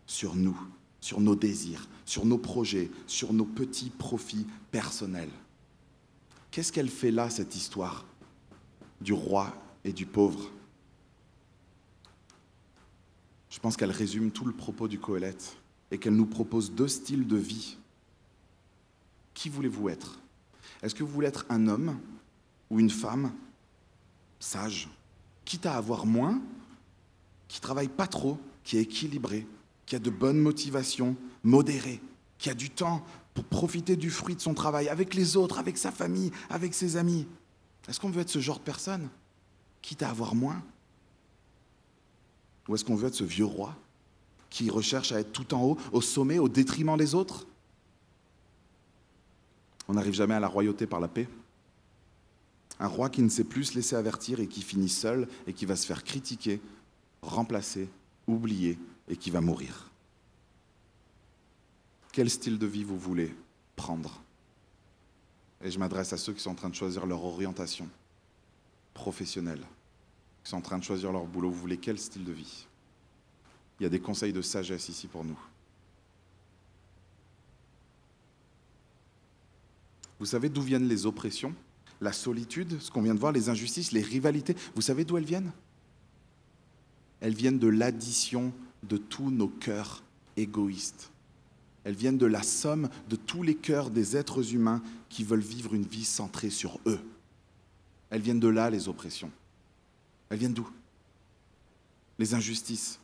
sur 0.04 0.34
nous, 0.34 0.60
sur 1.00 1.20
nos 1.20 1.36
désirs, 1.36 1.88
sur 2.04 2.26
nos 2.26 2.38
projets, 2.38 2.90
sur 3.06 3.32
nos 3.32 3.44
petits 3.44 3.90
profits 3.90 4.46
personnels. 4.72 5.30
Qu'est-ce 6.50 6.72
qu'elle 6.72 6.90
fait 6.90 7.12
là, 7.12 7.30
cette 7.30 7.54
histoire 7.54 8.04
du 9.00 9.12
roi 9.12 9.54
et 9.84 9.92
du 9.92 10.06
pauvre? 10.06 10.50
Je 13.48 13.60
pense 13.60 13.76
qu'elle 13.76 13.92
résume 13.92 14.32
tout 14.32 14.44
le 14.44 14.52
propos 14.52 14.88
du 14.88 14.98
Coëlette 14.98 15.56
et 15.92 15.98
qu'elle 15.98 16.16
nous 16.16 16.26
propose 16.26 16.72
deux 16.72 16.88
styles 16.88 17.28
de 17.28 17.36
vie. 17.36 17.76
Qui 19.34 19.48
voulez-vous 19.48 19.88
être? 19.88 20.18
Est-ce 20.82 20.94
que 20.94 21.02
vous 21.02 21.12
voulez 21.12 21.28
être 21.28 21.46
un 21.48 21.68
homme 21.68 21.98
ou 22.70 22.80
une 22.80 22.90
femme 22.90 23.32
sage, 24.38 24.88
quitte 25.44 25.66
à 25.66 25.76
avoir 25.76 26.06
moins, 26.06 26.40
qui 27.48 27.60
travaille 27.60 27.88
pas 27.88 28.06
trop, 28.06 28.38
qui 28.64 28.76
est 28.76 28.82
équilibré, 28.82 29.46
qui 29.86 29.96
a 29.96 29.98
de 29.98 30.10
bonnes 30.10 30.40
motivations, 30.40 31.16
modéré, 31.42 32.00
qui 32.38 32.50
a 32.50 32.54
du 32.54 32.70
temps 32.70 33.04
pour 33.34 33.44
profiter 33.44 33.96
du 33.96 34.10
fruit 34.10 34.34
de 34.34 34.40
son 34.40 34.54
travail 34.54 34.88
avec 34.88 35.14
les 35.14 35.36
autres, 35.36 35.58
avec 35.58 35.78
sa 35.78 35.92
famille, 35.92 36.32
avec 36.50 36.74
ses 36.74 36.96
amis? 36.96 37.26
Est-ce 37.88 38.00
qu'on 38.00 38.10
veut 38.10 38.22
être 38.22 38.30
ce 38.30 38.40
genre 38.40 38.58
de 38.58 38.64
personne, 38.64 39.08
quitte 39.80 40.02
à 40.02 40.10
avoir 40.10 40.34
moins? 40.34 40.62
Ou 42.68 42.74
est-ce 42.74 42.84
qu'on 42.84 42.96
veut 42.96 43.08
être 43.08 43.14
ce 43.14 43.24
vieux 43.24 43.44
roi 43.44 43.76
qui 44.50 44.70
recherche 44.70 45.12
à 45.12 45.20
être 45.20 45.32
tout 45.32 45.54
en 45.54 45.62
haut, 45.62 45.78
au 45.92 46.00
sommet, 46.00 46.38
au 46.38 46.48
détriment 46.48 46.96
des 46.96 47.14
autres? 47.14 47.46
On 49.88 49.94
n'arrive 49.94 50.14
jamais 50.14 50.34
à 50.34 50.40
la 50.40 50.48
royauté 50.48 50.86
par 50.86 51.00
la 51.00 51.08
paix. 51.08 51.28
Un 52.78 52.88
roi 52.88 53.08
qui 53.08 53.22
ne 53.22 53.28
sait 53.28 53.44
plus 53.44 53.64
se 53.64 53.74
laisser 53.74 53.96
avertir 53.96 54.40
et 54.40 54.48
qui 54.48 54.62
finit 54.62 54.88
seul 54.88 55.28
et 55.46 55.52
qui 55.52 55.64
va 55.64 55.76
se 55.76 55.86
faire 55.86 56.04
critiquer, 56.04 56.60
remplacer, 57.22 57.88
oublier 58.26 58.78
et 59.08 59.16
qui 59.16 59.30
va 59.30 59.40
mourir. 59.40 59.90
Quel 62.12 62.28
style 62.28 62.58
de 62.58 62.66
vie 62.66 62.84
vous 62.84 62.98
voulez 62.98 63.34
prendre? 63.76 64.20
Et 65.62 65.70
je 65.70 65.78
m'adresse 65.78 66.12
à 66.12 66.18
ceux 66.18 66.32
qui 66.32 66.40
sont 66.40 66.50
en 66.50 66.54
train 66.54 66.68
de 66.68 66.74
choisir 66.74 67.06
leur 67.06 67.24
orientation 67.24 67.88
professionnelle, 68.92 69.64
qui 70.42 70.50
sont 70.50 70.56
en 70.56 70.62
train 70.62 70.78
de 70.78 70.84
choisir 70.84 71.12
leur 71.12 71.24
boulot. 71.24 71.50
Vous 71.50 71.60
voulez 71.60 71.78
quel 71.78 71.98
style 71.98 72.24
de 72.24 72.32
vie? 72.32 72.66
Il 73.78 73.84
y 73.84 73.86
a 73.86 73.90
des 73.90 74.00
conseils 74.00 74.32
de 74.32 74.42
sagesse 74.42 74.88
ici 74.88 75.06
pour 75.06 75.24
nous. 75.24 75.38
Vous 80.18 80.26
savez 80.26 80.48
d'où 80.48 80.62
viennent 80.62 80.88
les 80.88 81.06
oppressions, 81.06 81.54
la 82.00 82.12
solitude, 82.12 82.80
ce 82.80 82.90
qu'on 82.90 83.02
vient 83.02 83.14
de 83.14 83.20
voir, 83.20 83.32
les 83.32 83.48
injustices, 83.48 83.92
les 83.92 84.02
rivalités 84.02 84.56
Vous 84.74 84.82
savez 84.82 85.04
d'où 85.04 85.16
elles 85.16 85.24
viennent? 85.24 85.52
Elles 87.20 87.34
viennent 87.34 87.58
de 87.58 87.68
l'addition 87.68 88.52
de 88.82 88.96
tous 88.96 89.30
nos 89.30 89.48
cœurs 89.48 90.02
égoïstes. 90.36 91.10
Elles 91.84 91.94
viennent 91.94 92.18
de 92.18 92.26
la 92.26 92.42
somme 92.42 92.88
de 93.08 93.16
tous 93.16 93.42
les 93.42 93.54
cœurs 93.54 93.90
des 93.90 94.16
êtres 94.16 94.54
humains 94.54 94.82
qui 95.08 95.24
veulent 95.24 95.40
vivre 95.40 95.74
une 95.74 95.86
vie 95.86 96.04
centrée 96.04 96.50
sur 96.50 96.80
eux. 96.86 97.00
Elles 98.10 98.20
viennent 98.20 98.40
de 98.40 98.48
là, 98.48 98.70
les 98.70 98.88
oppressions. 98.88 99.30
Elles 100.28 100.38
viennent 100.38 100.54
d'où? 100.54 100.68
Les 102.18 102.34
injustices, 102.34 102.98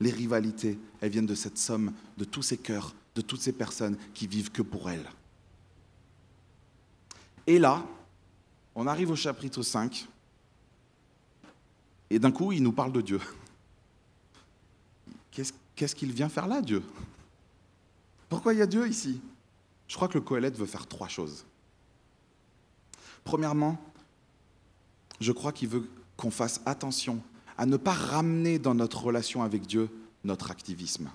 les 0.00 0.10
rivalités, 0.10 0.78
elles 1.00 1.10
viennent 1.10 1.26
de 1.26 1.34
cette 1.34 1.58
somme 1.58 1.92
de 2.18 2.24
tous 2.24 2.42
ces 2.42 2.56
cœurs, 2.56 2.94
de 3.14 3.20
toutes 3.20 3.40
ces 3.40 3.52
personnes 3.52 3.96
qui 4.14 4.26
vivent 4.26 4.50
que 4.50 4.62
pour 4.62 4.90
elles. 4.90 5.08
Et 7.50 7.58
là, 7.58 7.84
on 8.76 8.86
arrive 8.86 9.10
au 9.10 9.16
chapitre 9.16 9.60
5, 9.60 10.06
et 12.08 12.20
d'un 12.20 12.30
coup, 12.30 12.52
il 12.52 12.62
nous 12.62 12.70
parle 12.70 12.92
de 12.92 13.00
Dieu. 13.00 13.20
Qu'est-ce 15.32 15.96
qu'il 15.96 16.12
vient 16.12 16.28
faire 16.28 16.46
là, 16.46 16.62
Dieu? 16.62 16.80
Pourquoi 18.28 18.54
il 18.54 18.60
y 18.60 18.62
a 18.62 18.68
Dieu 18.68 18.86
ici? 18.86 19.20
Je 19.88 19.96
crois 19.96 20.06
que 20.06 20.14
le 20.14 20.20
Coëlette 20.20 20.56
veut 20.56 20.64
faire 20.66 20.86
trois 20.86 21.08
choses. 21.08 21.44
Premièrement, 23.24 23.82
je 25.18 25.32
crois 25.32 25.50
qu'il 25.50 25.70
veut 25.70 25.90
qu'on 26.16 26.30
fasse 26.30 26.60
attention 26.66 27.20
à 27.58 27.66
ne 27.66 27.76
pas 27.76 27.94
ramener 27.94 28.60
dans 28.60 28.76
notre 28.76 29.02
relation 29.02 29.42
avec 29.42 29.66
Dieu 29.66 29.90
notre 30.22 30.52
activisme. 30.52 31.10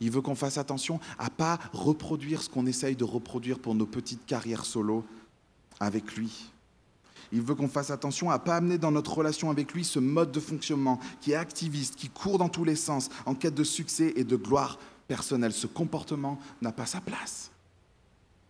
Il 0.00 0.10
veut 0.10 0.20
qu'on 0.20 0.34
fasse 0.34 0.58
attention 0.58 1.00
à 1.18 1.30
pas 1.30 1.58
reproduire 1.72 2.42
ce 2.42 2.48
qu'on 2.48 2.66
essaye 2.66 2.96
de 2.96 3.04
reproduire 3.04 3.58
pour 3.58 3.74
nos 3.74 3.86
petites 3.86 4.26
carrières 4.26 4.64
solo 4.64 5.04
avec 5.78 6.16
lui. 6.16 6.50
Il 7.32 7.42
veut 7.42 7.54
qu'on 7.54 7.68
fasse 7.68 7.90
attention 7.90 8.30
à 8.30 8.38
pas 8.38 8.56
amener 8.56 8.78
dans 8.78 8.90
notre 8.90 9.16
relation 9.16 9.50
avec 9.50 9.72
lui 9.72 9.84
ce 9.84 9.98
mode 9.98 10.32
de 10.32 10.40
fonctionnement 10.40 10.98
qui 11.20 11.32
est 11.32 11.36
activiste, 11.36 11.96
qui 11.96 12.08
court 12.08 12.38
dans 12.38 12.48
tous 12.48 12.64
les 12.64 12.76
sens, 12.76 13.08
en 13.24 13.34
quête 13.34 13.54
de 13.54 13.64
succès 13.64 14.12
et 14.16 14.24
de 14.24 14.36
gloire 14.36 14.78
personnelle. 15.06 15.52
Ce 15.52 15.66
comportement 15.66 16.38
n'a 16.60 16.72
pas 16.72 16.86
sa 16.86 17.00
place 17.00 17.50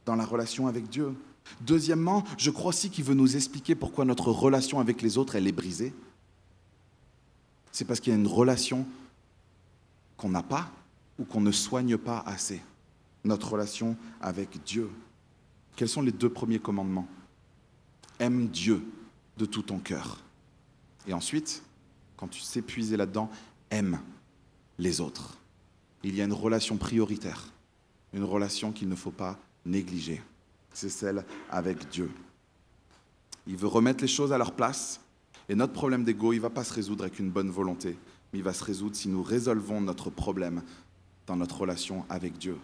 dans 0.07 0.17
la 0.17 0.25
relation 0.25 0.67
avec 0.67 0.89
Dieu. 0.89 1.15
Deuxièmement, 1.61 2.25
je 2.39 2.51
crois 2.51 2.71
aussi 2.71 2.91
qu'il 2.91 3.05
veut 3.05 3.15
nous 3.15 3.37
expliquer 3.37 3.75
pourquoi 3.75 4.05
notre 4.05 4.31
relation 4.31 4.81
avec 4.81 5.03
les 5.03 5.19
autres, 5.19 5.37
elle 5.37 5.47
est 5.47 5.53
brisée. 5.53 5.93
C'est 7.73 7.85
parce 7.85 8.01
qu'il 8.01 8.13
y 8.13 8.17
a 8.17 8.19
une 8.19 8.27
relation 8.27 8.87
qu'on 10.17 10.31
n'a 10.31 10.43
pas 10.43 10.71
ou 11.21 11.25
qu'on 11.25 11.43
ne 11.43 11.53
soigne 11.53 11.99
pas 11.99 12.21
assez. 12.27 12.61
Notre 13.23 13.53
relation 13.53 13.97
avec 14.21 14.65
Dieu? 14.65 14.91
Quels 15.77 15.89
sont 15.89 16.03
les 16.03 16.13
deux 16.13 16.31
premiers 16.31 16.59
commandements? 16.59 17.07
Aime 18.19 18.49
Dieu 18.49 18.83
de 19.37 19.45
tout 19.45 19.63
ton 19.63 19.79
cœur. 19.79 20.23
Et 21.07 21.13
ensuite, 21.13 21.63
quand 22.17 22.29
tu 22.29 22.41
sais 22.41 22.63
puiser 22.63 22.97
là-dedans, 22.97 23.31
aime 23.71 24.01
les 24.79 25.01
autres. 25.01 25.37
Il 26.03 26.17
y 26.17 26.23
a 26.23 26.25
une 26.25 26.33
relation 26.33 26.79
prioritaire, 26.79 27.53
une 28.15 28.25
relation 28.25 28.73
qu'il 28.73 28.89
ne 28.89 28.97
faut 28.97 29.11
pas 29.11 29.39
négliger. 29.67 30.23
C'est 30.73 30.89
celle 30.89 31.25
avec 31.51 31.91
Dieu. 31.91 32.11
Il 33.47 33.57
veut 33.57 33.69
remettre 33.69 34.01
les 34.01 34.09
choses 34.09 34.33
à 34.33 34.39
leur 34.39 34.53
place. 34.53 35.01
Et 35.51 35.55
notre 35.55 35.73
problème 35.75 36.05
d'ego, 36.05 36.33
il 36.33 36.37
ne 36.37 36.43
va 36.43 36.51
pas 36.51 36.65
se 36.65 36.73
résoudre 36.73 37.05
avec 37.05 37.19
une 37.19 37.31
bonne 37.31 37.51
volonté, 37.51 37.99
mais 38.33 38.39
il 38.39 38.43
va 38.45 38.55
se 38.55 38.65
résoudre 38.65 38.97
si 38.97 39.09
nous 39.09 39.23
résolvons 39.23 39.81
notre 39.81 40.09
problème 40.09 40.63
dans 41.27 41.37
notre 41.37 41.59
relation 41.59 42.05
avec 42.09 42.39
Dieu. 42.39 42.59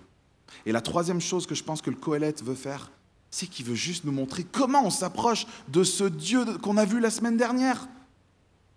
Et 0.65 0.73
la 0.73 0.81
troisième 0.81 1.21
chose 1.21 1.47
que 1.47 1.55
je 1.55 1.65
pense 1.65 1.83
que 1.83 1.91
le 1.91 1.97
Coëlette 1.97 2.43
veut 2.43 2.55
faire, 2.55 2.91
c'est 3.31 3.47
qu'il 3.47 3.67
veut 3.67 3.75
juste 3.75 4.05
nous 4.05 4.13
montrer 4.13 4.45
comment 4.45 4.85
on 4.85 4.91
s'approche 4.91 5.47
de 5.69 5.85
ce 5.85 6.05
Dieu 6.05 6.45
qu'on 6.59 6.77
a 6.77 6.85
vu 6.85 7.01
la 7.01 7.11
semaine 7.11 7.37
dernière. 7.37 7.89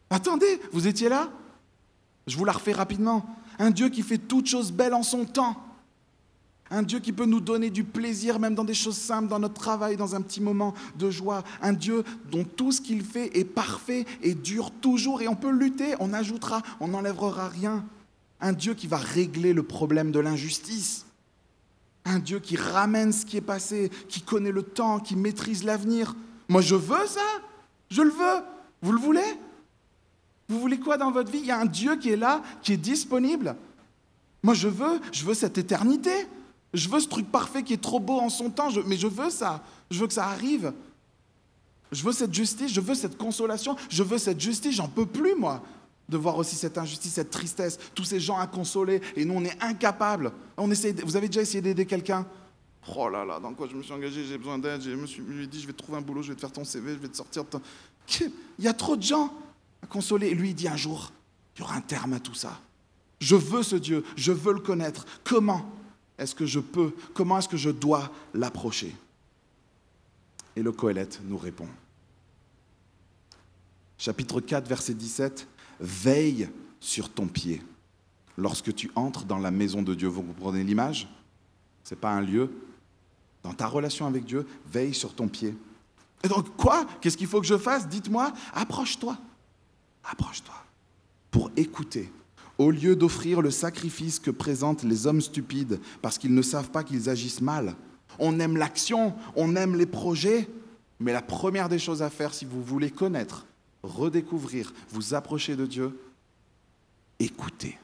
Attendez, 0.09 0.59
vous 0.71 0.87
étiez 0.87 1.09
là? 1.09 1.29
Je 2.27 2.35
vous 2.37 2.45
la 2.45 2.51
refais 2.51 2.73
rapidement. 2.73 3.25
Un 3.57 3.71
Dieu 3.71 3.89
qui 3.89 4.01
fait 4.01 4.17
toutes 4.17 4.47
choses 4.47 4.71
belles 4.71 4.93
en 4.93 5.03
son 5.03 5.25
temps. 5.25 5.55
Un 6.71 6.83
Dieu 6.83 6.99
qui 6.99 7.11
peut 7.11 7.25
nous 7.25 7.39
donner 7.39 7.71
du 7.71 7.83
plaisir 7.83 8.39
même 8.39 8.53
dans 8.53 8.63
des 8.63 8.75
choses 8.75 8.97
simples, 8.97 9.27
dans 9.27 9.39
notre 9.39 9.55
travail, 9.55 9.97
dans 9.97 10.15
un 10.15 10.21
petit 10.21 10.41
moment 10.41 10.75
de 10.97 11.09
joie. 11.09 11.43
Un 11.61 11.73
Dieu 11.73 12.03
dont 12.31 12.43
tout 12.43 12.71
ce 12.71 12.81
qu'il 12.81 13.03
fait 13.03 13.35
est 13.37 13.45
parfait 13.45 14.05
et 14.21 14.35
dure 14.35 14.69
toujours 14.69 15.21
et 15.21 15.27
on 15.27 15.35
peut 15.35 15.49
lutter, 15.49 15.95
on 15.99 16.13
ajoutera, 16.13 16.61
on 16.80 16.89
n'enlèvera 16.89 17.49
rien. 17.49 17.84
Un 18.41 18.53
Dieu 18.53 18.73
qui 18.73 18.87
va 18.87 18.97
régler 18.97 19.53
le 19.53 19.63
problème 19.63 20.11
de 20.11 20.19
l'injustice. 20.19 21.05
Un 22.05 22.19
Dieu 22.19 22.39
qui 22.39 22.55
ramène 22.55 23.11
ce 23.11 23.25
qui 23.25 23.37
est 23.37 23.41
passé, 23.41 23.91
qui 24.07 24.21
connaît 24.21 24.51
le 24.51 24.63
temps, 24.63 24.99
qui 24.99 25.15
maîtrise 25.15 25.63
l'avenir. 25.63 26.15
Moi, 26.47 26.61
je 26.61 26.75
veux 26.75 27.05
ça. 27.07 27.25
Je 27.89 28.01
le 28.01 28.09
veux. 28.09 28.43
Vous 28.81 28.91
le 28.91 28.99
voulez? 28.99 29.37
Vous 30.47 30.59
voulez 30.59 30.79
quoi 30.79 30.97
dans 30.97 31.11
votre 31.11 31.31
vie? 31.31 31.39
Il 31.39 31.45
y 31.45 31.51
a 31.51 31.59
un 31.59 31.65
Dieu 31.65 31.97
qui 31.97 32.09
est 32.09 32.15
là, 32.15 32.41
qui 32.61 32.73
est 32.73 32.77
disponible. 32.77 33.55
Moi, 34.41 34.53
je 34.53 34.67
veux, 34.67 34.99
je 35.11 35.25
veux 35.25 35.33
cette 35.33 35.57
éternité. 35.57 36.11
Je 36.73 36.87
veux 36.87 36.99
ce 36.99 37.07
truc 37.07 37.29
parfait 37.29 37.63
qui 37.63 37.73
est 37.73 37.81
trop 37.81 37.99
beau 37.99 38.19
en 38.19 38.29
son 38.29 38.49
temps, 38.49 38.69
mais 38.85 38.95
je 38.95 39.07
veux 39.07 39.29
ça. 39.29 39.63
Je 39.91 39.99
veux 39.99 40.07
que 40.07 40.13
ça 40.13 40.27
arrive. 40.27 40.71
Je 41.91 42.03
veux 42.03 42.11
cette 42.11 42.33
justice, 42.33 42.71
je 42.71 42.81
veux 42.81 42.93
cette 42.93 43.17
consolation, 43.17 43.75
je 43.89 44.03
veux 44.03 44.19
cette 44.19 44.39
justice, 44.39 44.75
j'en 44.75 44.87
peux 44.87 45.07
plus, 45.07 45.33
moi 45.33 45.63
de 46.10 46.18
voir 46.18 46.38
aussi 46.38 46.55
cette 46.55 46.78
injustice, 46.78 47.14
cette 47.14 47.30
tristesse, 47.30 47.80
tous 47.95 48.03
ces 48.03 48.20
gens 48.20 48.38
inconsolés, 48.38 49.01
et 49.16 49.24
nous, 49.24 49.36
on 49.36 49.43
est 49.45 49.64
incapables. 49.64 50.32
On 50.57 50.70
essaie, 50.72 50.91
vous 51.05 51.16
avez 51.16 51.28
déjà 51.28 51.41
essayé 51.41 51.62
d'aider 51.62 51.86
quelqu'un? 51.86 52.26
Oh 52.95 53.07
là 53.07 53.24
là, 53.24 53.39
dans 53.39 53.53
quoi 53.53 53.68
je 53.68 53.76
me 53.76 53.84
suis 53.84 53.93
engagé, 53.93 54.26
j'ai 54.26 54.38
besoin 54.38 54.57
d'aide, 54.57 54.82
je 54.82 54.91
me 54.91 55.05
suis 55.05 55.22
dit, 55.47 55.62
je 55.62 55.68
vais 55.68 55.74
te 55.74 55.78
trouver 55.78 55.99
un 55.99 56.01
boulot, 56.01 56.24
je 56.24 56.30
vais 56.30 56.36
te 56.36 56.41
faire 56.41 56.51
ton 56.51 56.64
CV, 56.64 56.93
je 56.93 56.99
vais 56.99 57.07
te 57.07 57.18
sortir. 57.18 57.43
Il 58.57 58.66
y 58.66 58.68
a 58.68 58.74
trop 58.74 58.95
de 58.95 59.03
gens 59.03 59.32
à 59.84 59.88
consoler. 59.88 60.30
Et 60.30 60.34
lui, 60.34 60.49
il 60.49 60.55
dit 60.55 60.68
un 60.68 60.78
jour, 60.78 61.12
il 61.55 61.60
y 61.60 61.64
aura 61.64 61.76
un 61.76 61.82
terme 61.82 62.14
à 62.14 62.20
tout 62.20 62.34
ça. 62.34 62.60
Je 63.20 63.36
veux 63.36 63.64
ce 63.64 63.76
Dieu, 63.76 64.03
je 64.16 64.32
veux 64.32 64.53
le 64.53 64.62
connaître. 64.62 65.05
Comment 65.24 65.70
est-ce 66.18 66.34
que 66.34 66.45
je 66.45 66.60
peux, 66.60 66.95
comment 67.14 67.38
est-ce 67.38 67.49
que 67.49 67.57
je 67.57 67.70
dois 67.70 68.12
l'approcher? 68.34 68.95
Et 70.55 70.64
le 70.64 70.72
Coëlette 70.72 71.22
nous 71.26 71.38
répond. 71.38 71.68
Chapitre 73.97 74.39
4, 74.39 74.68
verset 74.68 74.93
17, 74.93 75.47
Veille 75.80 76.49
sur 76.80 77.09
ton 77.09 77.27
pied 77.27 77.61
lorsque 78.38 78.73
tu 78.73 78.91
entres 78.95 79.25
dans 79.25 79.38
la 79.38 79.51
maison 79.51 79.82
de 79.82 79.93
Dieu. 79.93 80.07
Vous 80.07 80.23
comprenez 80.23 80.63
l'image? 80.63 81.07
Ce 81.84 81.93
n'est 81.93 81.99
pas 81.99 82.11
un 82.11 82.21
lieu. 82.21 82.51
Dans 83.43 83.53
ta 83.53 83.67
relation 83.67 84.05
avec 84.05 84.25
Dieu, 84.25 84.45
veille 84.71 84.93
sur 84.93 85.13
ton 85.13 85.27
pied. 85.27 85.55
Et 86.23 86.27
donc, 86.27 86.55
quoi? 86.57 86.86
Qu'est-ce 86.99 87.17
qu'il 87.17 87.27
faut 87.27 87.39
que 87.39 87.47
je 87.47 87.57
fasse? 87.57 87.88
Dites-moi, 87.88 88.34
approche-toi. 88.53 89.17
Approche-toi. 90.03 90.55
Pour 91.32 91.49
écouter. 91.55 92.11
Au 92.57 92.71
lieu 92.71 92.95
d'offrir 92.95 93.41
le 93.41 93.51
sacrifice 93.51 94.19
que 94.19 94.32
présentent 94.32 94.84
les 94.84 95.07
hommes 95.07 95.21
stupides 95.21 95.80
parce 96.01 96.17
qu'ils 96.17 96.34
ne 96.34 96.41
savent 96.41 96.71
pas 96.71 96.84
qu'ils 96.84 97.09
agissent 97.09 97.41
mal. 97.41 97.75
On 98.17 98.39
aime 98.41 98.57
l'action, 98.57 99.13
on 99.38 99.55
aime 99.55 99.77
les 99.77 99.86
projets, 99.86 100.49
mais 100.99 101.13
la 101.13 101.21
première 101.21 101.69
des 101.69 101.80
choses 101.80 102.01
à 102.01 102.09
faire 102.09 102.34
si 102.34 102.43
vous 102.43 102.61
voulez 102.61 102.91
connaître, 102.91 103.45
redécouvrir, 103.84 104.73
vous 104.89 105.13
approcher 105.13 105.55
de 105.55 105.65
Dieu, 105.65 105.99
écoutez. 107.19 107.77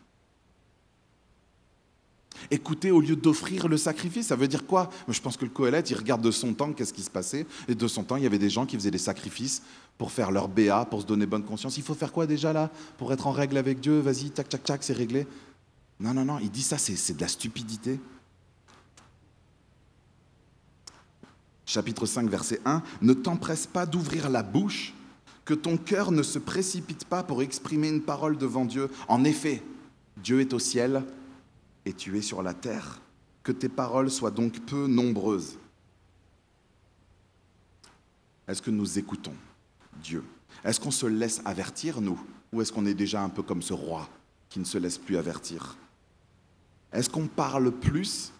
Écouter 2.51 2.91
au 2.91 2.99
lieu 3.01 3.15
d'offrir 3.15 3.67
le 3.67 3.77
sacrifice, 3.77 4.27
ça 4.27 4.35
veut 4.35 4.47
dire 4.47 4.65
quoi? 4.65 4.89
Je 5.07 5.19
pense 5.19 5.37
que 5.37 5.45
le 5.45 5.51
Coëlette, 5.51 5.89
il 5.89 5.97
regarde 5.97 6.21
de 6.21 6.31
son 6.31 6.53
temps 6.53 6.73
qu'est-ce 6.73 6.93
qui 6.93 7.01
se 7.01 7.09
passait. 7.09 7.47
Et 7.67 7.75
de 7.75 7.87
son 7.87 8.03
temps, 8.03 8.17
il 8.17 8.23
y 8.23 8.27
avait 8.27 8.37
des 8.37 8.49
gens 8.49 8.65
qui 8.65 8.75
faisaient 8.75 8.91
des 8.91 8.97
sacrifices 8.97 9.63
pour 9.97 10.11
faire 10.11 10.31
leur 10.31 10.47
BA, 10.47 10.85
pour 10.85 11.01
se 11.01 11.05
donner 11.05 11.25
bonne 11.25 11.45
conscience. 11.45 11.77
Il 11.77 11.83
faut 11.83 11.95
faire 11.95 12.11
quoi 12.11 12.27
déjà 12.27 12.53
là? 12.53 12.69
Pour 12.97 13.13
être 13.13 13.27
en 13.27 13.31
règle 13.31 13.57
avec 13.57 13.79
Dieu 13.79 13.99
Vas-y, 13.99 14.29
tac, 14.29 14.49
tac, 14.49 14.63
tac, 14.63 14.83
c'est 14.83 14.93
réglé. 14.93 15.25
Non, 15.99 16.13
non, 16.13 16.25
non, 16.25 16.39
il 16.39 16.51
dit 16.51 16.61
ça, 16.61 16.77
c'est 16.77 17.15
de 17.15 17.21
la 17.21 17.29
stupidité. 17.29 17.99
Chapitre 21.65 22.05
5, 22.05 22.29
verset 22.29 22.59
1. 22.65 22.83
Ne 23.01 23.13
t'empresse 23.13 23.65
pas 23.65 23.85
d'ouvrir 23.85 24.29
la 24.29 24.43
bouche, 24.43 24.93
que 25.45 25.53
ton 25.53 25.77
cœur 25.77 26.11
ne 26.11 26.23
se 26.23 26.39
précipite 26.39 27.05
pas 27.05 27.23
pour 27.23 27.41
exprimer 27.41 27.89
une 27.89 28.01
parole 28.01 28.37
devant 28.37 28.65
Dieu. 28.65 28.89
En 29.07 29.23
effet, 29.23 29.63
Dieu 30.17 30.41
est 30.41 30.53
au 30.53 30.59
ciel 30.59 31.03
et 31.85 31.93
tu 31.93 32.17
es 32.17 32.21
sur 32.21 32.41
la 32.41 32.53
terre. 32.53 32.99
Que 33.43 33.51
tes 33.51 33.69
paroles 33.69 34.09
soient 34.09 34.31
donc 34.31 34.59
peu 34.65 34.87
nombreuses. 34.87 35.59
Est-ce 38.47 38.61
que 38.61 38.71
nous 38.71 38.97
écoutons 38.97 39.35
Dieu? 40.01 40.23
Est-ce 40.63 40.79
qu'on 40.79 40.91
se 40.91 41.05
laisse 41.05 41.41
avertir, 41.45 42.01
nous? 42.01 42.19
Ou 42.51 42.61
est-ce 42.61 42.73
qu'on 42.73 42.85
est 42.87 42.95
déjà 42.95 43.21
un 43.21 43.29
peu 43.29 43.43
comme 43.43 43.61
ce 43.61 43.73
roi 43.73 44.09
qui 44.49 44.59
ne 44.59 44.65
se 44.65 44.79
laisse 44.79 44.97
plus 44.97 45.17
avertir? 45.17 45.77
Est-ce 46.91 47.09
qu'on 47.09 47.27
parle 47.27 47.71
plus 47.71 48.31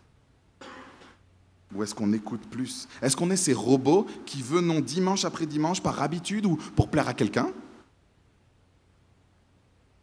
ou 1.74 1.84
est-ce 1.84 1.96
qu'on 1.96 2.14
écoute 2.14 2.42
plus? 2.50 2.88
Est-ce 3.02 3.16
qu'on 3.16 3.32
est 3.32 3.36
ces 3.36 3.54
robots 3.54 4.06
qui 4.26 4.42
venons 4.42 4.82
dimanche 4.82 5.26
après 5.26 5.46
dimanche 5.46 5.82
par 5.82 6.02
habitude 6.02 6.46
ou 6.46 6.58
pour 6.76 6.90
plaire 6.90 7.08
à 7.08 7.14
quelqu'un? 7.14 7.52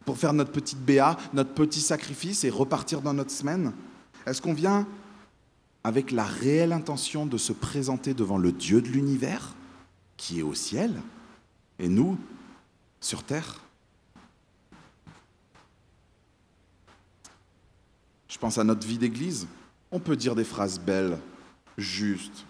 Pour 0.04 0.18
faire 0.18 0.32
notre 0.32 0.50
petite 0.50 0.80
BA, 0.84 1.16
notre 1.32 1.54
petit 1.54 1.80
sacrifice 1.80 2.44
et 2.44 2.50
repartir 2.50 3.00
dans 3.00 3.14
notre 3.14 3.30
semaine? 3.30 3.72
Est-ce 4.26 4.42
qu'on 4.42 4.54
vient 4.54 4.86
avec 5.84 6.10
la 6.10 6.24
réelle 6.24 6.72
intention 6.72 7.26
de 7.26 7.38
se 7.38 7.52
présenter 7.52 8.14
devant 8.14 8.38
le 8.38 8.52
Dieu 8.52 8.82
de 8.82 8.88
l'univers, 8.88 9.54
qui 10.16 10.40
est 10.40 10.42
au 10.42 10.54
ciel, 10.54 11.00
et 11.78 11.88
nous, 11.88 12.18
sur 13.00 13.22
terre? 13.22 13.60
Je 18.28 18.38
pense 18.38 18.58
à 18.58 18.64
notre 18.64 18.86
vie 18.86 18.98
d'église. 18.98 19.46
On 19.90 20.00
peut 20.00 20.16
dire 20.16 20.34
des 20.34 20.44
phrases 20.44 20.80
belles, 20.80 21.18
justes, 21.82 22.46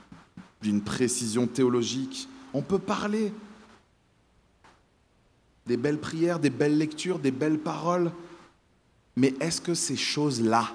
d'une 0.63 0.83
précision 0.83 1.47
théologique. 1.47 2.29
On 2.55 2.63
peut 2.63 2.79
parler 2.79 3.33
des 5.67 5.77
belles 5.77 6.01
prières, 6.01 6.39
des 6.39 6.51
belles 6.51 6.79
lectures, 6.79 7.19
des 7.19 7.31
belles 7.31 7.59
paroles. 7.59 8.13
Mais 9.17 9.35
est-ce 9.41 9.61
que 9.61 9.75
ces 9.75 9.97
choses-là 9.97 10.73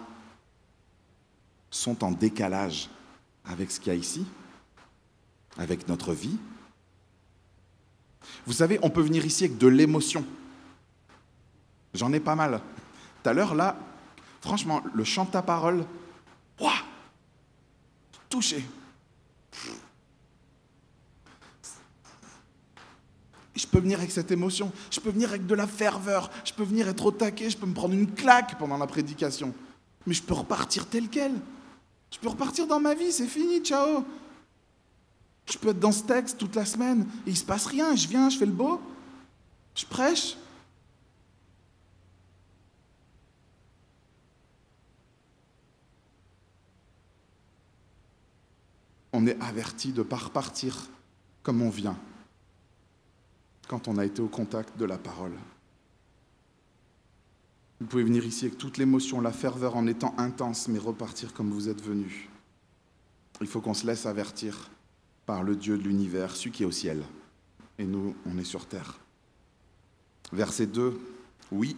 sont 1.69 2.03
en 2.03 2.11
décalage 2.11 2.89
avec 3.45 3.71
ce 3.71 3.79
qu'il 3.79 3.93
y 3.93 3.95
a 3.95 3.99
ici 3.99 4.25
Avec 5.57 5.87
notre 5.87 6.13
vie? 6.13 6.37
Vous 8.45 8.53
savez, 8.53 8.79
on 8.81 8.89
peut 8.89 9.01
venir 9.01 9.25
ici 9.25 9.45
avec 9.45 9.57
de 9.57 9.67
l'émotion. 9.67 10.25
J'en 11.93 12.13
ai 12.13 12.19
pas 12.19 12.35
mal. 12.35 12.61
Tout 13.23 13.29
à 13.29 13.33
l'heure, 13.33 13.55
là, 13.55 13.77
franchement, 14.41 14.81
le 14.93 15.03
chant 15.03 15.25
ta 15.25 15.41
parole, 15.41 15.85
ouah, 16.59 16.86
touché. 18.29 18.63
je 23.57 23.65
peux 23.65 23.79
venir 23.79 23.97
avec 23.97 24.11
cette 24.11 24.31
émotion, 24.31 24.71
je 24.91 24.99
peux 24.99 25.09
venir 25.09 25.29
avec 25.29 25.45
de 25.45 25.55
la 25.55 25.67
ferveur, 25.67 26.29
je 26.45 26.53
peux 26.53 26.63
venir 26.63 26.87
être 26.87 27.05
au 27.05 27.11
taquet, 27.11 27.49
je 27.49 27.57
peux 27.57 27.65
me 27.65 27.73
prendre 27.73 27.93
une 27.93 28.11
claque 28.11 28.57
pendant 28.57 28.77
la 28.77 28.87
prédication. 28.87 29.53
Mais 30.05 30.13
je 30.13 30.21
peux 30.21 30.35
repartir 30.35 30.87
tel 30.87 31.09
quel. 31.09 31.33
Je 32.11 32.19
peux 32.19 32.29
repartir 32.29 32.67
dans 32.67 32.79
ma 32.79 32.93
vie, 32.93 33.11
c'est 33.11 33.27
fini, 33.27 33.59
ciao. 33.59 34.05
Je 35.49 35.57
peux 35.57 35.69
être 35.69 35.79
dans 35.79 35.91
ce 35.91 36.03
texte 36.03 36.37
toute 36.37 36.55
la 36.55 36.65
semaine 36.65 37.07
et 37.25 37.31
il 37.31 37.37
se 37.37 37.43
passe 37.43 37.65
rien, 37.65 37.95
je 37.95 38.07
viens, 38.07 38.29
je 38.29 38.37
fais 38.37 38.45
le 38.45 38.51
beau, 38.51 38.79
je 39.75 39.85
prêche. 39.85 40.37
On 49.19 49.25
est 49.25 49.41
averti 49.41 49.93
de 49.93 50.03
ne 50.03 50.03
pas 50.03 50.17
repartir 50.17 50.77
comme 51.41 51.63
on 51.63 51.71
vient 51.71 51.97
quand 53.67 53.87
on 53.87 53.97
a 53.97 54.05
été 54.05 54.21
au 54.21 54.27
contact 54.27 54.77
de 54.77 54.85
la 54.85 54.99
parole. 54.99 55.31
Vous 57.79 57.87
pouvez 57.87 58.03
venir 58.03 58.23
ici 58.27 58.45
avec 58.45 58.59
toute 58.59 58.77
l'émotion, 58.77 59.19
la 59.19 59.31
ferveur 59.31 59.75
en 59.75 59.87
étant 59.87 60.13
intense, 60.19 60.67
mais 60.67 60.77
repartir 60.77 61.33
comme 61.33 61.49
vous 61.49 61.67
êtes 61.67 61.81
venu. 61.81 62.29
Il 63.41 63.47
faut 63.47 63.59
qu'on 63.59 63.73
se 63.73 63.87
laisse 63.87 64.05
avertir 64.05 64.69
par 65.25 65.41
le 65.41 65.55
Dieu 65.55 65.79
de 65.79 65.83
l'univers, 65.83 66.35
celui 66.35 66.51
qui 66.51 66.61
est 66.61 66.67
au 66.67 66.71
ciel. 66.71 67.01
Et 67.79 67.85
nous, 67.85 68.15
on 68.27 68.37
est 68.37 68.43
sur 68.43 68.67
terre. 68.67 68.99
Verset 70.31 70.67
2. 70.67 70.95
Oui, 71.51 71.75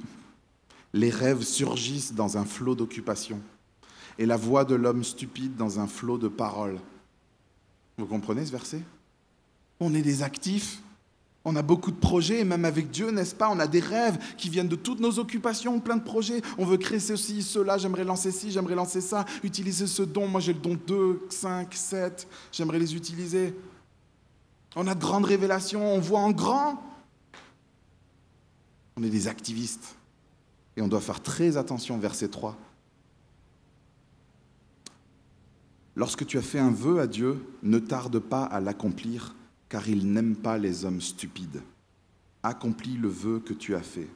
les 0.92 1.10
rêves 1.10 1.44
surgissent 1.44 2.14
dans 2.14 2.38
un 2.38 2.44
flot 2.44 2.76
d'occupation, 2.76 3.40
et 4.18 4.26
la 4.26 4.36
voix 4.36 4.66
de 4.66 4.76
l'homme 4.76 5.06
stupide 5.06 5.56
dans 5.56 5.80
un 5.80 5.88
flot 5.88 6.18
de 6.18 6.28
paroles. 6.28 6.80
Vous 8.00 8.06
comprenez 8.06 8.46
ce 8.46 8.52
verset? 8.52 8.82
On 9.82 9.94
est 9.94 10.02
des 10.02 10.24
actifs, 10.24 10.82
on 11.44 11.56
a 11.58 11.62
beaucoup 11.62 11.92
de 11.92 11.98
projets, 11.98 12.40
et 12.40 12.44
même 12.46 12.64
avec 12.64 12.92
Dieu, 12.92 13.12
n'est-ce 13.12 13.36
pas? 13.36 13.50
On 13.50 13.60
a 13.60 13.68
des 13.68 13.82
rêves 13.82 14.18
qui 14.38 14.50
viennent 14.50 14.70
de 14.70 14.76
toutes 14.78 15.02
nos 15.02 15.20
occupations, 15.20 15.80
plein 15.82 15.98
de 15.98 16.04
projets. 16.04 16.42
On 16.58 16.66
veut 16.66 16.78
créer 16.78 17.00
ceci, 17.00 17.44
cela, 17.44 17.78
j'aimerais 17.78 18.06
lancer 18.06 18.32
ci, 18.32 18.52
j'aimerais 18.52 18.76
lancer 18.76 19.02
ça, 19.02 19.26
utiliser 19.44 19.86
ce 19.86 20.04
don. 20.04 20.28
Moi, 20.28 20.40
j'ai 20.40 20.54
le 20.54 20.60
don 20.60 20.78
2, 20.88 21.28
5, 21.30 21.74
7, 21.74 22.28
j'aimerais 22.54 22.80
les 22.80 22.96
utiliser. 22.96 23.54
On 24.76 24.88
a 24.88 24.96
de 24.96 25.00
grandes 25.00 25.26
révélations, 25.26 25.94
on 25.94 26.00
voit 26.00 26.20
en 26.20 26.32
grand. 26.32 26.82
On 28.96 29.04
est 29.04 29.10
des 29.10 29.28
activistes. 29.28 29.96
Et 30.78 30.82
on 30.82 30.88
doit 30.88 31.02
faire 31.02 31.22
très 31.22 31.58
attention, 31.58 31.98
verset 31.98 32.30
3. 32.30 32.58
Lorsque 36.00 36.26
tu 36.26 36.38
as 36.38 36.42
fait 36.42 36.60
un 36.60 36.72
vœu 36.72 37.02
à 37.02 37.08
Dieu, 37.08 37.46
ne 37.62 37.78
tarde 37.78 38.20
pas 38.20 38.46
à 38.46 38.62
l'accomplir 38.62 39.36
car 39.68 39.90
il 39.90 40.10
n'aime 40.14 40.38
pas 40.38 40.58
les 40.58 40.86
hommes 40.86 41.02
stupides. 41.02 41.62
Accomplis 42.42 42.96
le 42.96 43.10
vœu 43.10 43.42
que 43.42 43.54
tu 43.54 43.76
as 43.76 43.82
fait. 43.82 44.08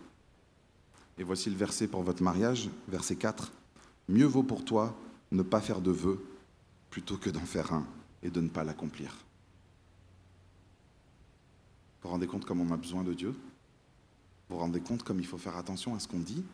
Et 1.18 1.26
voici 1.26 1.50
le 1.50 1.58
verset 1.58 1.90
pour 1.90 2.02
votre 2.02 2.24
mariage, 2.24 2.70
verset 2.88 3.18
4. 3.18 3.52
Mieux 4.08 4.26
vaut 4.26 4.44
pour 4.44 4.64
toi 4.64 4.98
ne 5.34 5.42
pas 5.42 5.60
faire 5.60 5.82
de 5.82 5.92
vœu 5.92 6.24
plutôt 6.90 7.18
que 7.18 7.30
d'en 7.30 7.42
faire 7.42 7.74
un 7.74 7.86
et 8.24 8.30
de 8.30 8.40
ne 8.40 8.48
pas 8.48 8.64
l'accomplir. 8.64 9.18
Vous 12.02 12.08
vous 12.08 12.12
rendez 12.12 12.28
compte 12.28 12.46
comme 12.46 12.62
on 12.62 12.72
a 12.72 12.78
besoin 12.78 13.04
de 13.04 13.14
Dieu? 13.14 13.36
Vous 14.48 14.56
vous 14.56 14.62
rendez 14.62 14.80
compte 14.80 15.04
comme 15.04 15.20
il 15.20 15.28
faut 15.28 15.38
faire 15.38 15.58
attention 15.58 15.96
à 15.96 16.00
ce 16.00 16.08
qu'on 16.08 16.20
dit? 16.20 16.46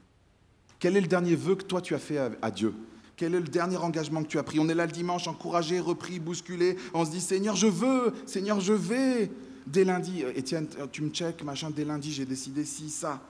Quel 0.79 0.97
est 0.97 1.01
le 1.01 1.07
dernier 1.07 1.35
vœu 1.35 1.53
que 1.53 1.65
toi 1.65 1.83
tu 1.83 1.93
as 1.93 1.99
fait 1.99 2.17
à 2.17 2.49
Dieu? 2.49 2.73
Quel 3.19 3.35
est 3.35 3.41
le 3.41 3.49
dernier 3.49 3.75
engagement 3.75 4.23
que 4.23 4.29
tu 4.29 4.39
as 4.39 4.43
pris? 4.43 4.61
On 4.61 4.69
est 4.69 4.73
là 4.73 4.85
le 4.85 4.93
dimanche, 4.93 5.27
encouragé, 5.27 5.81
repris, 5.81 6.21
bousculé. 6.21 6.77
On 6.93 7.03
se 7.03 7.11
dit 7.11 7.19
Seigneur, 7.19 7.53
je 7.53 7.67
veux, 7.67 8.13
Seigneur, 8.25 8.61
je 8.61 8.71
vais. 8.71 9.29
Dès 9.67 9.83
lundi, 9.83 10.23
euh, 10.23 10.31
Étienne, 10.37 10.69
euh, 10.79 10.87
tu 10.89 11.01
me 11.01 11.09
check, 11.09 11.43
machin, 11.43 11.69
dès 11.69 11.83
lundi, 11.83 12.13
j'ai 12.13 12.25
décidé 12.25 12.63
si, 12.63 12.89
ça. 12.89 13.21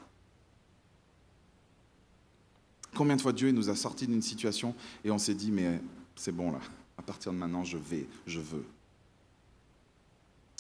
Combien 2.96 3.16
de 3.16 3.22
fois 3.22 3.34
Dieu 3.34 3.50
nous 3.50 3.68
a 3.68 3.76
sortis 3.76 4.06
d'une 4.06 4.22
situation 4.22 4.76
et 5.04 5.10
on 5.10 5.18
s'est 5.18 5.34
dit 5.34 5.52
Mais 5.52 5.82
c'est 6.16 6.32
bon 6.32 6.52
là, 6.52 6.60
à 6.96 7.02
partir 7.02 7.32
de 7.32 7.38
maintenant, 7.38 7.64
je 7.64 7.78
vais, 7.78 8.06
je 8.28 8.40
veux. 8.40 8.66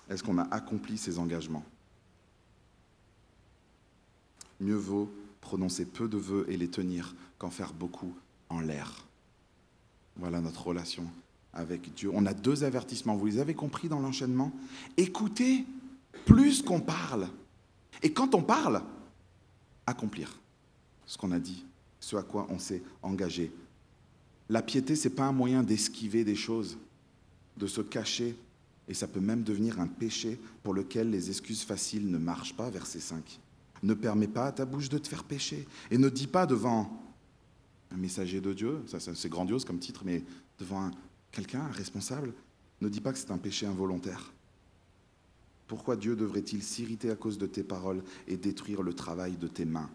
Est-ce 0.10 0.24
qu'on 0.24 0.40
a 0.40 0.48
accompli 0.50 0.98
ces 0.98 1.20
engagements? 1.20 1.64
Mieux 4.60 4.76
vaut 4.76 5.14
prononcer 5.40 5.86
peu 5.86 6.08
de 6.08 6.18
vœux 6.18 6.48
et 6.50 6.58
les 6.58 6.68
tenir 6.68 7.16
qu'en 7.38 7.52
faire 7.52 7.74
beaucoup 7.74 8.16
en 8.50 8.60
l'air. 8.60 9.06
Voilà 10.20 10.42
notre 10.42 10.68
relation 10.68 11.06
avec 11.54 11.94
Dieu. 11.94 12.12
On 12.14 12.26
a 12.26 12.34
deux 12.34 12.64
avertissements, 12.64 13.16
vous 13.16 13.26
les 13.26 13.40
avez 13.40 13.54
compris 13.54 13.88
dans 13.88 14.00
l'enchaînement 14.00 14.52
Écoutez 14.98 15.66
plus 16.26 16.62
qu'on 16.62 16.82
parle. 16.82 17.28
Et 18.04 18.12
quand 18.12 18.36
on 18.36 18.42
parle, 18.42 18.82
accomplir 19.86 20.40
ce 21.06 21.18
qu'on 21.18 21.32
a 21.32 21.40
dit, 21.40 21.66
ce 22.00 22.16
à 22.18 22.24
quoi 22.24 22.48
on 22.50 22.60
s'est 22.60 22.84
engagé. 23.02 23.52
La 24.50 24.62
piété, 24.62 24.96
ce 24.96 25.08
n'est 25.08 25.16
pas 25.16 25.26
un 25.26 25.32
moyen 25.32 25.64
d'esquiver 25.64 26.24
des 26.24 26.36
choses, 26.36 26.78
de 27.58 27.68
se 27.68 27.82
cacher, 27.82 28.36
et 28.88 28.94
ça 28.94 29.08
peut 29.08 29.20
même 29.20 29.44
devenir 29.44 29.80
un 29.80 29.88
péché 29.88 30.40
pour 30.64 30.74
lequel 30.74 31.10
les 31.12 31.30
excuses 31.30 31.64
faciles 31.64 32.10
ne 32.10 32.18
marchent 32.18 32.56
pas, 32.56 32.70
verset 32.70 33.00
5. 33.00 33.40
Ne 33.84 33.94
permets 33.94 34.28
pas 34.28 34.48
à 34.48 34.52
ta 34.52 34.66
bouche 34.66 34.90
de 34.90 34.98
te 34.98 35.08
faire 35.08 35.24
pécher, 35.24 35.68
et 35.92 35.98
ne 35.98 36.10
dis 36.10 36.28
pas 36.28 36.46
devant 36.46 37.09
un 37.92 37.98
messager 37.98 38.42
de 38.42 38.54
Dieu, 38.54 38.84
c'est 38.88 39.30
grandiose 39.30 39.66
comme 39.66 39.80
titre, 39.80 40.04
mais 40.06 40.24
devant 40.60 40.92
quelqu'un, 41.32 41.62
un 41.62 41.72
responsable, 41.72 42.34
ne 42.82 42.90
dis 42.90 43.02
pas 43.02 43.12
que 43.12 43.20
c'est 43.20 43.32
un 43.32 43.38
péché 43.38 43.66
involontaire. 43.66 44.32
Pourquoi 45.68 45.96
Dieu 45.96 46.16
devrait-il 46.16 46.64
s'irriter 46.64 47.12
à 47.12 47.16
cause 47.16 47.38
de 47.38 47.46
tes 47.46 47.64
paroles 47.64 48.04
et 48.28 48.38
détruire 48.38 48.82
le 48.82 48.94
travail 48.94 49.38
de 49.38 49.48
tes 49.48 49.66
mains? 49.66 49.90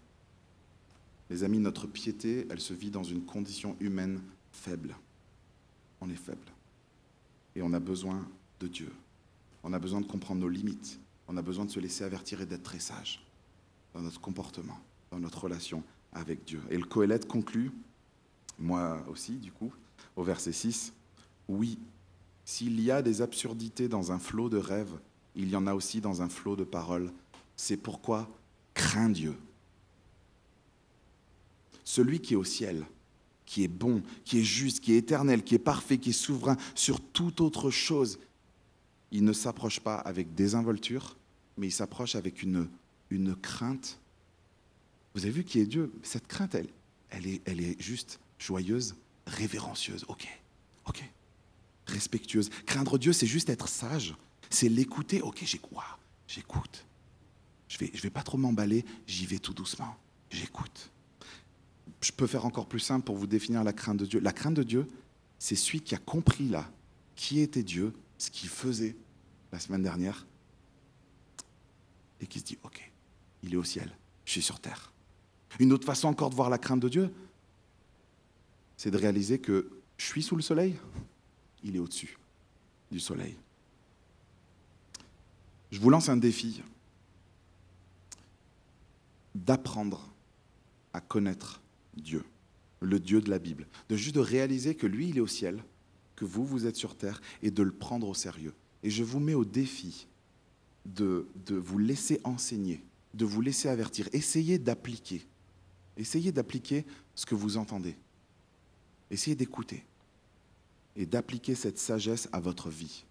Les 1.31 1.43
amis, 1.43 1.59
notre 1.59 1.87
piété, 1.87 2.47
elle 2.51 2.61
se 2.61 2.75
vit 2.75 2.91
dans 2.91 3.03
une 3.03 3.25
condition 3.25 3.77
humaine 3.81 4.21
faible. 4.53 4.95
On 6.01 6.11
est 6.11 6.17
faible. 6.17 6.47
Et 7.57 7.63
on 7.63 7.73
a 7.73 7.81
besoin 7.81 8.29
de 8.61 8.69
Dieu. 8.69 8.93
On 9.63 9.73
a 9.73 9.79
besoin 9.79 10.01
de 10.01 10.07
comprendre 10.07 10.41
nos 10.41 10.49
limites. 10.49 11.01
On 11.27 11.37
a 11.37 11.43
besoin 11.43 11.65
de 11.65 11.71
se 11.71 11.81
laisser 11.81 12.05
avertir 12.05 12.41
et 12.41 12.47
d'être 12.47 12.63
très 12.63 12.79
sage 12.79 13.25
dans 13.95 14.03
notre 14.03 14.21
comportement, 14.21 14.79
dans 15.11 15.19
notre 15.19 15.45
relation 15.45 15.83
avec 16.15 16.45
Dieu. 16.45 16.63
Et 16.71 16.79
le 16.79 16.85
Coëlette 16.85 17.27
conclut, 17.27 17.71
moi 18.59 19.05
aussi 19.09 19.33
du 19.33 19.53
coup, 19.53 19.73
au 20.17 20.23
verset 20.23 20.53
6, 20.53 20.93
Oui, 21.49 21.79
s'il 22.45 22.81
y 22.81 22.91
a 22.91 23.03
des 23.03 23.23
absurdités 23.23 23.89
dans 23.89 24.13
un 24.13 24.19
flot 24.19 24.49
de 24.49 24.59
rêves, 24.59 24.99
il 25.35 25.49
y 25.49 25.57
en 25.57 25.67
a 25.67 25.75
aussi 25.75 26.01
dans 26.01 26.23
un 26.23 26.29
flot 26.29 26.57
de 26.57 26.65
paroles. 26.65 27.13
C'est 27.57 27.77
pourquoi 27.77 28.29
crains 28.75 29.11
Dieu. 29.11 29.37
Celui 31.85 32.21
qui 32.21 32.35
est 32.35 32.37
au 32.37 32.45
ciel, 32.45 32.85
qui 33.47 33.65
est 33.65 33.69
bon, 33.69 34.03
qui 34.25 34.39
est 34.39 34.45
juste, 34.45 34.81
qui 34.81 34.93
est 34.93 34.99
éternel, 34.99 35.43
qui 35.43 35.55
est 35.55 35.59
parfait, 35.59 35.99
qui 35.99 36.11
est 36.11 36.13
souverain 36.13 36.57
sur 36.75 37.01
toute 37.01 37.41
autre 37.41 37.71
chose, 37.71 38.19
il 39.11 39.25
ne 39.25 39.33
s'approche 39.33 39.81
pas 39.81 39.97
avec 39.97 40.35
désinvolture, 40.35 41.17
mais 41.57 41.69
il 41.69 41.73
s'approche 41.73 42.17
avec 42.17 42.43
une, 42.43 42.69
une 43.11 43.37
crainte. 43.37 44.01
Vous 45.15 45.23
avez 45.23 45.31
vu 45.31 45.45
qui 45.45 45.61
est 45.61 45.67
Dieu? 45.67 45.93
Cette 46.03 46.27
crainte, 46.27 46.55
elle, 46.55 47.27
est, 47.27 47.49
est 47.49 47.81
juste 47.81 48.19
joyeuse, 48.39 48.97
révérencieuse. 49.27 50.05
Ok, 50.09 50.27
ok. 50.87 51.03
Respectueuse. 51.87 52.51
Craindre 52.67 52.99
Dieu, 52.99 53.13
c'est 53.13 53.27
juste 53.27 53.49
être 53.49 53.69
sage 53.69 54.15
c'est 54.55 54.69
l'écouter. 54.69 55.21
Ok, 55.21 55.43
j'écoute. 55.45 55.79
J'écoute. 56.29 56.87
Je 57.69 57.79
vais, 57.79 57.91
je 57.93 58.01
vais 58.01 58.11
pas 58.11 58.23
trop 58.23 58.39
m'emballer, 58.39 58.85
j'y 59.07 59.27
vais 59.27 59.39
tout 59.39 59.53
doucement. 59.53 59.97
J'écoute. 60.31 60.91
Je 62.01 62.13
peux 62.13 62.27
faire 62.27 62.45
encore 62.47 62.67
plus 62.67 62.81
simple 62.81 63.05
pour 63.05 63.17
vous 63.17 63.27
définir 63.27 63.65
la 63.65 63.73
crainte 63.73 63.99
de 63.99 64.07
Dieu. 64.07 64.21
La 64.21 64.33
crainte 64.33 64.55
de 64.55 64.63
Dieu, 64.63 64.87
c'est 65.39 65.57
celui 65.57 65.81
qui 65.81 65.95
a 65.95 65.99
compris 65.99 66.49
là 66.49 66.71
qui 67.17 67.41
était 67.41 67.63
Dieu, 67.63 67.93
ce 68.19 68.31
qu'il 68.31 68.49
faisait 68.49 68.97
la 69.53 69.61
semaine 69.61 69.83
dernière, 69.83 70.27
et 72.21 72.27
qui 72.27 72.41
se 72.41 72.45
dit, 72.45 72.59
ok, 72.65 72.91
il 73.43 73.55
est 73.55 73.57
au 73.57 73.65
ciel, 73.65 73.97
je 74.25 74.33
suis 74.33 74.43
sur 74.43 74.59
terre. 74.59 74.93
Une 75.61 75.73
autre 75.73 75.87
façon 75.87 76.09
encore 76.09 76.31
de 76.31 76.35
voir 76.35 76.51
la 76.51 76.59
crainte 76.59 76.81
de 76.81 76.89
Dieu, 76.89 77.11
c'est 78.77 78.91
de 78.91 78.97
réaliser 78.97 79.39
que 79.39 79.71
je 79.97 80.07
suis 80.07 80.23
sous 80.23 80.37
le 80.37 80.43
soleil, 80.43 80.77
il 81.63 81.77
est 81.77 81.79
au-dessus 81.79 82.19
du 82.91 83.01
soleil. 83.01 83.37
Je 85.71 85.81
vous 85.81 85.91
lance 85.91 86.09
un 86.09 86.17
défi 86.17 86.63
d'apprendre 89.35 90.09
à 90.93 91.01
connaître 91.01 91.61
Dieu, 91.97 92.25
le 92.81 93.01
Dieu 93.01 93.21
de 93.21 93.31
la 93.31 93.39
Bible, 93.39 93.67
de 93.89 93.97
juste 93.97 94.15
de 94.15 94.21
réaliser 94.21 94.75
que 94.75 94.87
lui, 94.87 95.09
il 95.09 95.17
est 95.17 95.21
au 95.21 95.27
ciel, 95.27 95.63
que 96.17 96.25
vous, 96.25 96.45
vous 96.45 96.67
êtes 96.67 96.77
sur 96.77 96.97
terre, 96.97 97.21
et 97.43 97.51
de 97.51 97.63
le 97.63 97.73
prendre 97.73 98.09
au 98.09 98.15
sérieux. 98.15 98.55
Et 98.83 98.91
je 98.91 99.03
vous 99.03 99.19
mets 99.19 99.35
au 99.35 99.45
défi 99.45 100.07
de, 100.87 101.27
de 101.47 101.57
vous 101.57 101.79
laisser 101.79 102.21
enseigner, 102.23 102.85
de 103.15 103.25
vous 103.25 103.41
laisser 103.41 103.69
avertir. 103.69 104.09
Essayez 104.13 104.59
d'appliquer. 104.59 105.27
Essayez 105.97 106.33
d'appliquer 106.33 106.85
ce 107.15 107.27
que 107.27 107.35
vous 107.35 107.57
entendez. 107.57 107.97
Essayez 109.11 109.37
d'écouter 109.37 109.85
et 110.97 111.07
d'appliquer 111.07 111.55
cette 111.55 111.79
sagesse 111.79 112.29
à 112.33 112.41
votre 112.41 112.69
vie. 112.69 113.05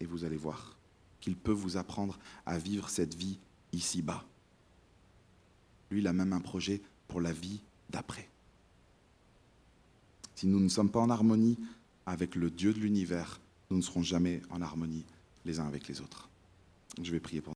Et 0.00 0.06
vous 0.06 0.24
allez 0.24 0.36
voir 0.36 0.76
qu'il 1.20 1.36
peut 1.36 1.52
vous 1.52 1.76
apprendre 1.76 2.18
à 2.46 2.58
vivre 2.58 2.88
cette 2.88 3.14
vie 3.14 3.38
ici-bas. 3.72 4.24
Lui, 5.90 6.00
il 6.00 6.06
a 6.06 6.12
même 6.12 6.32
un 6.32 6.40
projet 6.40 6.80
pour 7.08 7.20
la 7.20 7.32
vie 7.32 7.60
d'après. 7.90 8.28
Si 10.34 10.46
nous 10.46 10.60
ne 10.60 10.68
sommes 10.68 10.90
pas 10.90 11.00
en 11.00 11.10
harmonie 11.10 11.58
avec 12.06 12.34
le 12.34 12.50
Dieu 12.50 12.72
de 12.72 12.80
l'univers, 12.80 13.40
nous 13.70 13.76
ne 13.76 13.82
serons 13.82 14.02
jamais 14.02 14.42
en 14.50 14.60
harmonie 14.60 15.04
les 15.44 15.60
uns 15.60 15.66
avec 15.66 15.88
les 15.88 16.00
autres. 16.00 16.28
Je 17.00 17.10
vais 17.12 17.20
prier 17.20 17.40
pour 17.40 17.50